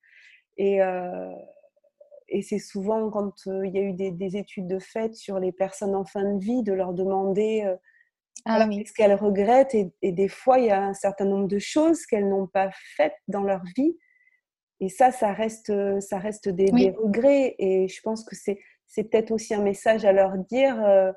Et, 0.57 0.83
euh, 0.83 1.33
et 2.29 2.43
c'est 2.43 2.59
souvent 2.59 3.11
quand 3.11 3.33
il 3.47 3.71
y 3.71 3.79
a 3.79 3.83
eu 3.83 3.93
des, 3.93 4.37
études 4.37 4.67
de 4.67 4.79
fait 4.79 5.15
sur 5.15 5.39
les 5.39 5.53
personnes 5.53 5.95
en 5.95 6.05
fin 6.05 6.25
de 6.35 6.39
vie, 6.39 6.63
de 6.63 6.73
leur 6.73 6.93
demander 6.93 7.65
ah, 8.45 8.67
ce 8.67 8.93
qu'elles 8.93 9.15
regrettent 9.15 9.75
et, 9.75 10.13
des 10.13 10.29
fois, 10.29 10.59
il 10.59 10.67
y 10.67 10.71
a 10.71 10.83
un 10.83 10.95
certain 10.95 11.25
nombre 11.25 11.49
de 11.49 11.59
choses 11.59 12.07
qu'elles 12.07 12.29
n'ont 12.29 12.47
pas 12.47 12.71
faites 12.97 13.17
dans 13.29 13.43
leur 13.43 13.63
vie. 13.77 13.97
Et 14.81 14.89
ça, 14.89 15.11
ça 15.11 15.33
reste, 15.33 15.73
ça 16.01 16.19
reste 16.19 16.49
des, 16.49 16.71
regrets. 16.91 17.55
Et 17.59 17.89
je 17.89 18.01
pense 18.03 18.25
que 18.25 18.37
c'est, 18.37 18.61
c'est 18.87 19.05
peut-être 19.05 19.31
aussi 19.31 19.55
un 19.55 19.63
message 19.63 20.05
à 20.05 20.13
leur 20.13 20.37
dire, 20.39 20.83
euh, 20.85 21.13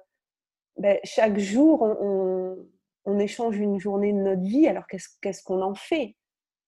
ben, 0.78 0.98
chaque 1.04 1.38
jour, 1.38 1.82
on, 1.82 2.58
on, 3.06 3.20
échange 3.20 3.58
une 3.58 3.80
journée 3.80 4.14
de 4.14 4.20
notre 4.20 4.42
vie. 4.42 4.68
Alors 4.68 4.88
qu'est-ce, 4.88 5.10
qu'est-ce 5.22 5.44
qu'on 5.44 5.62
en 5.62 5.76
fait 5.76 6.16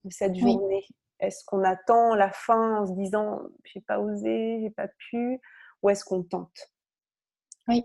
de 0.04 0.12
cette 0.12 0.36
journée? 0.36 0.84
Est-ce 1.22 1.44
qu'on 1.46 1.62
attend 1.62 2.14
la 2.14 2.30
fin 2.30 2.82
en 2.82 2.86
se 2.86 2.92
disant, 2.92 3.40
j'ai 3.64 3.80
pas 3.80 4.00
osé, 4.00 4.58
j'ai 4.60 4.70
pas 4.70 4.88
pu 4.88 5.40
Ou 5.82 5.88
est-ce 5.88 6.04
qu'on 6.04 6.22
tente? 6.22 6.70
Oui. 7.68 7.84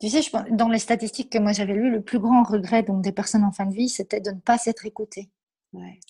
Tu 0.00 0.10
sais, 0.10 0.22
je, 0.22 0.30
dans 0.54 0.68
les 0.68 0.78
statistiques 0.78 1.32
que 1.32 1.38
moi 1.38 1.52
j'avais 1.52 1.72
lues, 1.72 1.90
le 1.90 2.02
plus 2.02 2.20
grand 2.20 2.44
regret 2.44 2.82
donc, 2.84 3.02
des 3.02 3.10
personnes 3.10 3.42
en 3.42 3.50
fin 3.50 3.66
de 3.66 3.74
vie, 3.74 3.88
c'était 3.88 4.20
de 4.20 4.30
ne 4.30 4.38
pas 4.38 4.58
s'être 4.58 4.86
écoutées. 4.86 5.30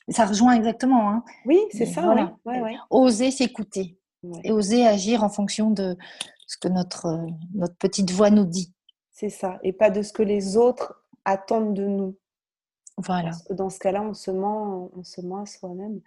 Ça 0.09 0.27
rejoint 0.27 0.53
exactement. 0.53 1.11
Hein. 1.11 1.25
Oui, 1.47 1.59
c'est 1.73 1.87
ça. 1.87 2.03
Voilà. 2.03 2.37
Oser 2.91 3.31
s'écouter 3.31 3.99
et 4.45 4.53
oser 4.53 4.87
agir 4.87 5.23
en 5.23 5.29
fonction 5.29 5.71
de 5.71 5.97
ce 6.47 6.57
que 6.59 6.69
notre, 6.69 7.25
notre 7.55 7.77
petite 7.77 8.11
voix 8.11 8.31
nous 8.31 8.45
dit. 8.45 8.75
C'est 9.13 9.31
ça. 9.31 9.59
Et 9.63 9.73
pas 9.73 9.91
de 9.91 10.03
ce 10.03 10.13
que 10.13 10.23
les 10.23 10.57
autres 10.57 11.05
attendent 11.25 11.75
de 11.75 11.87
nous. 11.87 12.17
Voilà. 12.99 13.31
Parce 13.31 13.43
que 13.45 13.53
dans 13.53 13.71
ce 13.71 13.79
cas-là, 13.79 14.03
on 14.03 14.15
se 14.15 14.31
ment, 14.31 14.91
on 14.97 15.05
se 15.05 15.21
ment 15.21 15.43
à 15.43 15.47
soi-même. 15.47 16.01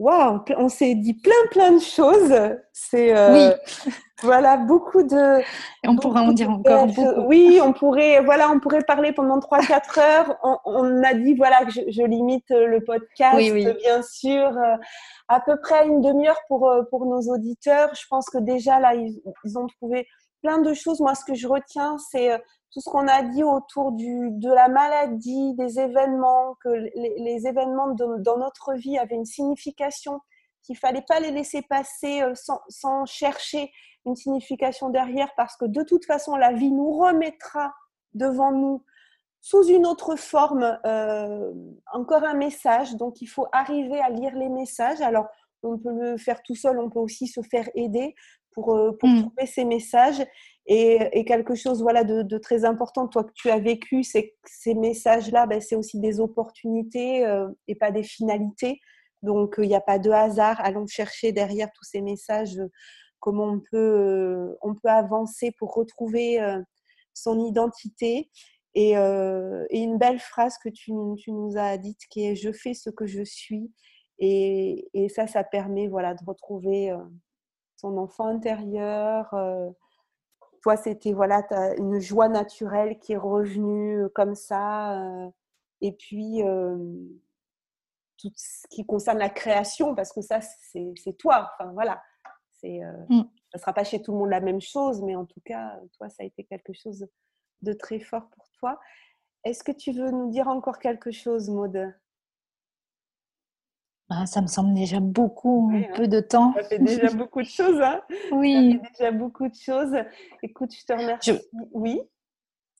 Waouh, 0.00 0.40
on 0.56 0.70
s'est 0.70 0.94
dit 0.94 1.12
plein 1.12 1.32
plein 1.50 1.72
de 1.72 1.78
choses. 1.78 2.34
C'est 2.72 3.14
euh, 3.14 3.52
oui. 3.84 3.92
voilà 4.22 4.56
beaucoup 4.56 5.02
de. 5.02 5.40
Et 5.40 5.88
on 5.88 5.96
pourrait 5.96 6.20
en 6.20 6.32
dire 6.32 6.48
encore 6.48 6.86
beaucoup. 6.86 7.20
Oui, 7.26 7.60
on 7.62 7.74
pourrait 7.74 8.22
voilà, 8.24 8.50
on 8.50 8.60
pourrait 8.60 8.80
parler 8.80 9.12
pendant 9.12 9.38
3-4 9.38 10.00
heures. 10.00 10.38
On, 10.64 11.02
a 11.02 11.12
dit 11.12 11.34
voilà 11.34 11.66
que 11.66 11.70
je, 11.70 12.02
limite 12.02 12.48
le 12.48 12.82
podcast, 12.82 13.36
bien 13.36 14.00
sûr, 14.02 14.46
euh, 14.46 14.76
à 15.28 15.38
peu 15.40 15.60
près 15.60 15.86
une 15.86 16.00
demi-heure 16.00 16.40
pour 16.48 16.66
euh, 16.66 16.82
pour 16.88 17.04
nos 17.04 17.20
auditeurs. 17.30 17.94
Je 17.94 18.06
pense 18.08 18.30
que 18.30 18.38
déjà 18.38 18.80
là 18.80 18.94
ils, 18.94 19.20
ils 19.44 19.58
ont 19.58 19.66
trouvé 19.66 20.06
plein 20.40 20.62
de 20.62 20.72
choses. 20.72 21.00
Moi, 21.00 21.14
ce 21.14 21.26
que 21.26 21.34
je 21.34 21.46
retiens, 21.46 21.98
c'est 22.10 22.40
tout 22.72 22.80
ce 22.80 22.88
qu'on 22.88 23.08
a 23.08 23.22
dit 23.22 23.42
autour 23.42 23.92
de 23.92 24.52
la 24.52 24.68
maladie, 24.68 25.54
des 25.54 25.80
événements, 25.80 26.56
que 26.62 26.68
les, 26.68 27.46
événements 27.46 27.94
dans 27.94 28.38
notre 28.38 28.74
vie 28.74 28.96
avaient 28.98 29.16
une 29.16 29.24
signification, 29.24 30.20
qu'il 30.62 30.76
fallait 30.76 31.04
pas 31.06 31.20
les 31.20 31.30
laisser 31.30 31.62
passer 31.62 32.22
euh, 32.22 32.34
sans, 32.34 32.60
sans, 32.68 33.06
chercher 33.06 33.72
une 34.06 34.14
signification 34.14 34.90
derrière, 34.90 35.32
parce 35.36 35.56
que 35.56 35.64
de 35.64 35.82
toute 35.82 36.04
façon, 36.04 36.36
la 36.36 36.52
vie 36.52 36.70
nous 36.70 36.92
remettra 36.92 37.72
devant 38.14 38.52
nous 38.52 38.84
sous 39.40 39.64
une 39.64 39.86
autre 39.86 40.16
forme 40.16 40.78
euh, 40.84 41.52
encore 41.92 42.24
un 42.24 42.34
message. 42.34 42.94
Donc, 42.96 43.20
il 43.22 43.26
faut 43.26 43.46
arriver 43.52 44.00
à 44.00 44.10
lire 44.10 44.36
les 44.36 44.48
messages. 44.48 45.00
Alors, 45.00 45.26
on 45.62 45.78
peut 45.78 45.92
le 45.92 46.16
faire 46.18 46.42
tout 46.42 46.54
seul, 46.54 46.78
on 46.78 46.90
peut 46.90 47.00
aussi 47.00 47.26
se 47.26 47.40
faire 47.42 47.68
aider 47.74 48.14
pour, 48.52 48.74
euh, 48.74 48.92
pour 48.92 49.08
mmh. 49.08 49.22
trouver 49.22 49.46
ces 49.46 49.64
messages. 49.64 50.24
Et, 50.66 51.24
quelque 51.24 51.54
chose 51.54 51.82
voilà, 51.82 52.04
de, 52.04 52.38
très 52.38 52.64
important, 52.64 53.08
toi 53.08 53.24
que 53.24 53.32
tu 53.34 53.50
as 53.50 53.58
vécu, 53.58 54.04
c'est 54.04 54.28
que 54.28 54.36
ces 54.44 54.74
messages-là, 54.74 55.46
ben, 55.46 55.60
c'est 55.60 55.74
aussi 55.74 55.98
des 55.98 56.20
opportunités 56.20 57.26
euh, 57.26 57.48
et 57.66 57.74
pas 57.74 57.90
des 57.90 58.04
finalités. 58.04 58.80
Donc, 59.22 59.56
il 59.58 59.68
n'y 59.68 59.74
a 59.74 59.80
pas 59.80 59.98
de 59.98 60.10
hasard. 60.10 60.60
Allons 60.60 60.86
chercher 60.86 61.32
derrière 61.32 61.70
tous 61.74 61.84
ces 61.84 62.00
messages 62.00 62.58
euh, 62.58 62.68
comment 63.18 63.46
on 63.46 63.60
peut, 63.70 64.56
on 64.62 64.74
peut 64.74 64.88
avancer 64.88 65.52
pour 65.58 65.74
retrouver 65.74 66.40
son 67.12 67.38
identité. 67.44 68.30
Et, 68.74 68.94
une 68.94 69.98
belle 69.98 70.20
phrase 70.20 70.56
que 70.56 70.70
tu, 70.70 70.92
tu, 71.18 71.32
nous 71.32 71.58
as 71.58 71.76
dite 71.76 72.00
qui 72.08 72.24
est 72.24 72.34
Je 72.34 72.50
fais 72.50 72.72
ce 72.72 72.88
que 72.88 73.06
je 73.06 73.22
suis. 73.22 73.70
Et, 74.20 74.88
et 74.94 75.10
ça, 75.10 75.26
ça 75.26 75.44
permet 75.44 75.86
voilà, 75.86 76.14
de 76.14 76.24
retrouver 76.26 76.96
son 77.80 77.96
enfant 77.98 78.26
intérieur. 78.26 79.32
Euh, 79.34 79.70
toi, 80.62 80.76
c'était 80.76 81.12
voilà, 81.12 81.42
une 81.78 82.00
joie 82.00 82.28
naturelle 82.28 82.98
qui 82.98 83.14
est 83.14 83.18
revenue 83.18 84.04
euh, 84.04 84.08
comme 84.14 84.34
ça. 84.34 85.00
Euh, 85.00 85.30
et 85.80 85.92
puis, 85.92 86.42
tout 88.18 88.30
ce 88.36 88.68
qui 88.68 88.84
concerne 88.84 89.16
la 89.16 89.30
création, 89.30 89.94
parce 89.94 90.12
que 90.12 90.20
ça, 90.20 90.40
c'est 90.42 91.16
toi. 91.18 91.50
Enfin, 91.54 91.72
voilà. 91.72 92.02
C'est. 92.52 92.80
Ça 93.08 93.58
ne 93.58 93.60
sera 93.60 93.72
pas 93.72 93.82
chez 93.82 94.00
tout 94.00 94.12
le 94.12 94.18
monde 94.18 94.28
la 94.28 94.40
même 94.40 94.60
chose, 94.60 95.02
mais 95.02 95.16
en 95.16 95.24
tout 95.24 95.40
cas, 95.42 95.80
toi, 95.96 96.08
ça 96.10 96.22
a 96.22 96.26
été 96.26 96.44
quelque 96.44 96.74
chose 96.74 97.08
de 97.62 97.72
très 97.72 97.98
fort 97.98 98.28
pour 98.28 98.48
toi. 98.50 98.78
Est-ce 99.42 99.64
que 99.64 99.72
tu 99.72 99.90
veux 99.90 100.10
nous 100.10 100.30
dire 100.30 100.48
encore 100.48 100.78
quelque 100.78 101.10
chose, 101.10 101.48
Maude? 101.48 101.92
Ah, 104.12 104.26
ça 104.26 104.42
me 104.42 104.48
semble 104.48 104.74
déjà 104.74 104.98
beaucoup, 104.98 105.70
hein. 105.72 105.82
peu 105.94 106.08
de 106.08 106.18
temps. 106.18 106.52
Ça 106.56 106.64
fait 106.64 106.80
déjà 106.80 107.10
beaucoup 107.10 107.42
de 107.42 107.46
choses. 107.48 107.80
Hein 107.80 108.00
oui. 108.32 108.72
Ça 108.72 108.88
fait 108.88 108.92
déjà 108.98 109.10
beaucoup 109.12 109.48
de 109.48 109.54
choses. 109.54 109.94
Écoute, 110.42 110.74
je 110.76 110.84
te 110.84 110.92
remercie. 110.92 111.40
Oui? 111.70 112.00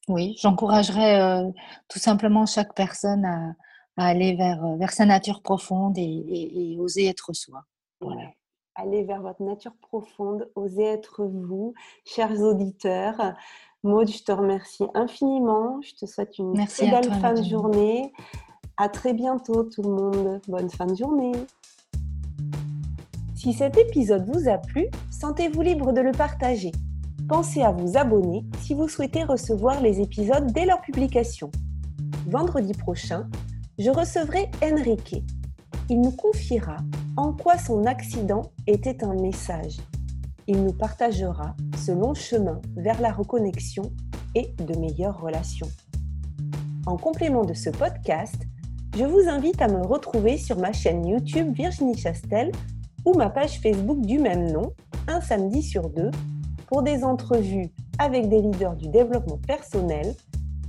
Oui, 0.08 0.34
j'encouragerais 0.40 1.20
euh, 1.20 1.48
tout 1.88 2.00
simplement 2.00 2.46
chaque 2.46 2.74
personne 2.74 3.24
à, 3.24 3.54
aller 3.96 4.34
vers, 4.34 4.64
euh, 4.64 4.76
vers 4.76 4.90
sa 4.90 5.06
nature 5.06 5.40
profonde 5.40 5.96
et, 5.98 6.76
oser 6.80 7.06
être 7.06 7.32
soi. 7.32 7.64
Voilà. 8.00 8.30
Allez 8.74 9.04
vers 9.04 9.22
votre 9.22 9.42
nature 9.42 9.76
profonde, 9.80 10.50
osez 10.56 10.84
être 10.84 11.24
vous, 11.24 11.74
chers 12.04 12.40
auditeurs. 12.40 13.34
Maud, 13.84 14.08
je 14.10 14.22
te 14.24 14.32
remercie 14.32 14.86
infiniment. 14.94 15.80
Je 15.82 15.94
te 15.94 16.06
souhaite 16.06 16.38
une 16.38 16.66
très 16.66 16.90
belle 16.90 17.12
fin 17.20 17.34
de 17.34 17.42
journée. 17.42 18.12
À 18.82 18.88
très 18.88 19.12
bientôt 19.12 19.64
tout 19.64 19.82
le 19.82 19.90
monde. 19.90 20.40
Bonne 20.48 20.70
fin 20.70 20.86
de 20.86 20.94
journée. 20.94 21.32
Si 23.34 23.52
cet 23.52 23.76
épisode 23.76 24.24
vous 24.26 24.48
a 24.48 24.56
plu, 24.56 24.86
sentez-vous 25.10 25.60
libre 25.60 25.92
de 25.92 26.00
le 26.00 26.12
partager. 26.12 26.72
Pensez 27.28 27.60
à 27.60 27.72
vous 27.72 27.98
abonner 27.98 28.42
si 28.62 28.72
vous 28.72 28.88
souhaitez 28.88 29.22
recevoir 29.22 29.82
les 29.82 30.00
épisodes 30.00 30.50
dès 30.54 30.64
leur 30.64 30.80
publication. 30.80 31.50
Vendredi 32.26 32.72
prochain, 32.72 33.28
je 33.78 33.90
recevrai 33.90 34.50
Enrique. 34.64 35.24
Il 35.90 36.00
nous 36.00 36.12
confiera 36.12 36.78
en 37.18 37.34
quoi 37.34 37.58
son 37.58 37.84
accident 37.84 38.50
était 38.66 39.04
un 39.04 39.12
message. 39.12 39.76
Il 40.46 40.64
nous 40.64 40.72
partagera 40.72 41.54
ce 41.76 41.92
long 41.92 42.14
chemin 42.14 42.62
vers 42.76 42.98
la 43.02 43.12
reconnexion 43.12 43.92
et 44.34 44.54
de 44.56 44.74
meilleures 44.78 45.20
relations. 45.20 45.68
En 46.86 46.96
complément 46.96 47.44
de 47.44 47.52
ce 47.52 47.68
podcast, 47.68 48.46
je 48.96 49.04
vous 49.04 49.28
invite 49.28 49.62
à 49.62 49.68
me 49.68 49.86
retrouver 49.86 50.36
sur 50.36 50.58
ma 50.58 50.72
chaîne 50.72 51.06
YouTube 51.06 51.52
Virginie 51.54 51.96
Chastel 51.96 52.50
ou 53.04 53.14
ma 53.14 53.30
page 53.30 53.60
Facebook 53.60 54.00
du 54.00 54.18
même 54.18 54.50
nom, 54.50 54.72
un 55.08 55.20
samedi 55.20 55.62
sur 55.62 55.88
deux, 55.88 56.10
pour 56.66 56.82
des 56.82 57.04
entrevues 57.04 57.70
avec 57.98 58.28
des 58.28 58.42
leaders 58.42 58.76
du 58.76 58.88
développement 58.88 59.38
personnel 59.46 60.14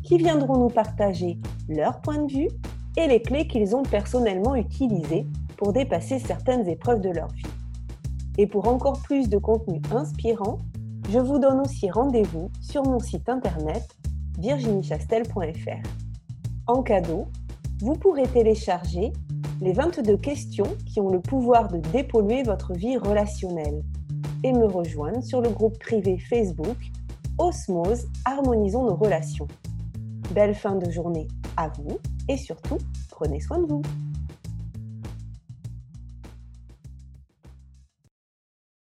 qui 0.04 0.18
viendront 0.18 0.58
nous 0.58 0.70
partager 0.70 1.40
leur 1.68 2.02
point 2.02 2.24
de 2.24 2.32
vue 2.32 2.48
et 2.98 3.08
les 3.08 3.22
clés 3.22 3.48
qu'ils 3.48 3.76
ont 3.76 3.84
personnellement 3.84 4.56
utilisées 4.56 5.26
pour 5.58 5.74
dépasser 5.74 6.20
certaines 6.20 6.68
épreuves 6.68 7.02
de 7.02 7.10
leur 7.10 7.28
vie. 7.30 7.44
Et 8.38 8.48
pour 8.48 8.68
encore 8.68 9.02
plus 9.02 9.30
de 9.30 9.38
contenu 9.38 9.82
inspirant, 9.92 10.60
je 11.10 11.20
vous 11.20 11.40
donne 11.40 11.60
aussi 11.60 11.90
rendez-vous 11.90 12.50
sur 12.62 12.84
mon 12.84 13.00
site 13.00 13.30
internet 13.30 13.84
virginiechastel.fr. 14.40 15.88
En 16.68 16.84
cadeau, 16.84 17.28
vous 17.82 17.96
pourrez 17.96 18.28
télécharger 18.28 19.12
les 19.60 19.74
22 19.74 20.18
questions 20.18 20.78
qui 20.86 21.00
ont 21.00 21.10
le 21.10 21.20
pouvoir 21.20 21.68
de 21.68 21.78
dépolluer 21.92 22.44
votre 22.44 22.74
vie 22.74 22.98
relationnelle 22.98 23.82
et 24.44 24.54
me 24.54 24.66
rejoindre 24.66 25.24
sur 25.24 25.42
le 25.42 25.50
groupe 25.50 25.80
privé 25.80 26.18
Facebook 26.18 26.78
Osmose 27.38 28.08
Harmonisons 28.26 28.86
nos 28.86 28.96
relations. 28.96 29.48
Belle 30.34 30.54
fin 30.56 30.76
de 30.76 30.90
journée 30.92 31.28
à 31.58 31.70
vous 31.70 31.98
et 32.30 32.38
surtout, 32.38 32.78
prenez 33.10 33.40
soin 33.40 33.60
de 33.60 33.66
vous. 33.66 33.82